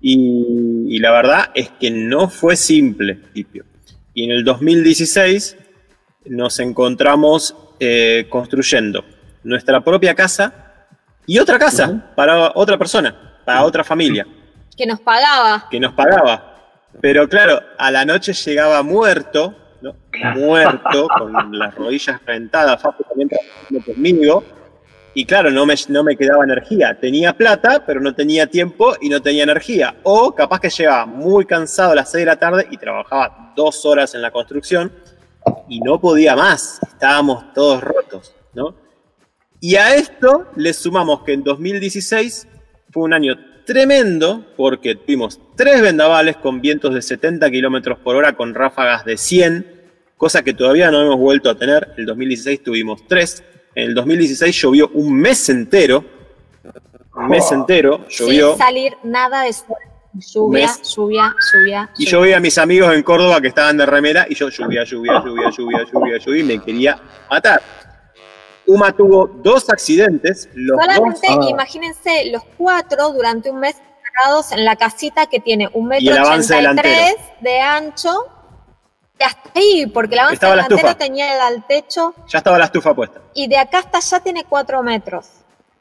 Y, 0.01 0.99
la 0.99 1.11
verdad 1.11 1.51
es 1.55 1.69
que 1.79 1.89
no 1.91 2.27
fue 2.27 2.57
simple, 2.57 3.19
Y 4.13 4.23
en 4.25 4.31
el 4.31 4.43
2016 4.43 5.57
nos 6.25 6.59
encontramos 6.59 7.55
eh, 7.79 8.25
construyendo 8.29 9.05
nuestra 9.47 9.81
propia 9.81 10.13
casa 10.13 10.53
y 11.25 11.39
otra 11.39 11.57
casa 11.57 12.11
para 12.15 12.51
otra 12.53 12.77
persona, 12.77 13.39
para 13.45 13.63
otra 13.63 13.83
familia. 13.83 14.27
Que 14.75 14.85
nos 14.85 14.99
pagaba. 14.99 15.67
Que 15.69 15.79
nos 15.79 15.93
pagaba. 15.93 16.55
Pero 17.01 17.27
claro, 17.27 17.61
a 17.77 17.91
la 17.91 18.05
noche 18.05 18.33
llegaba 18.33 18.83
muerto, 18.83 19.55
muerto, 20.35 21.07
con 21.17 21.57
las 21.57 21.73
rodillas 21.75 22.19
reventadas, 22.25 22.81
Facu 22.81 23.03
también 23.03 23.29
trabajando 23.29 23.85
conmigo. 23.85 24.43
Y 25.13 25.25
claro, 25.25 25.49
no 25.49 25.65
me, 25.65 25.75
no 25.87 26.03
me 26.03 26.15
quedaba 26.15 26.43
energía. 26.43 26.97
Tenía 26.99 27.33
plata, 27.33 27.83
pero 27.85 27.99
no 27.99 28.13
tenía 28.13 28.47
tiempo 28.47 28.95
y 29.01 29.09
no 29.09 29.21
tenía 29.21 29.43
energía. 29.43 29.95
O 30.03 30.35
capaz 30.35 30.59
que 30.59 30.69
llegaba 30.69 31.05
muy 31.05 31.45
cansado 31.45 31.93
a 31.93 31.95
las 31.95 32.11
6 32.11 32.21
de 32.21 32.25
la 32.25 32.35
tarde 32.35 32.67
y 32.69 32.77
trabajaba 32.77 33.53
dos 33.55 33.83
horas 33.85 34.13
en 34.13 34.21
la 34.21 34.29
construcción 34.29 34.91
y 35.67 35.79
no 35.79 35.99
podía 35.99 36.35
más. 36.35 36.79
Estábamos 36.83 37.51
todos 37.53 37.81
rotos, 37.81 38.35
¿no? 38.53 38.86
Y 39.59 39.75
a 39.75 39.95
esto 39.95 40.47
le 40.55 40.73
sumamos 40.73 41.23
que 41.23 41.33
en 41.33 41.43
2016 41.43 42.47
fue 42.91 43.03
un 43.03 43.13
año 43.13 43.35
tremendo 43.65 44.45
porque 44.55 44.95
tuvimos 44.95 45.39
tres 45.55 45.81
vendavales 45.81 46.37
con 46.37 46.61
vientos 46.61 46.93
de 46.93 47.01
70 47.01 47.49
kilómetros 47.49 47.99
por 47.99 48.15
hora 48.15 48.33
con 48.33 48.53
ráfagas 48.53 49.03
de 49.03 49.17
100, 49.17 49.65
cosa 50.15 50.43
que 50.43 50.53
todavía 50.53 50.91
no 50.91 51.01
hemos 51.01 51.17
vuelto 51.17 51.49
a 51.49 51.55
tener. 51.55 51.89
En 51.95 52.01
el 52.01 52.05
2016 52.05 52.63
tuvimos 52.63 53.05
tres. 53.07 53.43
En 53.75 53.89
el 53.89 53.95
2016 53.95 54.55
llovió 54.55 54.89
un 54.93 55.13
mes 55.13 55.49
entero. 55.49 56.05
Un 57.15 57.27
mes 57.29 57.51
entero 57.51 58.07
llovió. 58.09 58.51
Sin 58.51 58.57
salir 58.59 58.93
nada 59.03 59.43
de 59.43 59.53
sol. 59.53 59.75
Lluvia, 60.13 60.71
lluvia, 60.95 61.35
lluvia. 61.53 61.89
Y 61.95 62.05
yo 62.05 62.21
veía 62.21 62.37
a 62.37 62.39
mis 62.39 62.57
amigos 62.57 62.91
en 62.95 63.03
Córdoba 63.03 63.39
que 63.39 63.49
estaban 63.49 63.77
de 63.77 63.85
remera 63.85 64.25
y 64.27 64.33
yo 64.33 64.49
lluvia, 64.49 64.83
lluvia, 64.83 65.21
lluvia, 65.23 65.49
lluvia, 65.51 65.85
lluvia, 65.91 66.17
lluvia 66.17 66.39
y 66.39 66.43
me 66.43 66.59
quería 66.59 66.99
matar. 67.29 67.61
Uma 68.67 68.91
tuvo 68.91 69.27
dos 69.27 69.69
accidentes. 69.69 70.49
Solamente 70.53 71.27
ah. 71.29 71.49
imagínense 71.49 72.29
los 72.31 72.43
cuatro 72.57 73.11
durante 73.13 73.49
un 73.49 73.59
mes 73.59 73.75
parados 74.13 74.51
en 74.51 74.65
la 74.65 74.75
casita 74.75 75.25
que 75.25 75.39
tiene 75.39 75.69
un 75.73 75.87
metro 75.87 76.13
ochenta 76.13 76.61
y 76.61 76.75
tres 76.75 77.15
de 77.41 77.61
ancho. 77.61 78.27
Y 79.19 79.23
hasta 79.23 79.49
ahí, 79.55 79.85
porque 79.87 80.13
el 80.13 80.19
avance 80.19 80.45
delantero 80.45 80.95
tenía 80.95 81.47
el 81.47 81.63
techo. 81.63 82.13
Ya 82.27 82.37
estaba 82.37 82.59
la 82.59 82.65
estufa 82.65 82.93
puesta. 82.93 83.21
Y 83.33 83.47
de 83.47 83.57
acá 83.57 83.79
hasta 83.79 83.97
allá 83.97 84.19
tiene 84.19 84.43
cuatro 84.43 84.83
metros. 84.83 85.29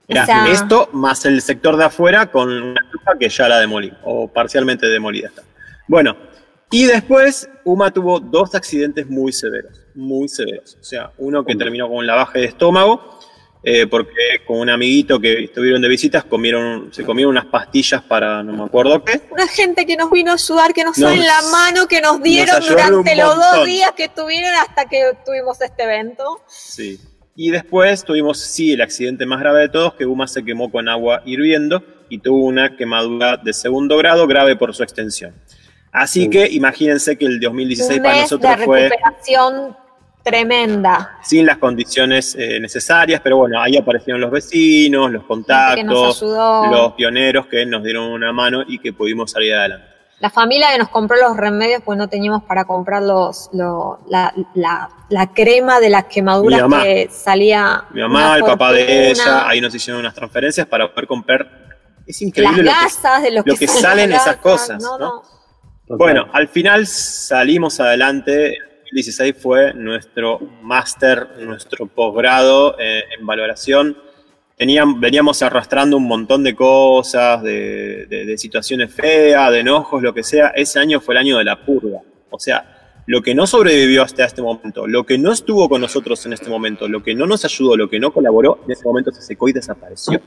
esto 0.09 0.89
más 0.93 1.25
el 1.27 1.43
sector 1.43 1.77
de 1.77 1.85
afuera 1.85 2.31
con 2.31 2.49
una 2.49 2.81
estufa 2.81 3.13
que 3.19 3.29
ya 3.29 3.49
la 3.49 3.59
demolí, 3.59 3.93
o 4.05 4.29
parcialmente 4.29 4.87
demolida 4.87 5.29
está. 5.29 5.43
Bueno, 5.89 6.17
y 6.71 6.87
después 6.87 7.49
Uma 7.65 7.91
tuvo 7.91 8.21
dos 8.21 8.55
accidentes 8.55 9.09
muy 9.09 9.33
severos, 9.33 9.85
muy 9.97 10.29
severos. 10.29 10.77
O 10.81 10.85
sea, 10.85 11.11
uno 11.19 11.45
que 11.45 11.55
terminó 11.57 11.89
con 11.89 11.99
un 11.99 12.07
lavaje 12.07 12.41
de 12.41 12.47
estómago, 12.47 13.19
eh, 13.69 13.87
porque 13.89 14.13
con 14.47 14.59
un 14.61 14.71
amiguito 14.71 15.19
que 15.19 15.45
estuvieron 15.45 15.83
de 15.83 15.89
visitas 15.89 16.25
comieron, 16.25 16.93
se 16.93 17.05
comieron 17.05 17.33
unas 17.33 17.47
pastillas 17.47 18.01
para 18.03 18.43
no 18.43 18.53
me 18.53 18.65
acuerdo 18.65 19.03
qué. 19.05 19.23
Una 19.31 19.49
gente 19.49 19.85
que 19.85 19.97
nos 19.97 20.11
vino 20.11 20.31
a 20.31 20.35
ayudar, 20.35 20.73
que 20.73 20.85
nos, 20.85 20.95
dio 20.95 21.11
en 21.11 21.27
la 21.27 21.43
mano, 21.51 21.89
que 21.89 22.01
nos 22.01 22.23
dieron 22.23 22.61
durante 22.61 23.17
los 23.17 23.35
dos 23.35 23.67
días 23.67 23.91
que 23.97 24.05
estuvieron 24.05 24.55
hasta 24.55 24.85
que 24.85 25.13
tuvimos 25.25 25.61
este 25.61 25.83
evento. 25.83 26.41
Sí. 26.47 27.01
Y 27.35 27.51
después 27.51 28.05
tuvimos, 28.05 28.39
sí, 28.39 28.73
el 28.73 28.83
accidente 28.83 29.27
más 29.27 29.41
grave 29.41 29.63
de 29.63 29.69
todos, 29.69 29.95
que 29.95 30.07
Uma 30.07 30.27
se 30.27 30.45
quemó 30.45 30.71
con 30.71 30.89
agua 30.89 31.23
hirviendo 31.27 31.83
y 32.09 32.19
tuvo 32.19 32.45
una 32.47 32.77
quemadura 32.77 33.37
de 33.37 33.53
segundo 33.53 33.97
grado 33.99 34.27
grave 34.27 34.55
por 34.55 34.75
su 34.75 34.83
extensión. 34.83 35.35
Así 35.93 36.31
que 36.31 36.47
imagínense 36.49 37.17
que 37.17 37.25
el 37.25 37.41
2016 37.41 38.01
para 38.01 38.21
nosotros 38.21 38.59
de 38.59 38.65
fue. 38.65 38.89
recuperación 38.89 39.77
tremenda. 40.27 41.19
Sin 41.23 41.47
las 41.47 41.59
condiciones 41.59 42.35
eh, 42.35 42.59
necesarias, 42.59 43.21
pero 43.23 43.37
bueno, 43.37 43.61
ahí 43.61 43.77
aparecieron 43.77 44.21
los 44.21 44.31
vecinos, 44.33 45.11
los 45.13 45.23
contactos, 45.25 46.21
los 46.21 46.93
pioneros 46.95 47.47
que 47.47 47.65
nos 47.65 47.85
dieron 47.85 48.11
una 48.11 48.33
mano 48.33 48.65
y 48.67 48.81
que 48.81 48.93
pudimos 48.93 49.31
salir 49.31 49.55
adelante. 49.55 49.87
La 50.19 50.31
familia 50.31 50.73
que 50.73 50.79
nos 50.79 50.89
compró 50.89 51.17
los 51.21 51.37
remedios, 51.37 51.83
pues 51.85 51.97
no 51.97 52.09
teníamos 52.09 52.43
para 52.43 52.65
comprar 52.65 53.03
los, 53.03 53.51
la, 53.53 55.29
crema 55.33 55.79
de 55.79 55.91
las 55.91 56.07
quemaduras 56.07 56.63
que 56.83 57.09
salía. 57.13 57.85
Mi 57.93 58.01
mamá, 58.01 58.37
el 58.37 58.43
papá 58.43 58.73
de 58.73 59.11
ella, 59.11 59.47
ahí 59.47 59.61
nos 59.61 59.75
hicieron 59.75 60.01
unas 60.01 60.15
transferencias 60.15 60.67
para 60.67 60.93
poder 60.93 61.07
comprar. 61.07 61.67
Es 62.05 62.21
increíble 62.23 62.65
las 62.65 62.83
gasas 62.83 63.23
de 63.23 63.31
lo 63.31 63.45
que, 63.45 63.69
salen 63.69 64.13
esas 64.13 64.39
cosas. 64.39 64.83
¿no? 64.83 65.23
Bueno, 65.87 66.27
al 66.33 66.49
final 66.49 66.87
salimos 66.87 67.79
adelante. 67.79 68.59
El 68.87 68.91
2016 68.91 69.37
fue 69.37 69.75
nuestro 69.75 70.39
máster, 70.63 71.27
nuestro 71.41 71.87
posgrado 71.87 72.79
eh, 72.79 73.03
en 73.19 73.27
valoración. 73.27 73.97
veníamos 74.57 75.43
arrastrando 75.43 75.97
un 75.97 76.07
montón 76.07 76.45
de 76.45 76.55
cosas, 76.55 77.43
de, 77.43 78.35
situaciones 78.39 78.95
feas, 78.95 79.51
de 79.51 79.61
enojos, 79.61 80.01
lo 80.01 80.15
que 80.15 80.23
sea. 80.23 80.53
Ese 80.55 80.79
año 80.79 81.01
fue 81.01 81.15
el 81.15 81.19
año 81.19 81.39
de 81.39 81.45
la 81.45 81.65
purga. 81.67 82.01
O 82.31 82.39
sea, 82.39 83.03
lo 83.07 83.23
que 83.23 83.35
no 83.35 83.49
sobrevivió 83.49 84.05
hasta 84.05 84.25
este 84.25 84.41
momento, 84.41 84.87
lo 84.87 85.05
que 85.05 85.19
no 85.19 85.33
estuvo 85.33 85.69
con 85.69 85.81
nosotros 85.81 86.25
en 86.27 86.35
este 86.35 86.49
momento, 86.49 86.87
lo 86.87 87.03
que 87.03 87.13
no 87.13 87.27
nos 87.27 87.45
ayudó, 87.45 87.77
lo 87.77 87.91
que 87.91 87.99
no 87.99 88.13
colaboró, 88.13 88.61
en 88.67 88.71
ese 88.71 88.85
momento 88.85 89.11
se 89.11 89.23
secó 89.23 89.49
y 89.49 89.53
desapareció. 89.53 90.21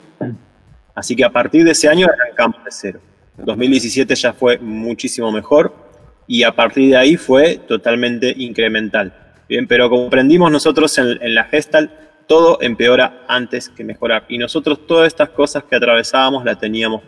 Así 0.94 1.16
que 1.16 1.24
a 1.24 1.32
partir 1.32 1.64
de 1.64 1.72
ese 1.72 1.88
año 1.88 2.08
arrancamos 2.08 2.62
de 2.66 2.72
cero. 2.72 3.00
2017 3.38 4.16
ya 4.16 4.34
fue 4.34 4.58
muchísimo 4.58 5.32
mejor 5.32 5.89
y 6.30 6.44
a 6.44 6.56
partir 6.56 6.92
de 6.92 6.96
ahí 6.96 7.18
fue 7.18 7.56
totalmente 7.68 8.32
incremental. 8.38 9.12
Bien, 9.50 9.68
pero 9.68 9.90
como 9.90 10.06
aprendimos 10.06 10.52
nosotros 10.52 10.96
en, 11.00 11.34
la 11.34 11.46
Gestal, 11.46 11.90
todo 12.28 12.60
empeora 12.62 13.26
antes 13.28 13.68
que 13.68 13.84
mejorar. 13.84 14.26
Y 14.30 14.38
nosotros 14.38 14.86
todas 14.86 15.08
estas 15.08 15.30
cosas 15.30 15.64
que 15.64 15.76
atravesábamos 15.76 16.46
las 16.46 16.60
teníamos, 16.60 17.02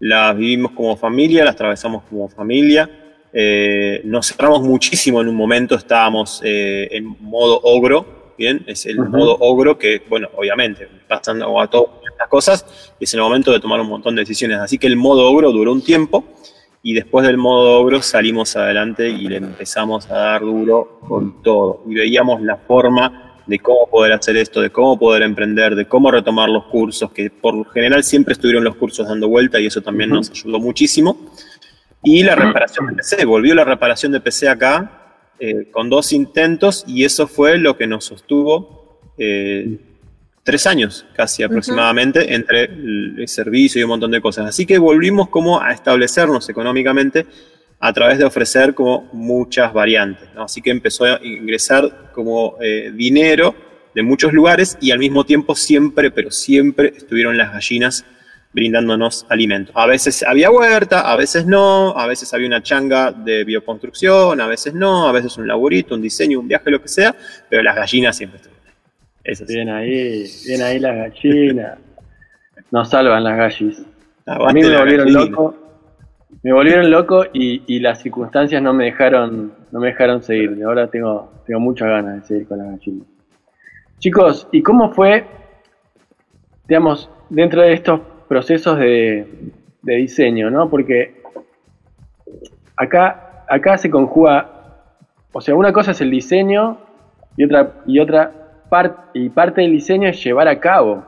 las 0.00 0.36
vivimos 0.36 0.72
como 0.72 0.96
familia, 0.96 1.44
las 1.44 1.54
atravesamos 1.54 2.02
como 2.10 2.28
familia. 2.28 2.90
Eh, 3.32 4.00
nos 4.04 4.26
cerramos 4.26 4.62
muchísimo 4.62 5.20
en 5.20 5.28
un 5.28 5.36
momento, 5.36 5.76
estábamos 5.76 6.40
eh, 6.42 6.88
en 6.90 7.04
modo 7.20 7.60
ogro, 7.62 8.34
bien, 8.36 8.64
es 8.66 8.84
el 8.86 8.98
modo 8.98 9.36
ogro 9.38 9.78
que, 9.78 10.02
bueno, 10.08 10.28
obviamente, 10.34 10.88
pasando 11.06 11.60
a 11.60 11.70
todo 11.70 12.00
estas 12.10 12.26
cosas, 12.26 12.94
es 12.98 13.14
el 13.14 13.20
momento 13.20 13.52
de 13.52 13.60
tomar 13.60 13.80
un 13.80 13.86
montón 13.86 14.16
de 14.16 14.22
decisiones. 14.22 14.58
Así 14.58 14.76
que 14.76 14.88
el 14.88 14.96
modo 14.96 15.24
ogro 15.30 15.52
duró 15.52 15.70
un 15.70 15.84
tiempo 15.84 16.24
y 16.86 16.92
después 16.92 17.26
del 17.26 17.38
modo 17.38 17.80
ogro 17.80 18.02
salimos 18.02 18.54
adelante 18.56 19.08
y 19.08 19.26
le 19.26 19.38
empezamos 19.38 20.08
a 20.10 20.18
dar 20.18 20.42
duro 20.42 21.00
con 21.08 21.42
todo. 21.42 21.82
Y 21.88 21.94
veíamos 21.94 22.42
la 22.42 22.58
forma 22.58 23.40
de 23.46 23.58
cómo 23.58 23.88
poder 23.88 24.12
hacer 24.12 24.36
esto, 24.36 24.60
de 24.60 24.68
cómo 24.68 24.98
poder 24.98 25.22
emprender, 25.22 25.76
de 25.76 25.88
cómo 25.88 26.10
retomar 26.10 26.50
los 26.50 26.66
cursos, 26.66 27.10
que 27.10 27.30
por 27.30 27.72
general 27.72 28.04
siempre 28.04 28.34
estuvieron 28.34 28.64
los 28.64 28.76
cursos 28.76 29.08
dando 29.08 29.30
vuelta 29.30 29.58
y 29.58 29.66
eso 29.66 29.80
también 29.80 30.10
nos 30.10 30.30
ayudó 30.30 30.60
muchísimo. 30.60 31.16
Y 32.02 32.22
la 32.22 32.34
reparación 32.34 32.88
de 32.88 32.96
PC, 32.96 33.24
volvió 33.24 33.54
la 33.54 33.64
reparación 33.64 34.12
de 34.12 34.20
PC 34.20 34.50
acá 34.50 35.16
eh, 35.38 35.70
con 35.70 35.88
dos 35.88 36.12
intentos 36.12 36.84
y 36.86 37.04
eso 37.04 37.26
fue 37.26 37.56
lo 37.56 37.78
que 37.78 37.86
nos 37.86 38.04
sostuvo 38.04 39.00
eh, 39.16 39.78
tres 40.44 40.66
años 40.66 41.06
casi 41.14 41.42
aproximadamente 41.42 42.34
entre 42.34 42.64
el, 42.64 43.24
servicio 43.26 43.80
y 43.80 43.84
un 43.84 43.88
montón 43.88 44.10
de 44.10 44.20
cosas. 44.20 44.46
Así 44.46 44.66
que 44.66 44.78
volvimos 44.78 45.30
como 45.30 45.60
a 45.60 45.72
establecernos 45.72 46.48
económicamente 46.48 47.26
a 47.80 47.92
través 47.92 48.18
de 48.18 48.24
ofrecer 48.24 48.74
como 48.74 49.08
muchas 49.12 49.72
variantes. 49.72 50.28
Así 50.36 50.60
que 50.62 50.70
empezó 50.70 51.04
a 51.04 51.18
ingresar 51.22 52.12
como 52.12 52.56
eh, 52.60 52.92
dinero 52.94 53.54
de 53.94 54.02
muchos 54.02 54.32
lugares 54.32 54.76
y 54.80 54.90
al 54.90 54.98
mismo 54.98 55.24
tiempo 55.24 55.54
siempre, 55.54 56.10
pero 56.10 56.30
siempre 56.30 56.92
estuvieron 56.96 57.38
las 57.38 57.52
gallinas 57.52 58.04
brindándonos 58.52 59.26
alimento. 59.28 59.72
A 59.74 59.86
veces 59.86 60.22
había 60.22 60.50
huerta, 60.50 61.10
a 61.10 61.16
veces 61.16 61.46
no, 61.46 61.96
a 61.96 62.06
veces 62.06 62.32
había 62.34 62.46
una 62.46 62.62
changa 62.62 63.10
de 63.10 63.44
bioconstrucción, 63.44 64.40
a 64.40 64.46
veces 64.46 64.74
no, 64.74 65.08
a 65.08 65.12
veces 65.12 65.36
un 65.38 65.48
laburito, 65.48 65.94
un 65.94 66.02
diseño, 66.02 66.38
un 66.38 66.48
viaje, 66.48 66.70
lo 66.70 66.80
que 66.80 66.88
sea, 66.88 67.16
pero 67.48 67.62
las 67.62 67.74
gallinas 67.74 68.16
siempre 68.16 68.36
estuvieron. 68.36 68.53
Bien 69.48 69.68
ahí, 69.70 70.26
bien 70.46 70.62
ahí 70.62 70.78
las 70.78 70.96
gallinas. 70.96 71.78
Nos 72.70 72.90
salvan 72.90 73.24
las 73.24 73.36
gallis. 73.36 73.86
A 74.26 74.52
mí 74.52 74.60
me 74.62 74.76
volvieron 74.76 75.12
loco. 75.12 75.56
Me 76.42 76.52
volvieron 76.52 76.90
loco 76.90 77.24
y, 77.32 77.78
las 77.80 78.02
circunstancias 78.02 78.60
no 78.62 78.74
me 78.74 78.86
dejaron, 78.86 79.52
no 79.70 79.80
me 79.80 79.88
dejaron 79.88 80.22
seguir. 80.22 80.62
Ahora 80.64 80.88
tengo, 80.88 81.32
tengo 81.46 81.60
muchas 81.60 81.88
ganas 81.88 82.22
de 82.22 82.26
seguir 82.26 82.48
con 82.48 82.58
las 82.58 82.68
gallinas. 82.68 83.06
Chicos, 83.98 84.48
¿y 84.52 84.62
cómo 84.62 84.92
fue 84.92 85.24
digamos, 86.68 87.10
dentro 87.28 87.62
de 87.62 87.72
estos 87.72 88.00
procesos 88.28 88.78
de, 88.78 89.52
de 89.82 89.94
diseño, 89.96 90.50
¿no? 90.50 90.68
Porque 90.70 91.22
acá, 92.76 93.44
acá 93.48 93.78
se 93.78 93.90
conjuga, 93.90 94.50
o 95.32 95.40
sea, 95.40 95.54
una 95.54 95.72
cosa 95.72 95.90
es 95.90 96.00
el 96.00 96.10
diseño 96.10 96.78
y 97.36 97.44
otra, 97.44 97.74
y 97.86 97.98
otra 97.98 98.32
parte, 98.74 99.20
y 99.20 99.28
parte 99.28 99.60
del 99.60 99.70
diseño 99.70 100.08
es 100.08 100.24
llevar 100.24 100.48
a 100.48 100.58
cabo, 100.58 101.04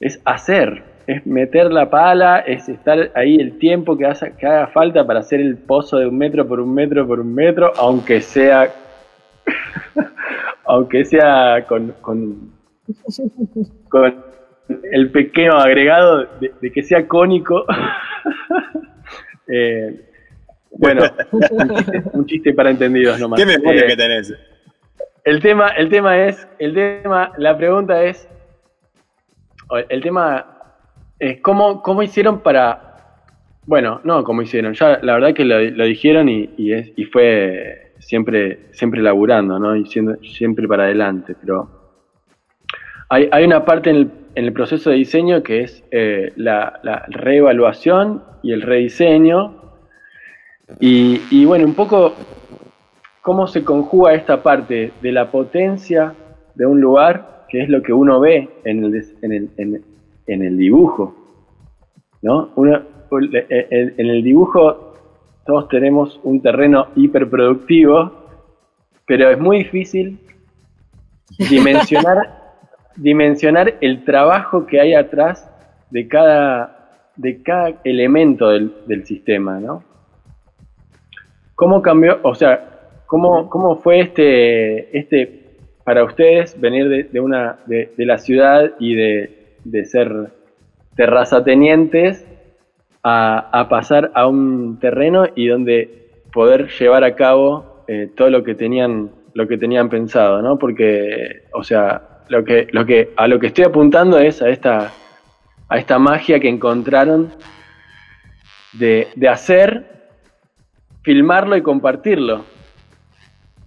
es 0.00 0.20
hacer, 0.24 0.82
es 1.06 1.24
meter 1.24 1.70
la 1.70 1.88
pala, 1.88 2.40
es 2.40 2.68
estar 2.68 3.12
ahí 3.14 3.36
el 3.36 3.58
tiempo 3.58 3.96
que, 3.96 4.10
que 4.36 4.46
haga 4.48 4.66
falta 4.66 5.06
para 5.06 5.20
hacer 5.20 5.38
el 5.40 5.56
pozo 5.56 5.98
de 5.98 6.06
un 6.08 6.18
metro 6.18 6.48
por 6.48 6.58
un 6.58 6.74
metro 6.74 7.06
por 7.06 7.20
un 7.20 7.32
metro, 7.32 7.70
aunque 7.76 8.20
sea, 8.20 8.72
aunque 10.64 11.04
sea 11.04 11.64
con, 11.68 11.94
con, 12.00 12.50
el 14.90 15.12
pequeño 15.12 15.52
agregado 15.52 16.26
de, 16.40 16.72
que 16.72 16.82
sea 16.82 17.06
cónico. 17.06 17.66
eh, 19.46 20.08
bueno, 20.72 21.04
un 22.14 22.26
chiste, 22.26 22.52
para 22.52 22.70
entendidos 22.70 23.20
nomás. 23.20 23.38
¿Qué 23.38 23.46
memoria 23.46 23.84
eh, 23.84 23.86
que 23.86 23.96
tenés? 23.96 24.34
El 25.24 25.40
tema, 25.40 25.68
el 25.68 25.88
tema 25.88 26.26
es, 26.26 26.48
el 26.58 26.74
tema, 26.74 27.32
la 27.36 27.56
pregunta 27.56 28.02
es, 28.02 28.28
el 29.88 30.02
tema 30.02 30.46
es 31.18 31.40
cómo, 31.40 31.82
cómo 31.82 32.02
hicieron 32.02 32.40
para, 32.40 32.96
bueno, 33.66 34.00
no 34.04 34.24
cómo 34.24 34.42
hicieron, 34.42 34.74
ya 34.74 34.98
la 35.02 35.14
verdad 35.14 35.34
que 35.34 35.44
lo, 35.44 35.84
dijeron 35.84 36.28
y, 36.28 36.72
es, 36.72 36.92
y 36.96 37.04
fue 37.04 37.94
siempre, 38.00 38.66
siempre 38.72 39.00
laburando, 39.00 39.58
¿no? 39.58 39.76
Y 39.76 39.86
siendo, 39.86 40.16
siempre 40.24 40.66
para 40.66 40.84
adelante, 40.84 41.36
pero 41.40 41.70
hay, 43.08 43.44
una 43.44 43.64
parte 43.64 43.90
en 43.90 44.10
el, 44.34 44.52
proceso 44.52 44.90
de 44.90 44.96
diseño 44.96 45.42
que 45.42 45.60
es 45.60 45.84
eh, 45.92 46.32
la 46.36 47.04
reevaluación 47.08 48.24
y 48.42 48.52
el 48.52 48.62
rediseño, 48.62 49.62
y, 50.80 51.44
bueno, 51.44 51.66
un 51.66 51.74
poco 51.74 52.14
cómo 53.22 53.46
se 53.46 53.64
conjuga 53.64 54.14
esta 54.14 54.42
parte 54.42 54.92
de 55.00 55.12
la 55.12 55.30
potencia 55.30 56.14
de 56.54 56.66
un 56.66 56.80
lugar, 56.80 57.46
que 57.48 57.62
es 57.62 57.68
lo 57.68 57.80
que 57.82 57.92
uno 57.92 58.20
ve 58.20 58.50
en 58.64 58.84
el, 58.84 59.50
en 60.26 60.42
el, 60.42 60.58
dibujo. 60.58 61.14
¿no? 62.20 62.50
en 62.56 64.06
el 64.10 64.22
dibujo 64.22 64.92
todos 65.46 65.68
tenemos 65.68 66.20
un 66.24 66.40
terreno 66.40 66.88
hiperproductivo, 66.96 68.12
pero 69.06 69.30
es 69.30 69.38
muy 69.38 69.58
difícil 69.58 70.18
dimensionar, 71.50 72.42
dimensionar 72.96 73.74
el 73.80 74.04
trabajo 74.04 74.66
que 74.66 74.80
hay 74.80 74.94
atrás 74.94 75.48
de 75.90 76.06
cada, 76.08 77.10
de 77.16 77.42
cada 77.42 77.80
elemento 77.84 78.48
del, 78.48 78.72
del 78.86 79.04
sistema, 79.04 79.58
¿no? 79.58 79.82
¿Cómo 81.54 81.82
cambió, 81.82 82.18
o 82.22 82.34
sea, 82.34 82.72
cómo, 83.12 83.50
cómo 83.50 83.76
fue 83.76 84.00
este, 84.00 84.98
este, 84.98 85.40
para 85.84 86.02
ustedes 86.02 86.58
venir 86.58 87.10
de, 87.12 87.20
una, 87.20 87.58
de, 87.66 87.92
la 87.98 88.16
ciudad 88.16 88.72
y 88.78 88.94
de, 88.94 89.54
de 89.64 89.84
ser 89.84 90.30
terrazatenientes 90.96 92.26
a, 93.02 93.50
a, 93.52 93.68
pasar 93.68 94.12
a 94.14 94.26
un 94.26 94.78
terreno 94.80 95.26
y 95.34 95.46
donde 95.46 96.08
poder 96.32 96.70
llevar 96.70 97.04
a 97.04 97.14
cabo 97.14 97.84
eh, 97.86 98.08
todo 98.16 98.30
lo 98.30 98.42
que 98.44 98.54
tenían, 98.54 99.10
lo 99.34 99.46
que 99.46 99.58
tenían 99.58 99.90
pensado, 99.90 100.40
¿no? 100.40 100.58
Porque, 100.58 101.42
o 101.52 101.62
sea, 101.62 102.22
lo 102.30 102.42
que, 102.44 102.68
lo 102.72 102.86
que, 102.86 103.10
a 103.18 103.28
lo 103.28 103.38
que 103.38 103.48
estoy 103.48 103.64
apuntando 103.64 104.18
es 104.18 104.40
a 104.40 104.48
esta, 104.48 104.90
a 105.68 105.76
esta 105.76 105.98
magia 105.98 106.40
que 106.40 106.48
encontraron 106.48 107.30
de, 108.72 109.08
de 109.16 109.28
hacer 109.28 109.84
filmarlo 111.02 111.58
y 111.58 111.62
compartirlo. 111.62 112.51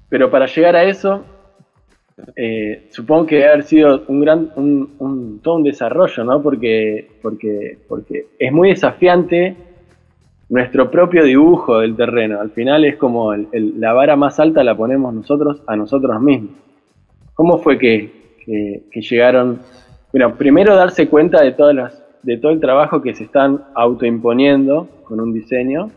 Pero 0.10 0.30
para 0.30 0.46
llegar 0.46 0.76
a 0.76 0.84
eso, 0.84 1.24
eh, 2.36 2.88
supongo 2.92 3.26
que 3.26 3.36
debe 3.36 3.50
haber 3.50 3.64
sido 3.64 4.04
un 4.08 4.22
gran, 4.22 4.52
un, 4.56 5.40
todo 5.44 5.56
un 5.56 5.64
desarrollo, 5.64 6.24
¿no? 6.24 6.42
Porque, 6.42 7.10
porque, 7.22 7.78
porque 7.88 8.28
es 8.40 8.52
muy 8.52 8.70
desafiante 8.70 9.56
nuestro 10.50 10.92
propio 10.92 11.24
dibujo 11.24 11.80
del 11.80 11.96
terreno. 11.96 12.40
Al 12.40 12.52
final 12.52 12.86
es 12.86 12.98
como 12.98 13.34
la 13.34 13.94
vara 13.94 14.16
más 14.16 14.40
alta 14.40 14.64
la 14.64 14.76
ponemos 14.76 15.14
nosotros 15.14 15.62
a 15.68 15.76
nosotros 15.76 16.22
mismos. 16.22 16.52
¿Cómo 17.34 17.58
fue 17.58 17.78
que, 17.78 18.12
llegaron? 18.94 19.60
Bueno, 20.12 20.36
primero 20.36 20.76
darse 20.76 21.10
cuenta 21.10 21.44
de 21.44 21.52
todas 21.52 21.76
las, 21.76 22.04
de 22.24 22.38
todo 22.38 22.52
el 22.52 22.60
trabajo 22.60 23.02
que 23.02 23.14
se 23.14 23.26
están 23.26 23.64
autoimponiendo 23.74 24.88
con 25.04 25.20
un 25.20 25.34
diseño 25.34 25.92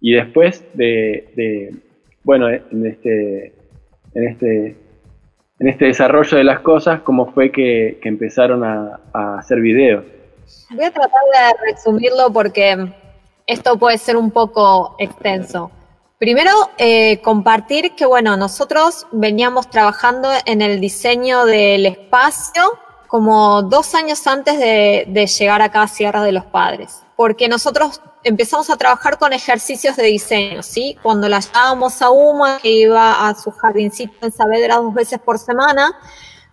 y 0.00 0.12
después 0.12 0.66
de, 0.74 1.72
bueno, 2.24 2.48
en 2.48 2.86
este, 2.86 3.54
en 4.14 4.28
este, 4.28 4.76
en 5.58 5.68
este 5.68 5.86
desarrollo 5.86 6.36
de 6.36 6.44
las 6.44 6.60
cosas, 6.60 7.00
cómo 7.02 7.32
fue 7.32 7.50
que, 7.50 7.98
empezaron 8.02 8.64
a, 8.64 9.00
hacer 9.38 9.60
videos. 9.60 10.04
Voy 10.70 10.84
a 10.84 10.90
tratar 10.90 11.20
de 11.32 11.72
resumirlo 11.72 12.32
porque 12.32 12.92
esto 13.46 13.78
puede 13.78 13.98
ser 13.98 14.16
un 14.16 14.30
poco 14.30 14.96
extenso. 14.98 15.70
Primero, 16.18 16.50
eh, 16.78 17.20
compartir 17.22 17.94
que, 17.96 18.06
bueno, 18.06 18.36
nosotros 18.36 19.06
veníamos 19.10 19.68
trabajando 19.70 20.28
en 20.46 20.62
el 20.62 20.80
diseño 20.80 21.44
del 21.46 21.86
espacio 21.86 22.62
como 23.08 23.62
dos 23.62 23.94
años 23.94 24.26
antes 24.26 24.58
de, 24.58 25.04
de 25.08 25.26
llegar 25.26 25.60
acá 25.62 25.82
a 25.82 25.88
Sierra 25.88 26.22
de 26.22 26.32
los 26.32 26.44
Padres, 26.44 27.02
porque 27.16 27.48
nosotros 27.48 28.00
empezamos 28.24 28.70
a 28.70 28.76
trabajar 28.76 29.18
con 29.18 29.32
ejercicios 29.32 29.96
de 29.96 30.04
diseño, 30.04 30.62
¿sí? 30.62 30.96
Cuando 31.02 31.28
la 31.28 31.40
llevábamos 31.40 32.00
a 32.02 32.10
Uma, 32.10 32.58
que 32.58 32.70
iba 32.70 33.28
a 33.28 33.34
su 33.34 33.50
jardincito 33.50 34.26
en 34.26 34.32
Saavedra 34.32 34.76
dos 34.76 34.94
veces 34.94 35.18
por 35.18 35.38
semana, 35.38 35.98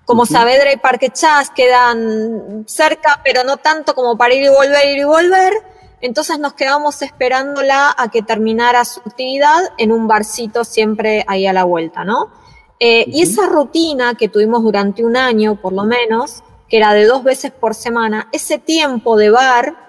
como 0.05 0.26
Saavedra 0.26 0.74
y 0.74 0.78
Parque 0.78 1.11
Chas 1.11 1.51
quedan 1.51 2.65
cerca, 2.67 3.22
pero 3.24 3.43
no 3.43 3.57
tanto 3.57 3.93
como 3.93 4.17
para 4.17 4.34
ir 4.34 4.43
y 4.43 4.49
volver, 4.49 4.88
ir 4.88 4.97
y 4.99 5.03
volver, 5.03 5.53
entonces 6.01 6.39
nos 6.39 6.53
quedamos 6.53 7.01
esperándola 7.01 7.93
a 7.97 8.09
que 8.09 8.22
terminara 8.22 8.86
su 8.86 9.01
actividad 9.01 9.59
en 9.78 9.91
un 9.91 10.07
barcito 10.07 10.63
siempre 10.63 11.26
ahí 11.28 11.45
a 11.45 11.53
la 11.53 11.63
vuelta, 11.63 12.03
¿no? 12.03 12.32
Eh, 12.80 13.05
y 13.07 13.22
esa 13.22 13.45
rutina 13.45 14.15
que 14.15 14.30
tuvimos 14.30 14.63
durante 14.63 15.03
un 15.03 15.17
año, 15.17 15.59
por 15.61 15.74
lo 15.74 15.84
menos, 15.84 16.43
que 16.70 16.78
era 16.78 16.93
de 16.93 17.05
dos 17.05 17.24
veces 17.24 17.51
por 17.51 17.76
semana, 17.76 18.30
ese 18.32 18.57
tiempo 18.57 19.17
de 19.17 19.30
bar, 19.30 19.89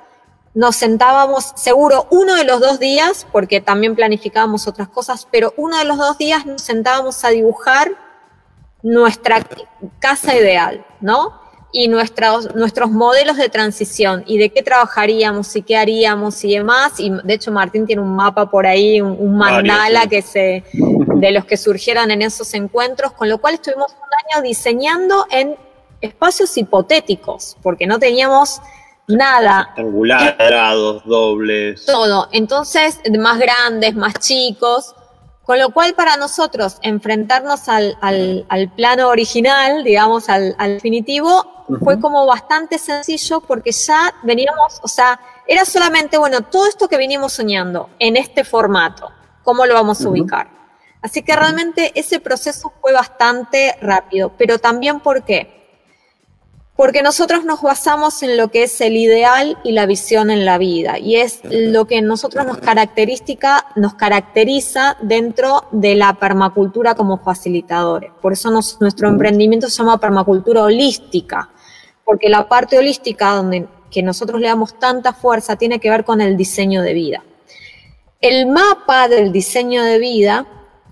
nos 0.54 0.76
sentábamos, 0.76 1.52
seguro 1.56 2.06
uno 2.10 2.34
de 2.34 2.44
los 2.44 2.60
dos 2.60 2.80
días, 2.80 3.26
porque 3.30 3.60
también 3.60 3.94
planificábamos 3.94 4.66
otras 4.66 4.88
cosas, 4.88 5.28
pero 5.30 5.54
uno 5.56 5.78
de 5.78 5.84
los 5.84 5.96
dos 5.96 6.18
días 6.18 6.44
nos 6.44 6.62
sentábamos 6.62 7.24
a 7.24 7.28
dibujar 7.28 7.92
nuestra 8.82 9.46
casa 10.00 10.34
ideal, 10.34 10.84
¿no? 11.00 11.38
Y 11.72 11.86
nuestros, 11.86 12.52
nuestros 12.56 12.90
modelos 12.90 13.36
de 13.36 13.48
transición 13.48 14.24
y 14.26 14.38
de 14.38 14.50
qué 14.50 14.62
trabajaríamos 14.62 15.54
y 15.54 15.62
qué 15.62 15.76
haríamos 15.76 16.42
y 16.42 16.56
demás. 16.56 16.98
Y 16.98 17.10
de 17.10 17.34
hecho 17.34 17.52
Martín 17.52 17.86
tiene 17.86 18.02
un 18.02 18.16
mapa 18.16 18.50
por 18.50 18.66
ahí, 18.66 19.00
un, 19.00 19.36
mandala 19.36 20.08
que 20.08 20.20
se, 20.20 20.64
de 20.72 21.30
los 21.30 21.44
que 21.44 21.56
surgieron 21.56 22.10
en 22.10 22.22
esos 22.22 22.54
encuentros, 22.54 23.12
con 23.12 23.28
lo 23.28 23.38
cual 23.38 23.54
estuvimos 23.54 23.92
un 23.92 24.36
año 24.36 24.42
diseñando 24.42 25.26
en 25.30 25.54
espacios 26.00 26.56
hipotéticos, 26.56 27.56
porque 27.62 27.86
no 27.86 28.00
teníamos 28.00 28.60
nada. 29.10 29.72
Rectangulares, 29.76 31.04
dobles. 31.04 31.84
Todo. 31.84 32.28
Entonces, 32.32 33.00
más 33.18 33.38
grandes, 33.38 33.94
más 33.94 34.14
chicos. 34.14 34.94
Con 35.44 35.58
lo 35.58 35.70
cual, 35.70 35.94
para 35.94 36.16
nosotros, 36.16 36.78
enfrentarnos 36.82 37.68
al, 37.68 37.96
plano 38.76 39.08
original, 39.08 39.82
digamos, 39.82 40.28
al, 40.28 40.54
definitivo, 40.58 41.66
fue 41.82 42.00
como 42.00 42.24
bastante 42.26 42.78
sencillo 42.78 43.40
porque 43.40 43.72
ya 43.72 44.14
veníamos, 44.22 44.78
o 44.82 44.88
sea, 44.88 45.18
era 45.46 45.64
solamente, 45.64 46.18
bueno, 46.18 46.42
todo 46.42 46.66
esto 46.68 46.88
que 46.88 46.96
veníamos 46.96 47.32
soñando 47.32 47.90
en 47.98 48.16
este 48.16 48.44
formato, 48.44 49.10
¿cómo 49.42 49.66
lo 49.66 49.74
vamos 49.74 50.04
a 50.04 50.08
ubicar? 50.08 50.48
Así 51.02 51.22
que 51.22 51.34
realmente 51.34 51.90
ese 51.94 52.20
proceso 52.20 52.72
fue 52.80 52.92
bastante 52.92 53.76
rápido, 53.80 54.32
pero 54.36 54.58
también 54.58 55.00
¿por 55.00 55.24
qué? 55.24 55.59
Porque 56.80 57.02
nosotros 57.02 57.44
nos 57.44 57.60
basamos 57.60 58.22
en 58.22 58.38
lo 58.38 58.48
que 58.48 58.62
es 58.62 58.80
el 58.80 58.96
ideal 58.96 59.58
y 59.62 59.72
la 59.72 59.84
visión 59.84 60.30
en 60.30 60.46
la 60.46 60.56
vida, 60.56 60.98
y 60.98 61.16
es 61.16 61.40
lo 61.44 61.84
que 61.84 62.00
nosotros 62.00 62.46
nos, 62.46 62.56
característica, 62.56 63.66
nos 63.76 63.96
caracteriza 63.96 64.96
dentro 65.02 65.66
de 65.72 65.94
la 65.94 66.14
permacultura 66.14 66.94
como 66.94 67.18
facilitadores. 67.18 68.12
Por 68.22 68.32
eso 68.32 68.50
nuestro 68.50 69.08
emprendimiento 69.10 69.68
se 69.68 69.76
llama 69.76 70.00
permacultura 70.00 70.62
holística, 70.62 71.50
porque 72.02 72.30
la 72.30 72.48
parte 72.48 72.78
holística 72.78 73.28
donde 73.32 73.68
que 73.90 74.02
nosotros 74.02 74.40
le 74.40 74.46
damos 74.46 74.78
tanta 74.78 75.12
fuerza 75.12 75.56
tiene 75.56 75.80
que 75.80 75.90
ver 75.90 76.06
con 76.06 76.22
el 76.22 76.34
diseño 76.38 76.80
de 76.80 76.94
vida. 76.94 77.22
El 78.22 78.46
mapa 78.46 79.06
del 79.06 79.32
diseño 79.32 79.84
de 79.84 79.98
vida, 79.98 80.46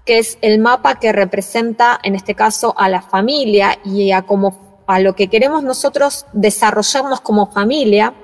que 0.04 0.18
es 0.18 0.36
el 0.42 0.58
mapa 0.58 0.98
que 0.98 1.12
representa 1.12 1.98
en 2.02 2.14
este 2.14 2.34
caso 2.34 2.74
a 2.76 2.90
la 2.90 3.00
familia 3.00 3.78
y 3.86 4.12
a 4.12 4.20
cómo 4.20 4.67
a 4.88 5.00
lo 5.00 5.14
que 5.14 5.28
queremos 5.28 5.62
nosotros 5.62 6.26
desarrollarnos 6.32 7.20
como 7.20 7.52
familia, 7.52 8.14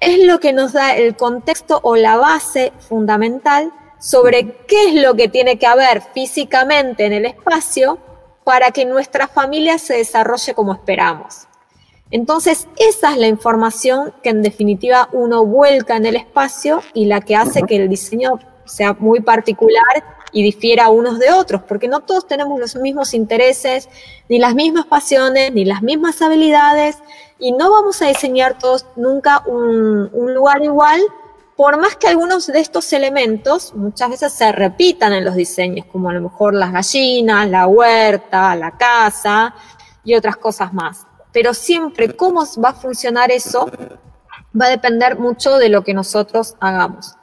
es 0.00 0.18
lo 0.26 0.40
que 0.40 0.52
nos 0.52 0.72
da 0.72 0.96
el 0.96 1.16
contexto 1.16 1.78
o 1.84 1.94
la 1.94 2.16
base 2.16 2.72
fundamental 2.88 3.72
sobre 4.00 4.56
qué 4.66 4.88
es 4.88 4.94
lo 5.00 5.14
que 5.14 5.28
tiene 5.28 5.60
que 5.60 5.66
haber 5.66 6.02
físicamente 6.02 7.06
en 7.06 7.12
el 7.12 7.24
espacio 7.24 7.98
para 8.42 8.72
que 8.72 8.84
nuestra 8.84 9.28
familia 9.28 9.78
se 9.78 9.94
desarrolle 9.94 10.54
como 10.54 10.72
esperamos. 10.72 11.46
Entonces, 12.10 12.66
esa 12.76 13.12
es 13.12 13.18
la 13.18 13.28
información 13.28 14.12
que 14.24 14.30
en 14.30 14.42
definitiva 14.42 15.08
uno 15.12 15.46
vuelca 15.46 15.96
en 15.96 16.04
el 16.04 16.16
espacio 16.16 16.82
y 16.94 17.04
la 17.04 17.20
que 17.20 17.36
hace 17.36 17.62
que 17.62 17.76
el 17.76 17.88
diseño 17.88 18.40
sea 18.64 18.94
muy 18.94 19.20
particular 19.20 20.21
y 20.32 20.42
difiera 20.42 20.88
unos 20.88 21.18
de 21.18 21.30
otros, 21.30 21.62
porque 21.68 21.88
no 21.88 22.00
todos 22.00 22.26
tenemos 22.26 22.58
los 22.58 22.76
mismos 22.76 23.14
intereses, 23.14 23.88
ni 24.28 24.38
las 24.38 24.54
mismas 24.54 24.86
pasiones, 24.86 25.52
ni 25.52 25.64
las 25.64 25.82
mismas 25.82 26.22
habilidades, 26.22 26.98
y 27.38 27.52
no 27.52 27.70
vamos 27.70 28.00
a 28.02 28.06
diseñar 28.06 28.58
todos 28.58 28.86
nunca 28.96 29.42
un, 29.46 30.10
un 30.12 30.34
lugar 30.34 30.62
igual, 30.62 31.00
por 31.56 31.76
más 31.78 31.96
que 31.96 32.08
algunos 32.08 32.46
de 32.46 32.60
estos 32.60 32.92
elementos 32.92 33.74
muchas 33.74 34.10
veces 34.10 34.32
se 34.32 34.50
repitan 34.52 35.12
en 35.12 35.24
los 35.24 35.34
diseños, 35.34 35.86
como 35.86 36.08
a 36.08 36.14
lo 36.14 36.22
mejor 36.22 36.54
las 36.54 36.72
gallinas, 36.72 37.48
la 37.48 37.66
huerta, 37.66 38.56
la 38.56 38.72
casa 38.72 39.54
y 40.02 40.14
otras 40.14 40.36
cosas 40.36 40.72
más. 40.72 41.06
Pero 41.30 41.54
siempre 41.54 42.16
cómo 42.16 42.44
va 42.62 42.70
a 42.70 42.74
funcionar 42.74 43.30
eso 43.30 43.70
va 44.60 44.66
a 44.66 44.70
depender 44.70 45.18
mucho 45.18 45.58
de 45.58 45.68
lo 45.68 45.82
que 45.82 45.94
nosotros 45.94 46.56
hagamos. 46.60 47.16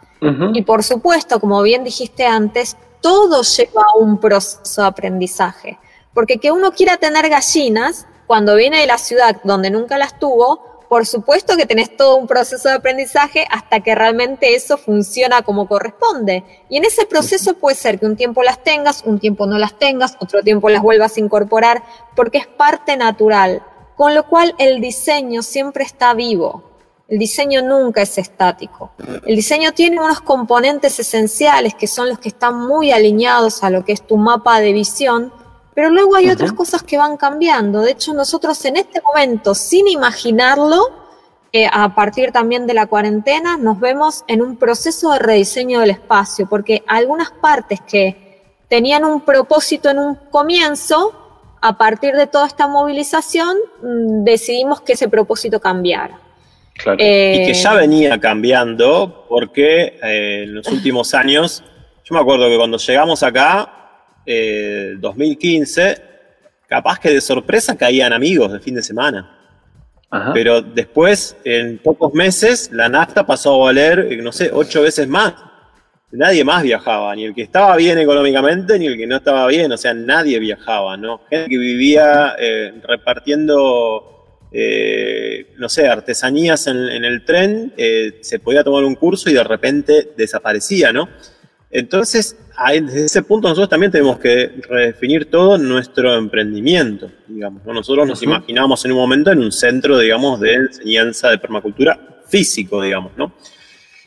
Y 0.53 0.63
por 0.63 0.83
supuesto, 0.83 1.39
como 1.39 1.61
bien 1.61 1.85
dijiste 1.85 2.25
antes, 2.25 2.75
todo 3.01 3.41
lleva 3.43 3.83
a 3.83 3.97
un 3.97 4.19
proceso 4.19 4.81
de 4.81 4.87
aprendizaje. 4.87 5.79
Porque 6.13 6.37
que 6.37 6.51
uno 6.51 6.71
quiera 6.71 6.97
tener 6.97 7.29
gallinas, 7.29 8.05
cuando 8.27 8.55
viene 8.55 8.79
de 8.79 8.87
la 8.87 8.97
ciudad 8.97 9.41
donde 9.43 9.69
nunca 9.69 9.97
las 9.97 10.19
tuvo, 10.19 10.69
por 10.89 11.05
supuesto 11.05 11.55
que 11.55 11.67
tenés 11.67 11.95
todo 11.95 12.15
un 12.15 12.25
proceso 12.25 12.67
de 12.67 12.75
aprendizaje 12.75 13.45
hasta 13.51 13.79
que 13.81 13.93
realmente 13.93 14.55
eso 14.55 14.75
funciona 14.75 15.43
como 15.43 15.67
corresponde. 15.67 16.43
Y 16.67 16.77
en 16.77 16.85
ese 16.85 17.05
proceso 17.05 17.53
puede 17.53 17.75
ser 17.75 17.99
que 17.99 18.07
un 18.07 18.15
tiempo 18.15 18.41
las 18.41 18.63
tengas, 18.63 19.03
un 19.05 19.19
tiempo 19.19 19.45
no 19.45 19.59
las 19.59 19.77
tengas, 19.77 20.17
otro 20.19 20.41
tiempo 20.41 20.67
las 20.69 20.81
vuelvas 20.81 21.15
a 21.15 21.19
incorporar, 21.19 21.83
porque 22.15 22.39
es 22.39 22.47
parte 22.47 22.97
natural. 22.97 23.63
Con 23.95 24.15
lo 24.15 24.27
cual 24.27 24.55
el 24.57 24.81
diseño 24.81 25.43
siempre 25.43 25.83
está 25.83 26.15
vivo. 26.15 26.68
El 27.09 27.17
diseño 27.17 27.63
nunca 27.63 28.03
es 28.03 28.19
estático. 28.19 28.91
El 29.25 29.35
diseño 29.35 29.71
tiene 29.71 29.99
unos 29.99 30.21
componentes 30.21 30.99
esenciales 30.99 31.73
que 31.73 31.87
son 31.87 32.07
los 32.07 32.19
que 32.19 32.29
están 32.29 32.67
muy 32.67 32.91
alineados 32.91 33.63
a 33.63 33.71
lo 33.71 33.83
que 33.83 33.93
es 33.93 34.05
tu 34.05 34.15
mapa 34.15 34.59
de 34.59 34.73
visión, 34.73 35.33
pero 35.73 35.89
luego 35.89 36.15
hay 36.15 36.29
otras 36.29 36.53
cosas 36.53 36.83
que 36.83 36.99
van 36.99 37.17
cambiando. 37.17 37.81
De 37.81 37.91
hecho, 37.91 38.13
nosotros 38.13 38.63
en 38.65 38.77
este 38.77 39.01
momento, 39.01 39.55
sin 39.55 39.87
imaginarlo, 39.87 40.99
eh, 41.51 41.67
a 41.71 41.95
partir 41.95 42.31
también 42.31 42.67
de 42.67 42.75
la 42.75 42.85
cuarentena, 42.85 43.57
nos 43.57 43.79
vemos 43.79 44.23
en 44.27 44.43
un 44.43 44.57
proceso 44.57 45.11
de 45.13 45.19
rediseño 45.19 45.79
del 45.79 45.89
espacio, 45.89 46.47
porque 46.47 46.83
algunas 46.85 47.31
partes 47.31 47.81
que 47.81 48.53
tenían 48.67 49.03
un 49.03 49.21
propósito 49.21 49.89
en 49.89 49.97
un 49.97 50.15
comienzo, 50.15 51.13
a 51.59 51.75
partir 51.75 52.15
de 52.15 52.27
toda 52.27 52.45
esta 52.45 52.67
movilización, 52.67 53.57
mm, 53.81 54.23
decidimos 54.23 54.81
que 54.81 54.93
ese 54.93 55.09
propósito 55.09 55.59
cambiara. 55.59 56.28
Eh, 56.97 57.41
y 57.41 57.45
que 57.47 57.53
ya 57.53 57.73
venía 57.73 58.19
cambiando 58.19 59.25
porque 59.27 59.99
eh, 60.01 60.43
en 60.43 60.55
los 60.55 60.67
últimos 60.71 61.13
años, 61.13 61.63
yo 62.03 62.15
me 62.15 62.21
acuerdo 62.21 62.47
que 62.47 62.57
cuando 62.57 62.77
llegamos 62.77 63.23
acá, 63.23 63.75
2015, 64.25 65.89
eh, 65.89 65.95
capaz 66.67 66.99
que 66.99 67.09
de 67.09 67.21
sorpresa 67.21 67.77
caían 67.77 68.13
amigos 68.13 68.51
de 68.51 68.59
fin 68.59 68.75
de 68.75 68.83
semana. 68.83 69.35
Pero 70.33 70.63
después, 70.63 71.37
en 71.43 71.77
pocos 71.77 72.15
meses, 72.15 72.71
la 72.73 72.89
nafta 72.89 73.27
pasó 73.27 73.53
a 73.61 73.65
valer, 73.65 74.07
eh, 74.11 74.17
no 74.17 74.31
sé, 74.31 74.49
ocho 74.51 74.81
veces 74.81 75.07
más. 75.07 75.35
Nadie 76.11 76.43
más 76.43 76.63
viajaba, 76.63 77.15
ni 77.15 77.25
el 77.25 77.35
que 77.35 77.43
estaba 77.43 77.75
bien 77.75 77.99
económicamente, 77.99 78.79
ni 78.79 78.87
el 78.87 78.97
que 78.97 79.05
no 79.05 79.17
estaba 79.17 79.45
bien, 79.45 79.71
o 79.71 79.77
sea, 79.77 79.93
nadie 79.93 80.39
viajaba, 80.39 80.97
¿no? 80.97 81.21
Gente 81.29 81.47
que 81.47 81.57
vivía 81.59 82.35
eh, 84.51 85.53
no 85.57 85.69
sé, 85.69 85.87
artesanías 85.87 86.67
en, 86.67 86.77
en 86.77 87.05
el 87.05 87.23
tren, 87.25 87.73
se 88.21 88.39
podía 88.39 88.63
tomar 88.63 88.83
un 88.83 88.95
curso 88.95 89.29
y 89.29 89.33
de 89.33 89.43
repente 89.43 90.11
desaparecía, 90.15 90.91
¿no? 90.91 91.09
Entonces, 91.71 92.35
desde 92.67 93.05
ese 93.05 93.21
punto 93.21 93.47
nosotros 93.47 93.69
también 93.69 93.91
tenemos 93.91 94.19
que 94.19 94.47
redefinir 94.67 95.29
todo 95.29 95.57
nuestro 95.57 96.15
emprendimiento, 96.15 97.11
digamos. 97.27 97.63
Nosotros 97.65 98.07
nos 98.07 98.23
imaginamos 98.23 98.83
en 98.85 98.91
un 98.91 98.97
momento 98.97 99.31
en 99.31 99.39
un 99.39 99.51
centro, 99.51 99.99
digamos, 99.99 100.39
de 100.39 100.53
enseñanza 100.55 101.29
de 101.29 101.37
permacultura 101.37 102.21
físico, 102.27 102.81
digamos, 102.81 103.11
¿no? 103.17 103.33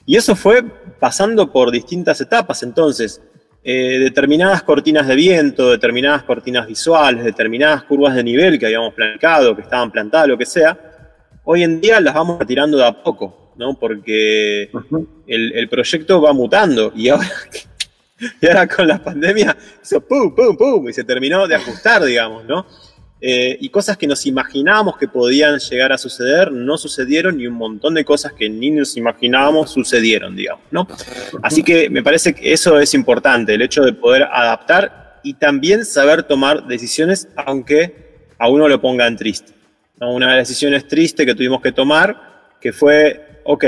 Y 0.04 0.16
eso 0.16 0.34
fue 0.34 0.64
pasando 0.98 1.52
por 1.52 1.70
distintas 1.70 2.20
etapas. 2.20 2.62
Entonces, 2.64 3.22
eh, 3.64 3.98
determinadas 4.00 4.62
cortinas 4.62 5.06
de 5.06 5.14
viento, 5.14 5.70
determinadas 5.70 6.22
cortinas 6.24 6.66
visuales, 6.66 7.24
determinadas 7.24 7.84
curvas 7.84 8.14
de 8.14 8.24
nivel 8.24 8.58
que 8.58 8.66
habíamos 8.66 8.94
planificado, 8.94 9.54
que 9.54 9.62
estaban 9.62 9.90
plantadas, 9.90 10.28
lo 10.28 10.38
que 10.38 10.46
sea, 10.46 10.78
hoy 11.44 11.62
en 11.62 11.80
día 11.80 12.00
las 12.00 12.14
vamos 12.14 12.38
retirando 12.38 12.76
de 12.76 12.86
a 12.86 13.02
poco, 13.02 13.52
¿no? 13.56 13.78
Porque 13.78 14.70
el, 15.26 15.52
el, 15.52 15.68
proyecto 15.68 16.20
va 16.20 16.32
mutando 16.32 16.92
y 16.94 17.08
ahora 17.08 17.28
Y 18.40 18.46
ahora 18.46 18.68
con 18.68 18.86
la 18.86 19.02
pandemia 19.02 19.56
hizo 19.82 20.00
pum, 20.00 20.34
pum, 20.34 20.56
pum, 20.56 20.88
y 20.88 20.92
se 20.92 21.04
terminó 21.04 21.46
de 21.46 21.56
ajustar, 21.56 22.04
digamos, 22.04 22.44
¿no? 22.44 22.66
Eh, 23.24 23.56
y 23.60 23.68
cosas 23.68 23.96
que 23.96 24.08
nos 24.08 24.26
imaginábamos 24.26 24.98
que 24.98 25.06
podían 25.06 25.60
llegar 25.60 25.92
a 25.92 25.98
suceder 25.98 26.50
no 26.50 26.76
sucedieron 26.76 27.40
y 27.40 27.46
un 27.46 27.54
montón 27.54 27.94
de 27.94 28.04
cosas 28.04 28.32
que 28.32 28.50
ni 28.50 28.70
nos 28.70 28.96
imaginábamos 28.96 29.70
sucedieron, 29.70 30.34
digamos, 30.34 30.64
¿no? 30.72 30.88
Así 31.40 31.62
que 31.62 31.88
me 31.88 32.02
parece 32.02 32.34
que 32.34 32.52
eso 32.52 32.80
es 32.80 32.94
importante, 32.94 33.54
el 33.54 33.62
hecho 33.62 33.84
de 33.84 33.92
poder 33.92 34.24
adaptar 34.24 35.20
y 35.22 35.34
también 35.34 35.84
saber 35.84 36.24
tomar 36.24 36.66
decisiones 36.66 37.28
aunque 37.36 38.26
a 38.38 38.48
uno 38.48 38.66
lo 38.66 38.80
pongan 38.80 39.16
triste. 39.16 39.52
Una 40.00 40.30
de 40.30 40.38
las 40.38 40.48
decisiones 40.48 40.88
tristes 40.88 41.24
que 41.24 41.36
tuvimos 41.36 41.62
que 41.62 41.70
tomar, 41.70 42.56
que 42.60 42.72
fue, 42.72 43.40
ok, 43.44 43.64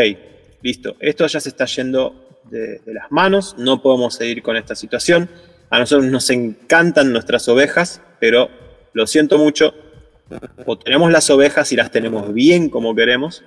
listo, 0.63 0.97
esto 0.99 1.29
ya 1.29 1.39
se 1.39 1.51
está 1.51 1.67
yendo 1.67 2.41
de, 2.51 2.81
las 2.87 3.09
manos, 3.13 3.55
no 3.57 3.81
podemos 3.81 4.17
seguir 4.17 4.43
con 4.43 4.57
esta 4.57 4.75
situación. 4.75 5.31
A 5.71 5.79
nosotros 5.79 6.11
nos 6.11 6.29
encantan 6.31 7.13
nuestras 7.13 7.49
ovejas, 7.49 8.03
pero 8.19 8.51
lo 8.95 9.07
siento 9.07 9.37
mucho, 9.37 9.75
o 10.65 10.79
tenemos 10.79 11.13
las 11.13 11.29
ovejas 11.29 11.71
y 11.73 11.77
las 11.77 11.91
tenemos 11.91 12.33
bien 12.33 12.71
como 12.71 12.95
queremos, 12.95 13.45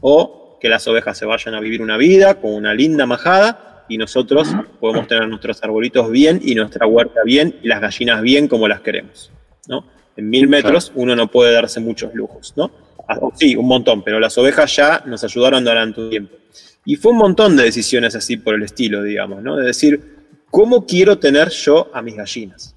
o 0.00 0.58
que 0.60 0.68
las 0.68 0.86
ovejas 0.86 1.16
se 1.16 1.24
vayan 1.24 1.54
a 1.54 1.60
vivir 1.60 1.80
una 1.80 1.96
vida 1.96 2.34
con 2.34 2.52
una 2.52 2.74
linda 2.74 3.06
majada 3.06 3.84
y 3.88 3.96
nosotros 3.96 4.48
podemos 4.80 5.06
tener 5.06 5.26
nuestros 5.28 5.62
arbolitos 5.62 6.10
bien 6.10 6.40
y 6.42 6.54
nuestra 6.54 6.86
huerta 6.86 7.20
bien 7.24 7.56
y 7.62 7.68
las 7.68 7.80
gallinas 7.80 8.20
bien 8.22 8.48
como 8.48 8.68
las 8.68 8.80
queremos. 8.80 9.30
¿no? 9.66 9.84
En 10.16 10.28
mil 10.28 10.48
metros 10.48 10.92
uno 10.94 11.16
no 11.16 11.28
puede 11.28 11.52
darse 11.52 11.80
muchos 11.80 12.12
lujos, 12.14 12.52
¿no? 12.56 12.70
Ah, 13.08 13.18
sí, 13.34 13.56
un 13.56 13.66
montón, 13.66 14.02
pero 14.02 14.20
las 14.20 14.36
ovejas 14.36 14.74
ya 14.76 15.02
nos 15.06 15.24
ayudaron 15.24 15.64
durante 15.64 16.00
un 16.00 16.10
tiempo. 16.10 16.36
Y 16.84 16.96
fue 16.96 17.12
un 17.12 17.18
montón 17.18 17.56
de 17.56 17.62
decisiones 17.62 18.14
así 18.14 18.36
por 18.36 18.54
el 18.54 18.62
estilo, 18.62 19.02
digamos, 19.02 19.42
¿no? 19.42 19.56
De 19.56 19.66
decir, 19.66 20.26
¿cómo 20.50 20.84
quiero 20.84 21.18
tener 21.18 21.48
yo 21.48 21.90
a 21.94 22.02
mis 22.02 22.16
gallinas? 22.16 22.74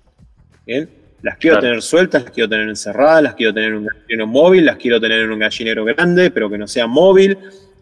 ¿Bien? 0.65 0.89
Las 1.21 1.37
quiero 1.37 1.59
tener 1.59 1.81
sueltas, 1.81 2.23
las 2.23 2.31
quiero 2.31 2.49
tener 2.49 2.67
encerradas, 2.67 3.21
las 3.21 3.35
quiero 3.35 3.53
tener 3.53 3.69
en 3.69 3.77
un 3.77 3.85
gallinero 3.85 4.27
móvil, 4.27 4.65
las 4.65 4.77
quiero 4.77 4.99
tener 4.99 5.19
en 5.19 5.31
un 5.31 5.39
gallinero 5.39 5.85
grande, 5.85 6.31
pero 6.31 6.49
que 6.49 6.57
no 6.57 6.67
sea 6.67 6.87
móvil. 6.87 7.37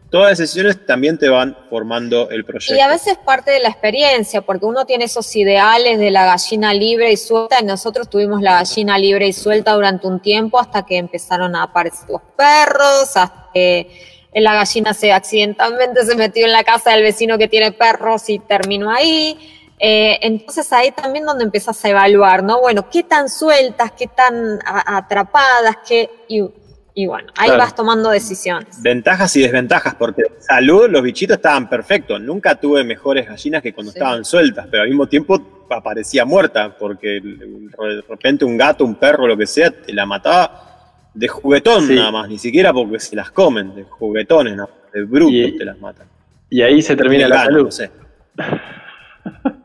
Todas 0.10 0.32
las 0.32 0.40
decisiones 0.40 0.86
también 0.86 1.18
te 1.20 1.30
van 1.30 1.56
formando 1.70 2.32
el 2.32 2.44
proyecto. 2.44 2.76
Y 2.76 2.80
a 2.80 2.88
veces 2.88 3.18
parte 3.24 3.52
de 3.52 3.60
la 3.60 3.70
experiencia, 3.70 4.42
porque 4.42 4.66
uno 4.66 4.86
tiene 4.86 5.06
esos 5.06 5.34
ideales 5.36 6.00
de 6.00 6.10
la 6.10 6.26
gallina 6.26 6.74
libre 6.74 7.12
y 7.12 7.18
suelta, 7.18 7.58
y 7.62 7.66
nosotros 7.66 8.10
tuvimos 8.10 8.42
la 8.42 8.54
gallina 8.54 8.98
libre 8.98 9.28
y 9.28 9.34
suelta 9.34 9.74
durante 9.74 10.08
un 10.08 10.20
tiempo 10.20 10.60
hasta 10.60 10.84
que 10.84 10.98
empezaron 10.98 11.56
a 11.56 11.64
aparecer 11.64 12.10
los 12.10 12.22
perros, 12.36 13.16
hasta 13.16 13.50
que 13.54 13.88
la 14.34 14.54
gallina 14.56 14.94
se 14.94 15.12
accidentalmente 15.12 16.06
se 16.06 16.16
metió 16.16 16.46
en 16.46 16.52
la 16.52 16.64
casa 16.64 16.92
del 16.92 17.04
vecino 17.04 17.38
que 17.38 17.48
tiene 17.48 17.72
perros 17.72 18.30
y 18.30 18.40
terminó 18.40 18.92
ahí. 18.92 19.38
Eh, 19.80 20.20
entonces 20.22 20.72
ahí 20.74 20.92
también 20.92 21.26
donde 21.26 21.46
empiezas 21.46 21.84
a 21.86 21.90
evaluar, 21.90 22.44
¿no? 22.44 22.60
Bueno, 22.60 22.90
qué 22.92 23.04
tan 23.04 23.30
sueltas, 23.30 23.94
qué 23.94 24.08
tan 24.08 24.60
atrapadas, 24.66 25.78
qué... 25.88 26.10
Y, 26.28 27.06
bueno, 27.06 27.32
ahí 27.38 27.52
vas 27.52 27.74
tomando 27.74 28.10
decisiones. 28.10 28.82
Ventajas 28.82 29.34
y 29.38 29.42
desventajas, 29.42 29.96
porque 29.96 30.24
salud 30.40 30.90
los 30.90 31.02
bichitos 31.02 31.38
estaban 31.38 31.70
perfectos. 31.70 32.20
Nunca 32.20 32.56
tuve 32.56 32.84
mejores 32.84 33.26
gallinas 33.26 33.64
que 33.64 33.74
cuando 33.74 33.94
estaban 33.94 34.26
sueltas, 34.26 34.68
pero 34.70 34.84
al 34.84 34.90
mismo 34.90 35.08
tiempo 35.08 35.42
aparecía 35.70 36.26
muerta, 36.26 36.76
porque 36.78 37.22
de 37.22 38.04
repente 38.10 38.44
un 38.44 38.58
gato, 38.58 38.84
un 38.84 38.96
perro, 38.96 39.28
lo 39.28 39.38
que 39.38 39.48
sea, 39.48 39.72
te 39.72 39.94
la 39.94 40.06
mataba 40.06 40.70
de 41.14 41.28
juguetón 41.28 41.96
nada 41.96 42.12
más, 42.12 42.28
ni 42.28 42.38
siquiera 42.38 42.74
porque 42.74 43.00
se 43.00 43.16
las 43.16 43.32
comen, 43.32 43.74
de 43.76 43.84
juguetones, 43.84 44.58
de 44.94 45.04
brutos 45.04 45.58
te 45.58 45.66
las 45.66 45.80
matan. 45.80 46.08
Y 46.50 46.62
ahí 46.62 46.82
se 46.82 46.98
termina 46.98 47.30
la 47.30 47.46
salud. 47.46 47.74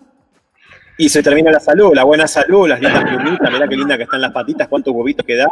y 0.96 1.08
se 1.08 1.22
termina 1.22 1.50
la 1.50 1.60
salud, 1.60 1.92
la 1.94 2.04
buena 2.04 2.26
salud, 2.26 2.68
las 2.68 2.80
lindas 2.80 3.04
plumitas, 3.04 3.52
mirá 3.52 3.68
qué 3.68 3.76
linda 3.76 3.96
que 3.96 4.04
están 4.04 4.20
las 4.20 4.32
patitas, 4.32 4.68
cuántos 4.68 4.94
huevitos 4.94 5.26
que 5.26 5.36
da. 5.36 5.48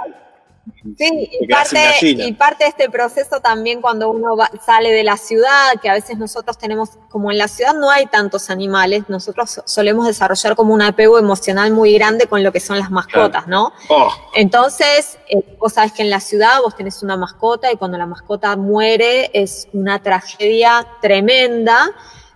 Sí, 0.97 1.29
y 1.41 2.33
parte, 2.35 2.65
de 2.65 2.69
este 2.69 2.89
proceso 2.89 3.41
también 3.41 3.81
cuando 3.81 4.11
uno 4.11 4.37
sale 4.65 4.93
de 4.93 5.03
la 5.03 5.17
ciudad, 5.17 5.73
que 5.81 5.89
a 5.89 5.95
veces 5.95 6.19
nosotros 6.19 6.57
tenemos, 6.57 6.91
como 7.09 7.33
en 7.33 7.39
la 7.39 7.49
ciudad 7.49 7.75
no 7.75 7.91
hay 7.91 8.07
tantos 8.07 8.49
animales, 8.49 9.05
nosotros 9.09 9.61
solemos 9.65 10.07
desarrollar 10.07 10.55
como 10.55 10.73
un 10.73 10.83
apego 10.83 11.19
emocional 11.19 11.73
muy 11.73 11.95
grande 11.95 12.27
con 12.27 12.45
lo 12.45 12.53
que 12.53 12.61
son 12.61 12.79
las 12.79 12.91
mascotas, 12.93 13.49
¿no? 13.49 13.73
Oh. 13.89 14.13
Entonces, 14.35 15.19
eh, 15.29 15.57
vos 15.59 15.73
sabés 15.73 15.93
que 15.93 16.03
en 16.03 16.11
la 16.11 16.21
ciudad 16.21 16.61
vos 16.63 16.77
tenés 16.77 17.03
una 17.03 17.17
mascota 17.17 17.73
y 17.73 17.77
cuando 17.77 17.99
la 17.99 18.07
mascota 18.07 18.55
muere 18.57 19.31
es 19.35 19.69
una 19.73 20.01
tragedia 20.01 20.87
tremenda. 21.01 21.91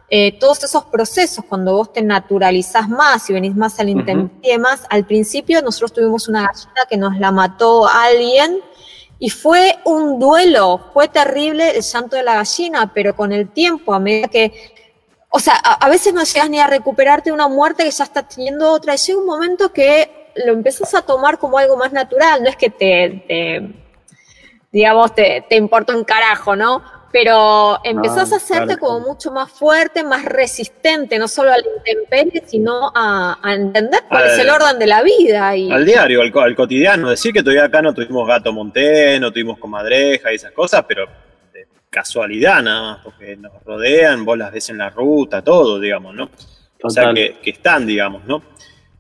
Eh, 0.09 0.39
todos 0.39 0.63
esos 0.63 0.85
procesos, 0.85 1.45
cuando 1.45 1.73
vos 1.73 1.93
te 1.93 2.01
naturalizás 2.01 2.89
más 2.89 3.29
y 3.29 3.33
venís 3.33 3.57
más 3.57 3.81
al 3.81 3.89
intemperie 3.89 4.57
más, 4.57 4.85
al 4.89 5.05
principio 5.05 5.61
nosotros 5.63 5.93
tuvimos 5.95 6.29
una 6.29 6.47
gallina 6.47 6.83
que 6.89 6.97
nos 6.97 7.19
la 7.19 7.33
mató 7.33 7.89
alguien 7.89 8.61
y 9.19 9.31
fue 9.31 9.79
un 9.85 10.21
duelo, 10.21 10.91
fue 10.93 11.09
terrible 11.09 11.77
el 11.77 11.83
llanto 11.83 12.15
de 12.15 12.23
la 12.23 12.35
gallina, 12.37 12.93
pero 12.95 13.17
con 13.17 13.33
el 13.33 13.49
tiempo, 13.49 13.95
a 13.95 13.99
medida 13.99 14.29
que, 14.29 14.53
o 15.31 15.41
sea, 15.41 15.55
a, 15.55 15.89
veces 15.89 16.15
no 16.15 16.23
llegas 16.23 16.51
ni 16.51 16.61
a 16.61 16.69
recuperarte 16.69 17.31
de 17.31 17.35
una 17.35 17.49
muerte 17.49 17.83
que 17.83 17.91
ya 17.91 18.05
está 18.05 18.29
teniendo 18.29 18.71
otra, 18.71 18.95
y 18.95 18.99
llega 18.99 19.19
un 19.19 19.27
momento 19.27 19.73
que 19.73 20.31
lo 20.37 20.53
empiezas 20.53 20.95
a 20.95 21.03
tomar 21.03 21.39
como 21.39 21.59
algo 21.59 21.77
más 21.77 21.93
natural, 21.93 22.43
no 22.43 22.49
es 22.51 22.57
que 22.57 22.69
te, 22.69 23.75
digamos, 24.71 25.15
te, 25.15 25.45
te 25.49 25.57
importa 25.57 25.97
un 25.97 26.05
carajo, 26.05 26.55
¿no? 26.55 26.83
Pero 27.19 27.81
empezás 27.83 28.31
a 28.35 28.37
hacerte 28.37 28.77
como 28.77 29.01
mucho 29.01 29.31
más 29.31 29.51
fuerte, 29.51 30.05
más 30.05 30.23
resistente, 30.23 31.19
no 31.19 31.29
solo 31.29 31.51
al 31.51 31.65
intemperie, 31.79 32.43
sino 32.47 32.93
a, 32.95 33.39
entender 33.43 34.01
cuál 34.07 34.27
es 34.27 34.39
el 34.39 34.51
orden 34.51 34.79
de 34.79 34.87
la 34.87 35.03
vida. 35.03 35.57
Y... 35.57 35.73
Al 35.73 35.87
diario, 35.87 36.21
al, 36.21 36.55
cotidiano. 36.55 37.09
Decir 37.09 37.33
que 37.33 37.43
todavía 37.43 37.65
acá 37.65 37.81
no 37.81 37.95
tuvimos 37.95 38.29
gato 38.29 38.53
monté, 38.53 39.19
no 39.19 39.33
tuvimos 39.33 39.59
comadreja 39.59 40.31
y 40.31 40.35
esas 40.35 40.53
cosas, 40.53 40.85
pero 40.87 41.07
de 41.55 41.67
casualidad 41.89 42.63
nada 42.63 42.83
más, 42.83 43.05
porque 43.05 43.35
nos 43.35 43.65
rodean, 43.65 44.23
vos 44.23 44.37
las 44.37 44.53
ves 44.53 44.69
en 44.69 44.77
la 44.77 44.91
ruta, 44.91 45.41
todo, 45.41 45.81
digamos, 45.81 46.15
¿no? 46.15 46.29
O 46.83 46.91
sea, 46.91 47.15
que, 47.15 47.39
que 47.43 47.49
están, 47.49 47.87
digamos, 47.87 48.27
¿no? 48.27 48.43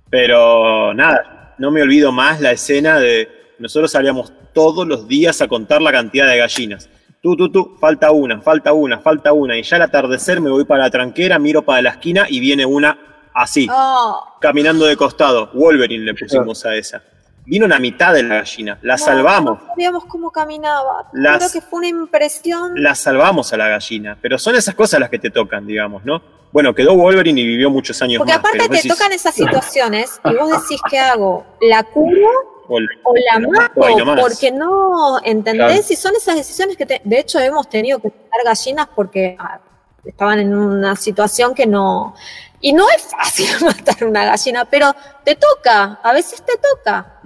Pero 0.08 0.94
nada, 0.94 1.54
no 1.58 1.70
me 1.70 1.82
olvido 1.82 2.12
más 2.12 2.40
la 2.40 2.52
escena 2.52 2.98
de 2.98 3.28
nosotros 3.58 3.92
salíamos 3.92 4.32
todos 4.54 4.86
los 4.86 5.06
días 5.06 5.42
a 5.42 5.48
contar 5.48 5.82
la 5.82 5.92
cantidad 5.92 6.26
de 6.26 6.38
gallinas 6.38 6.88
Tú, 7.26 7.34
tú, 7.34 7.48
tú, 7.48 7.76
falta 7.80 8.12
una, 8.12 8.40
falta 8.40 8.72
una, 8.72 9.00
falta 9.00 9.32
una. 9.32 9.58
Y 9.58 9.64
ya 9.64 9.78
al 9.78 9.82
atardecer 9.82 10.40
me 10.40 10.48
voy 10.48 10.64
para 10.64 10.84
la 10.84 10.90
tranquera, 10.90 11.40
miro 11.40 11.62
para 11.62 11.82
la 11.82 11.90
esquina 11.90 12.24
y 12.28 12.38
viene 12.38 12.64
una 12.64 13.26
así, 13.34 13.66
oh. 13.68 14.36
caminando 14.40 14.86
de 14.86 14.96
costado. 14.96 15.50
Wolverine 15.52 16.04
le 16.04 16.14
pusimos 16.14 16.64
a 16.64 16.76
esa. 16.76 17.02
Vino 17.44 17.66
la 17.66 17.80
mitad 17.80 18.14
de 18.14 18.22
la 18.22 18.36
gallina, 18.36 18.78
la 18.80 18.96
salvamos. 18.96 19.58
No 19.60 19.66
sabíamos 19.70 20.04
cómo 20.04 20.30
caminaba. 20.30 21.10
Creo 21.12 21.50
que 21.52 21.60
fue 21.60 21.80
una 21.80 21.88
impresión. 21.88 22.80
La 22.80 22.94
salvamos 22.94 23.52
a 23.52 23.56
la 23.56 23.70
gallina, 23.70 24.16
pero 24.22 24.38
son 24.38 24.54
esas 24.54 24.76
cosas 24.76 25.00
las 25.00 25.10
que 25.10 25.18
te 25.18 25.30
tocan, 25.30 25.66
digamos, 25.66 26.04
¿no? 26.04 26.22
Bueno, 26.52 26.76
quedó 26.76 26.94
Wolverine 26.94 27.40
y 27.40 27.44
vivió 27.44 27.70
muchos 27.70 28.00
años 28.02 28.18
Porque 28.20 28.34
más. 28.34 28.40
Porque 28.40 28.58
aparte 28.58 28.82
te 28.82 28.88
tocan 28.88 29.10
esas 29.10 29.34
situaciones 29.34 30.20
y 30.24 30.32
vos 30.32 30.62
decís, 30.62 30.80
¿qué 30.88 31.00
hago? 31.00 31.44
¿La 31.60 31.82
curo 31.82 32.55
o, 32.68 32.80
la 32.80 33.38
mato, 33.38 33.80
porque 34.20 34.50
no 34.50 35.20
entendés 35.22 35.90
y 35.90 35.96
son 35.96 36.14
esas 36.16 36.36
decisiones 36.36 36.76
que 36.76 36.84
de 37.02 37.18
hecho 37.18 37.38
hemos 37.38 37.68
tenido 37.68 37.98
que 37.98 38.08
matar 38.08 38.44
gallinas 38.44 38.88
porque 38.94 39.36
ah, 39.38 39.60
estaban 40.04 40.38
en 40.38 40.54
una 40.54 40.96
situación 40.96 41.54
que 41.54 41.66
no 41.66 42.14
y 42.60 42.72
no 42.72 42.84
es 42.96 43.02
fácil 43.02 43.46
matar 43.64 44.04
una 44.04 44.24
gallina, 44.24 44.64
pero 44.64 44.94
te 45.24 45.36
toca, 45.36 46.00
a 46.02 46.12
veces 46.12 46.42
te 46.44 46.54
toca. 46.56 47.20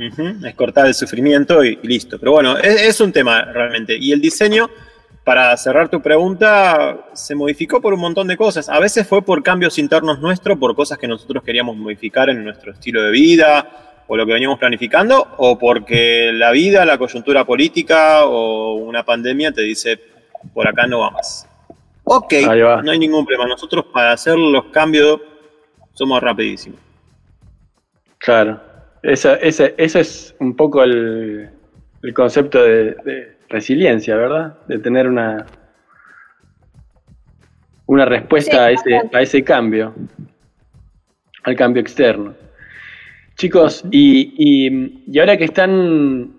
Es 0.46 0.54
cortar 0.54 0.86
el 0.86 0.94
sufrimiento 0.94 1.64
y, 1.64 1.78
listo. 1.82 2.18
Pero 2.18 2.32
bueno, 2.32 2.58
es, 2.58 3.00
un 3.00 3.12
tema 3.12 3.42
realmente. 3.44 3.96
Y 3.98 4.12
el 4.12 4.20
diseño, 4.20 4.68
para 5.24 5.56
cerrar 5.56 5.88
tu 5.88 6.02
pregunta, 6.02 7.06
se 7.14 7.34
modificó 7.34 7.80
por 7.80 7.94
un 7.94 8.00
montón 8.00 8.26
de 8.26 8.36
cosas. 8.36 8.68
A 8.68 8.78
veces 8.80 9.06
fue 9.06 9.22
por 9.22 9.42
cambios 9.42 9.78
internos 9.78 10.18
nuestros, 10.18 10.58
por 10.58 10.74
cosas 10.74 10.98
que 10.98 11.08
nosotros 11.08 11.42
queríamos 11.44 11.76
modificar 11.76 12.28
en 12.28 12.44
nuestro 12.44 12.72
estilo 12.72 13.02
de 13.02 13.10
vida, 13.10 13.89
o 14.12 14.16
lo 14.16 14.26
que 14.26 14.32
veníamos 14.32 14.58
planificando, 14.58 15.24
o 15.36 15.56
porque 15.56 16.32
la 16.34 16.50
vida, 16.50 16.84
la 16.84 16.98
coyuntura 16.98 17.44
política 17.44 18.24
o 18.24 18.74
una 18.74 19.04
pandemia 19.04 19.52
te 19.52 19.62
dice, 19.62 20.00
por 20.52 20.66
acá 20.66 20.84
no 20.88 20.98
vamos. 20.98 21.46
Ok, 22.02 22.34
no 22.82 22.90
hay 22.90 22.98
ningún 22.98 23.24
problema. 23.24 23.46
Nosotros 23.46 23.84
para 23.92 24.10
hacer 24.10 24.36
los 24.36 24.64
cambios 24.72 25.20
somos 25.92 26.20
rapidísimos. 26.20 26.80
Claro, 28.18 28.60
ese 29.00 29.38
es 29.78 30.34
un 30.40 30.56
poco 30.56 30.82
el, 30.82 31.48
concepto 32.12 32.64
de, 32.64 33.36
resiliencia, 33.48 34.16
¿verdad? 34.16 34.58
De 34.66 34.80
tener 34.80 35.06
una, 35.06 35.46
una 37.86 38.04
respuesta 38.06 38.64
a, 38.64 38.70
ese, 38.72 39.02
a 39.12 39.22
ese 39.22 39.44
cambio, 39.44 39.94
al 41.44 41.54
cambio 41.54 41.80
externo. 41.80 42.34
Chicos, 43.40 43.82
y, 43.90 45.18
ahora 45.18 45.38
que 45.38 45.44
están 45.44 46.30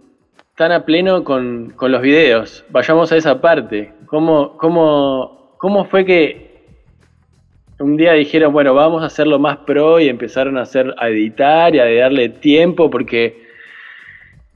tan 0.55 0.71
a 0.71 0.85
pleno 0.85 1.23
con, 1.23 1.73
los 1.75 2.01
videos, 2.03 2.63
vayamos 2.69 3.11
a 3.11 3.17
esa 3.17 3.41
parte. 3.41 3.91
¿Cómo, 4.05 4.55
cómo, 4.57 5.55
cómo 5.57 5.85
fue 5.85 6.05
que 6.05 6.61
un 7.79 7.97
día 7.97 8.13
dijeron, 8.13 8.53
bueno, 8.53 8.75
vamos 8.75 9.01
a 9.01 9.07
hacerlo 9.07 9.39
más 9.39 9.57
pro 9.65 9.99
y 9.99 10.09
empezaron 10.09 10.59
a 10.59 10.61
hacer, 10.61 10.93
a 10.99 11.09
editar 11.09 11.73
y 11.73 11.79
a 11.79 11.91
darle 11.91 12.29
tiempo? 12.29 12.91
Porque 12.91 13.47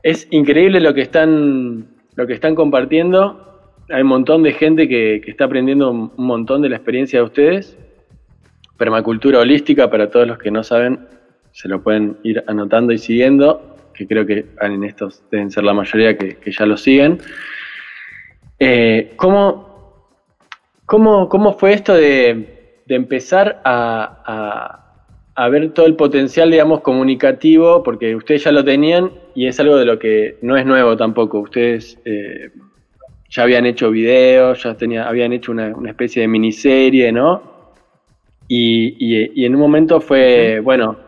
es 0.04 0.28
increíble 0.30 0.80
lo 0.82 0.94
que 0.94 1.02
están, 1.02 1.88
lo 2.14 2.28
que 2.28 2.34
están 2.34 2.54
compartiendo. 2.54 3.74
Hay 3.90 4.04
un 4.04 4.10
montón 4.10 4.44
de 4.44 4.54
gente 4.54 4.88
que, 4.88 5.20
que 5.26 5.32
está 5.32 5.46
aprendiendo 5.46 5.90
un 5.90 6.12
montón 6.16 6.62
de 6.62 6.70
la 6.70 6.76
experiencia 6.76 7.18
de 7.18 7.26
ustedes. 7.26 7.76
Permacultura 8.78 9.40
holística, 9.40 9.90
para 9.90 10.12
todos 10.12 10.28
los 10.28 10.38
que 10.38 10.52
no 10.52 10.64
saben, 10.64 11.08
se 11.56 11.70
lo 11.70 11.82
pueden 11.82 12.18
ir 12.24 12.44
anotando 12.48 12.92
y 12.92 12.98
siguiendo, 12.98 13.78
que 13.94 14.06
creo 14.06 14.26
que 14.26 14.46
en 14.60 14.84
estos 14.84 15.24
deben 15.32 15.50
ser 15.50 15.64
la 15.64 15.74
mayoría 15.74 16.18
que, 16.18 16.38
ya 16.52 16.66
lo 16.66 16.76
siguen. 16.76 17.18
Eh, 18.60 19.14
¿cómo, 19.16 20.10
cómo, 20.86 21.54
fue 21.54 21.72
esto 21.72 21.94
de, 21.94 22.82
empezar 22.90 23.62
a, 23.64 24.82
ver 25.50 25.72
todo 25.72 25.86
el 25.86 25.96
potencial, 25.96 26.52
digamos, 26.52 26.82
comunicativo? 26.82 27.84
Porque 27.84 28.18
ustedes 28.18 28.44
ya 28.44 28.52
lo 28.52 28.66
tenían 28.66 29.12
y 29.34 29.48
es 29.48 29.58
algo 29.58 29.78
de 29.78 29.86
lo 29.86 29.98
que 29.98 30.38
no 30.42 30.58
es 30.58 30.66
nuevo 30.66 30.98
tampoco. 30.98 31.40
Ustedes 31.40 31.98
eh, 32.04 32.50
ya 33.30 33.44
habían 33.44 33.66
hecho 33.66 33.92
videos, 33.92 34.62
ya 34.62 34.76
tenía, 34.76 35.08
habían 35.08 35.32
hecho 35.32 35.54
una, 35.54 35.74
especie 35.88 36.24
de 36.24 36.28
miniserie, 36.28 37.14
¿no? 37.14 37.56
Y, 38.50 38.98
y, 39.00 39.46
en 39.46 39.56
un 39.56 39.62
momento 39.62 40.02
fue, 40.02 40.60
bueno, 40.60 41.05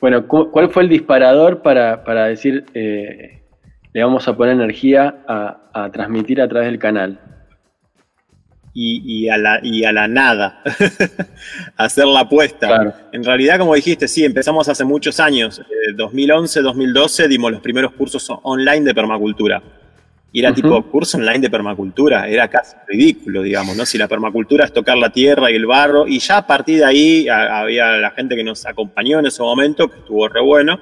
bueno, 0.00 0.26
¿cuál 0.26 0.70
fue 0.70 0.84
el 0.84 0.88
disparador 0.88 1.62
para, 1.62 2.26
decir, 2.26 2.64
eh, 2.74 3.42
le 3.92 4.02
vamos 4.02 4.28
a 4.28 4.36
poner 4.36 4.54
energía 4.54 5.24
a, 5.26 5.90
transmitir 5.92 6.40
a 6.40 6.48
través 6.48 6.68
del 6.68 6.78
canal? 6.78 7.20
Y, 8.80 9.28
a, 9.28 9.36
la, 9.36 9.58
y 9.60 9.82
a 9.84 9.92
la 9.92 10.06
nada, 10.06 10.62
hacer 11.76 12.06
la 12.06 12.20
apuesta. 12.20 12.94
En 13.10 13.24
realidad, 13.24 13.58
como 13.58 13.74
dijiste, 13.74 14.06
sí, 14.06 14.24
empezamos 14.24 14.68
hace 14.68 14.84
muchos 14.84 15.18
años, 15.18 15.60
2011, 15.96 16.62
2012, 16.62 17.26
dimos 17.26 17.50
los 17.50 17.60
primeros 17.60 17.90
cursos 17.94 18.30
online 18.44 18.82
de 18.82 18.94
permacultura. 18.94 19.60
Y 20.30 20.40
era 20.40 20.52
tipo 20.52 20.82
curso 20.90 21.16
online 21.16 21.38
de 21.38 21.48
permacultura, 21.48 22.28
era 22.28 22.48
casi 22.48 22.76
ridículo, 22.86 23.42
digamos, 23.42 23.74
¿no? 23.76 23.86
Si 23.86 23.96
la 23.96 24.06
permacultura 24.06 24.66
es 24.66 24.74
tocar 24.74 24.98
la 24.98 25.10
tierra 25.10 25.50
y 25.50 25.54
el 25.54 25.64
barro, 25.64 26.06
y 26.06 26.18
ya 26.18 26.36
a 26.38 26.46
partir 26.46 26.80
de 26.80 26.84
ahí 26.84 27.26
había 27.28 27.92
la 27.92 28.10
gente 28.10 28.36
que 28.36 28.44
nos 28.44 28.66
acompañó 28.66 29.20
en 29.20 29.26
ese 29.26 29.42
momento, 29.42 29.88
que 29.88 30.00
estuvo 30.00 30.28
re 30.28 30.42
bueno, 30.42 30.78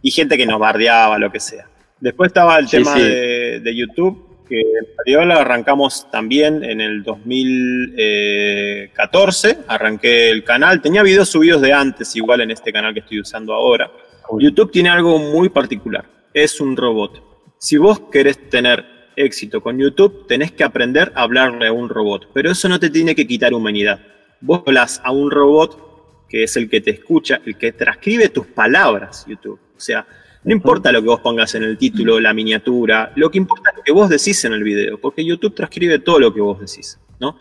y 0.00 0.12
gente 0.12 0.36
que 0.36 0.46
nos 0.46 0.60
bardeaba, 0.60 1.18
lo 1.18 1.32
que 1.32 1.40
sea. 1.40 1.66
Después 1.98 2.28
estaba 2.28 2.56
el 2.58 2.70
tema 2.70 2.94
De, 2.94 3.74
YouTube, 3.74 4.44
que 4.48 4.60
en 4.60 4.86
realidad 5.04 5.40
arrancamos 5.40 6.08
también 6.12 6.62
en 6.62 6.80
el 6.80 7.02
2014, 7.02 9.58
arranqué 9.66 10.30
el 10.30 10.44
canal, 10.44 10.80
tenía 10.80 11.02
videos 11.02 11.28
subidos 11.28 11.60
de 11.60 11.72
antes, 11.72 12.14
igual 12.14 12.42
en 12.42 12.52
este 12.52 12.72
canal 12.72 12.94
que 12.94 13.00
estoy 13.00 13.18
usando 13.20 13.54
ahora. 13.54 13.90
YouTube 14.38 14.70
tiene 14.70 14.88
algo 14.88 15.18
muy 15.18 15.48
particular, 15.48 16.04
es 16.32 16.60
un 16.60 16.76
robot 16.76 17.27
si 17.58 17.76
vos 17.76 18.00
querés 18.12 18.48
tener 18.48 18.84
éxito 19.16 19.60
con 19.60 19.78
YouTube, 19.78 20.26
tenés 20.26 20.52
que 20.52 20.64
aprender 20.64 21.12
a 21.14 21.22
hablarle 21.22 21.66
a 21.66 21.72
un 21.72 21.88
robot, 21.88 22.28
pero 22.32 22.52
eso 22.52 22.68
no 22.68 22.78
te 22.78 22.88
tiene 22.88 23.14
que 23.14 23.26
quitar 23.26 23.52
humanidad. 23.52 24.00
Vos 24.40 24.62
hablas 24.64 25.00
a 25.04 25.10
un 25.10 25.30
robot 25.30 26.26
que 26.28 26.44
es 26.44 26.56
el 26.56 26.70
que 26.70 26.80
te 26.80 26.90
escucha, 26.90 27.40
el 27.44 27.56
que 27.56 27.72
transcribe 27.72 28.28
tus 28.28 28.46
palabras, 28.46 29.24
YouTube. 29.26 29.58
O 29.76 29.80
sea, 29.80 30.06
no 30.44 30.52
importa 30.52 30.92
lo 30.92 31.02
que 31.02 31.08
vos 31.08 31.20
pongas 31.20 31.54
en 31.56 31.64
el 31.64 31.76
título, 31.76 32.20
la 32.20 32.32
miniatura, 32.32 33.12
lo 33.16 33.30
que 33.30 33.38
importa 33.38 33.70
es 33.70 33.76
lo 33.78 33.82
que 33.82 33.92
vos 33.92 34.08
decís 34.08 34.44
en 34.44 34.52
el 34.52 34.62
video, 34.62 34.98
porque 35.00 35.24
YouTube 35.24 35.54
transcribe 35.54 35.98
todo 35.98 36.20
lo 36.20 36.32
que 36.32 36.40
vos 36.40 36.60
decís, 36.60 36.98
¿no? 37.18 37.38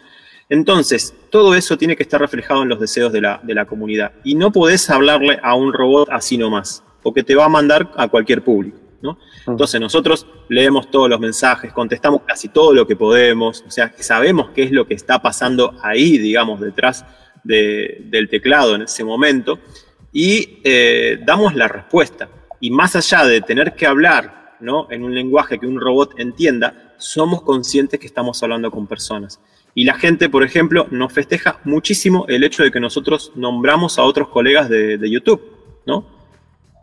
Entonces, 0.50 1.14
todo 1.30 1.54
eso 1.56 1.78
tiene 1.78 1.96
que 1.96 2.04
estar 2.04 2.22
reflejado 2.22 2.64
en 2.64 2.70
los 2.70 2.80
deseos 2.80 3.12
de 3.12 3.20
la, 3.20 3.42
de 3.44 3.54
la 3.54 3.66
comunidad. 3.66 4.14
Y 4.24 4.34
no 4.34 4.52
podés 4.52 4.90
hablarle 4.90 5.40
a 5.44 5.54
un 5.56 5.74
robot 5.74 6.08
así 6.10 6.38
nomás, 6.38 6.84
porque 7.04 7.22
te 7.22 7.36
va 7.36 7.46
a 7.46 7.50
mandar 7.50 7.92
a 7.98 8.08
cualquier 8.08 8.42
público. 8.42 8.87
¿No? 9.02 9.20
Entonces 9.46 9.80
nosotros 9.80 10.28
leemos 10.50 10.90
todos 10.90 11.10
los 11.10 11.20
mensajes, 11.20 11.74
contestamos 11.74 12.22
casi 12.24 12.50
todo 12.50 12.74
lo 12.74 12.88
que 12.88 12.96
podemos, 12.96 13.64
o 13.68 13.72
sea, 13.72 13.94
sabemos 14.00 14.50
qué 14.52 14.64
es 14.64 14.72
lo 14.72 14.88
que 14.88 14.94
está 14.94 15.22
pasando 15.22 15.76
ahí, 15.82 16.18
digamos, 16.18 16.60
detrás 16.60 17.06
del 17.44 18.28
teclado 18.30 18.76
en 18.76 18.82
ese 18.84 19.04
momento, 19.04 19.60
y 20.12 20.60
eh, 20.64 21.20
damos 21.26 21.56
la 21.56 21.68
respuesta. 21.68 22.30
Y 22.60 22.72
más 22.72 22.96
allá 22.96 23.24
de 23.24 23.42
tener 23.42 23.76
que 23.76 23.86
hablar 23.86 24.56
¿no? 24.60 24.88
en 24.90 25.04
un 25.04 25.14
lenguaje 25.14 25.60
que 25.60 25.68
un 25.68 25.80
robot 25.80 26.20
entienda, 26.20 26.94
somos 26.98 27.44
conscientes 27.44 28.00
que 28.00 28.08
estamos 28.08 28.42
hablando 28.42 28.72
con 28.72 28.88
personas. 28.88 29.40
Y 29.76 29.84
la 29.84 29.94
gente, 29.94 30.28
por 30.30 30.44
ejemplo, 30.44 30.88
nos 30.90 31.14
festeja 31.14 31.60
muchísimo 31.64 32.26
el 32.28 32.44
hecho 32.44 32.64
de 32.64 32.72
que 32.72 32.80
nosotros 32.80 33.32
nombramos 33.36 34.00
a 34.00 34.04
otros 34.04 34.30
colegas 34.30 34.70
de, 34.70 35.00
YouTube, 35.10 35.40
¿no? 35.86 36.08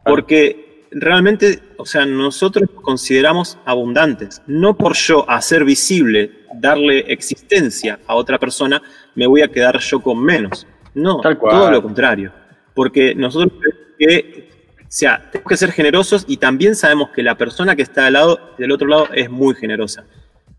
Porque 0.04 0.73
realmente, 0.94 1.60
o 1.76 1.84
sea, 1.84 2.06
nosotros 2.06 2.68
nos 2.72 2.82
consideramos 2.82 3.58
abundantes. 3.64 4.42
No 4.46 4.76
por 4.76 4.94
yo 4.94 5.28
hacer 5.28 5.64
visible, 5.64 6.30
darle 6.54 7.00
existencia 7.12 7.98
a 8.06 8.14
otra 8.14 8.38
persona, 8.38 8.80
me 9.14 9.26
voy 9.26 9.42
a 9.42 9.48
quedar 9.48 9.78
yo 9.80 10.00
con 10.00 10.22
menos. 10.22 10.66
No, 10.94 11.20
todo 11.20 11.70
lo 11.70 11.82
contrario. 11.82 12.32
Porque 12.74 13.14
nosotros 13.14 13.52
que, 13.98 14.50
o 14.80 14.86
sea, 14.88 15.30
tenemos 15.30 15.48
que 15.48 15.56
ser 15.56 15.72
generosos 15.72 16.24
y 16.26 16.36
también 16.36 16.74
sabemos 16.74 17.10
que 17.10 17.22
la 17.22 17.36
persona 17.36 17.76
que 17.76 17.82
está 17.82 18.06
al 18.06 18.14
lado, 18.14 18.54
del 18.58 18.72
otro 18.72 18.86
lado 18.88 19.08
es 19.12 19.28
muy 19.28 19.54
generosa. 19.54 20.04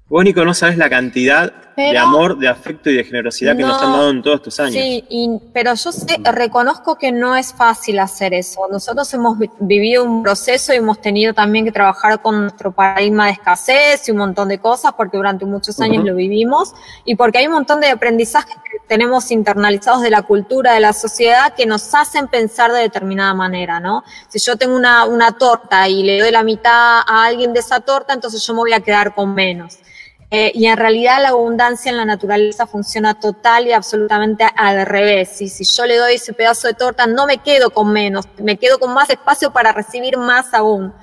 Vos, 0.08 0.24
Nico, 0.24 0.45
no 0.45 0.53
sabes 0.53 0.78
la 0.78 0.88
cantidad 0.88 1.51
de 1.76 1.97
amor, 1.97 2.38
de 2.38 2.47
afecto 2.47 2.91
y 2.91 2.95
de 2.95 3.03
generosidad 3.03 3.58
que 3.58 3.64
nos 3.64 3.82
han 3.82 3.91
dado 3.91 4.10
en 4.12 4.22
todos 4.22 4.38
estos 4.38 4.60
años. 4.60 4.74
Sí, 4.76 5.03
pero 5.51 5.74
yo 5.74 5.91
reconozco 6.32 6.95
que 6.95 7.12
no 7.12 7.36
es 7.36 7.51
fácil 7.51 7.97
hacer 7.97 8.36
eso. 8.36 8.68
Nosotros 8.72 9.12
hemos 9.16 9.36
vivido 9.60 10.03
un 10.03 10.22
proceso 10.22 10.74
y 10.74 10.78
hemos 10.78 11.01
tenido 11.01 11.34
también 11.34 11.66
que 11.66 11.72
trabajar 11.72 12.22
con 12.22 12.39
nuestro 12.39 12.72
paradigma 12.72 13.26
de 13.26 13.32
escasez 13.32 14.08
y 14.08 14.12
un 14.12 14.18
montón 14.18 14.47
de 14.47 14.60
cosas, 14.60 14.93
porque 14.95 15.18
durante 15.18 15.43
muchos 15.45 15.82
años 15.82 16.03
lo 16.06 16.14
vivimos 16.14 16.74
y 17.03 17.16
porque 17.16 17.39
hay 17.39 17.47
un 17.47 17.53
montón 17.53 17.82
de 17.82 17.89
aprendizajes 17.89 18.56
que 18.58 18.78
tenemos 18.88 19.32
internalizados 19.32 20.03
de 20.03 20.12
la 20.12 20.22
cultura, 20.22 20.74
de 20.74 20.82
la 20.82 20.93
sociedad, 20.93 21.56
que 21.56 21.66
nos 21.66 21.95
hacen 21.95 22.28
pensar 22.28 22.72
de 22.72 22.82
determinada 22.82 23.34
manera, 23.34 23.80
¿no? 23.80 24.03
Si 24.28 24.38
yo 24.38 24.56
tengo 24.56 24.76
una, 24.76 25.06
una 25.06 25.32
torta 25.32 25.89
y 25.89 26.03
le 26.03 26.20
doy 26.20 26.32
la 26.32 26.43
mitad 26.43 26.99
a 26.99 27.26
alguien 27.26 27.53
de 27.53 27.60
esa 27.60 27.80
torta, 27.80 28.14
entonces 28.14 28.45
yo 28.45 28.53
me 28.53 28.60
voy 28.60 28.74
a 28.74 28.82
quedar 28.82 29.16
con 29.16 29.34
menos. 29.34 29.80
Eh, 30.32 30.51
y 30.55 30.65
en 30.65 30.78
realidad 30.78 31.21
la 31.21 31.30
abundancia 31.30 31.89
en 31.89 31.97
la 31.97 32.05
naturaleza 32.05 32.65
funciona 32.65 33.19
total 33.19 33.67
y 33.67 33.73
absolutamente 33.73 34.45
al 34.55 34.86
revés. 34.86 35.41
Y 35.41 35.49
si 35.49 35.63
yo 35.63 35.86
le 35.86 35.97
doy 35.97 36.15
ese 36.15 36.34
pedazo 36.34 36.67
de 36.67 36.73
torta, 36.73 37.05
no 37.05 37.28
me 37.28 37.38
quedo 37.38 37.69
con 37.69 37.91
menos, 37.91 38.26
me 38.38 38.57
quedo 38.57 38.80
con 38.80 38.93
más 38.93 39.09
espacio 39.09 39.51
para 39.53 39.71
recibir 39.71 40.17
más 40.17 40.53
aún. 40.53 40.93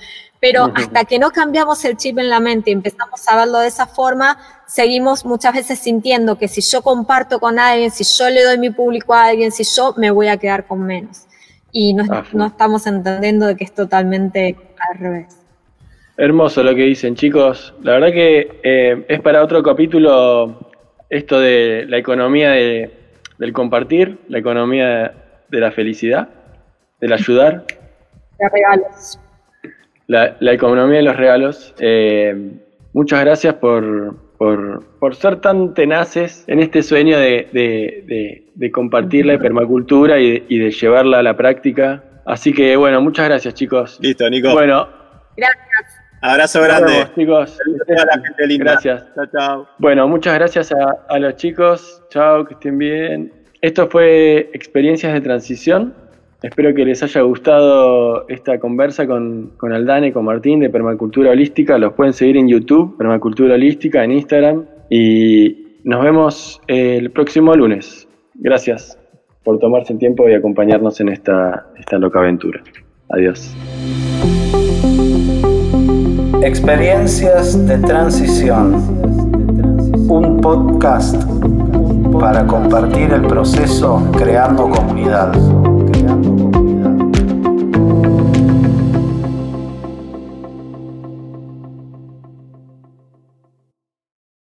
Pero 0.40 0.72
hasta 0.74 1.04
que 1.04 1.20
no 1.20 1.30
cambiamos 1.30 1.84
el 1.84 1.96
chip 1.96 2.18
en 2.18 2.28
la 2.28 2.40
mente 2.40 2.70
y 2.70 2.72
empezamos 2.72 3.28
a 3.28 3.36
verlo 3.36 3.60
de 3.60 3.68
esa 3.68 3.86
forma, 3.86 4.38
seguimos 4.66 5.24
muchas 5.24 5.54
veces 5.54 5.78
sintiendo 5.78 6.36
que 6.36 6.48
si 6.48 6.60
yo 6.60 6.82
comparto 6.82 7.38
con 7.38 7.60
alguien, 7.60 7.92
si 7.92 8.02
yo 8.02 8.28
le 8.28 8.42
doy 8.42 8.58
mi 8.58 8.70
público 8.70 9.14
a 9.14 9.26
alguien, 9.26 9.52
si 9.52 9.62
yo 9.62 9.94
me 9.96 10.10
voy 10.10 10.26
a 10.26 10.38
quedar 10.38 10.66
con 10.66 10.82
menos. 10.82 11.28
Y 11.70 11.94
no, 11.94 12.04
ah, 12.10 12.24
no 12.32 12.46
estamos 12.46 12.88
entendiendo 12.88 13.46
de 13.46 13.56
que 13.56 13.62
es 13.62 13.72
totalmente 13.72 14.56
al 14.90 14.98
revés. 14.98 15.41
Hermoso 16.16 16.62
lo 16.62 16.74
que 16.74 16.82
dicen, 16.82 17.14
chicos. 17.14 17.74
La 17.82 17.92
verdad 17.92 18.12
que 18.12 18.60
eh, 18.62 19.04
es 19.08 19.20
para 19.20 19.42
otro 19.42 19.62
capítulo 19.62 20.70
esto 21.08 21.40
de 21.40 21.86
la 21.88 21.98
economía 21.98 22.50
del 22.50 23.52
compartir, 23.52 24.18
la 24.28 24.38
economía 24.38 25.12
de 25.48 25.60
la 25.60 25.72
felicidad, 25.72 26.28
del 27.00 27.12
ayudar. 27.12 27.64
De 28.38 28.48
regalos. 28.48 29.20
La, 30.08 30.52
economía 30.52 30.96
de 30.96 31.02
los 31.04 31.16
regalos. 31.16 31.74
Eh, 31.78 32.50
muchas 32.92 33.20
gracias 33.20 33.54
por, 33.54 34.16
por, 34.36 35.14
ser 35.14 35.40
tan 35.40 35.74
tenaces 35.74 36.44
en 36.48 36.58
este 36.58 36.82
sueño 36.82 37.18
de, 37.18 38.70
compartir 38.72 39.26
la 39.26 39.38
permacultura 39.38 40.18
y, 40.18 40.44
y 40.48 40.58
de 40.58 40.70
llevarla 40.72 41.20
a 41.20 41.22
la 41.22 41.36
práctica. 41.36 42.02
Así 42.26 42.52
que 42.52 42.76
bueno, 42.76 43.00
muchas 43.00 43.28
gracias 43.28 43.54
chicos. 43.54 43.98
Listo, 44.02 44.28
Nico. 44.28 44.52
Bueno. 44.52 44.88
Gracias. 45.36 46.01
Abrazo 46.22 46.62
grande. 46.62 47.08
chicos. 47.16 47.58
Gracias. 48.58 49.04
Chao, 49.14 49.26
chao. 49.26 49.68
Bueno, 49.78 50.06
muchas 50.06 50.34
gracias 50.34 50.72
a, 50.72 51.18
los 51.18 51.34
chicos. 51.36 52.00
Chao, 52.10 52.44
que 52.44 52.54
estén 52.54 52.78
bien. 52.78 53.32
Esto 53.60 53.88
fue 53.88 54.48
Experiencias 54.52 55.12
de 55.12 55.20
Transición. 55.20 55.94
Espero 56.42 56.74
que 56.74 56.84
les 56.84 57.02
haya 57.02 57.20
gustado 57.22 58.26
esta 58.28 58.58
conversa 58.58 59.06
con, 59.06 59.52
con 59.56 59.72
Aldana 59.72 60.08
y 60.08 60.12
con 60.12 60.24
Martín 60.24 60.60
de 60.60 60.70
Permacultura 60.70 61.30
Holística. 61.30 61.76
Los 61.76 61.92
pueden 61.94 62.12
seguir 62.12 62.36
en 62.36 62.48
YouTube, 62.48 62.96
Permacultura 62.96 63.54
Holística, 63.54 64.02
en 64.04 64.12
Instagram. 64.12 64.64
Y 64.90 65.80
nos 65.82 66.04
vemos 66.04 66.60
el 66.68 67.10
próximo 67.10 67.54
lunes. 67.54 68.08
Gracias 68.34 68.96
por 69.42 69.58
tomarse 69.58 69.92
el 69.92 69.98
tiempo 69.98 70.28
y 70.28 70.34
acompañarnos 70.34 71.00
en 71.00 71.08
esta, 71.08 71.66
esta 71.78 71.98
loca 71.98 72.20
aventura. 72.20 72.62
Adiós. 73.08 73.56
Experiencias 76.42 77.68
de 77.68 77.78
transición. 77.78 78.74
Un 80.08 80.40
podcast 80.40 81.22
para 82.18 82.44
compartir 82.48 83.12
el 83.12 83.22
proceso 83.28 84.10
creando 84.18 84.68
comunidad. 84.68 85.32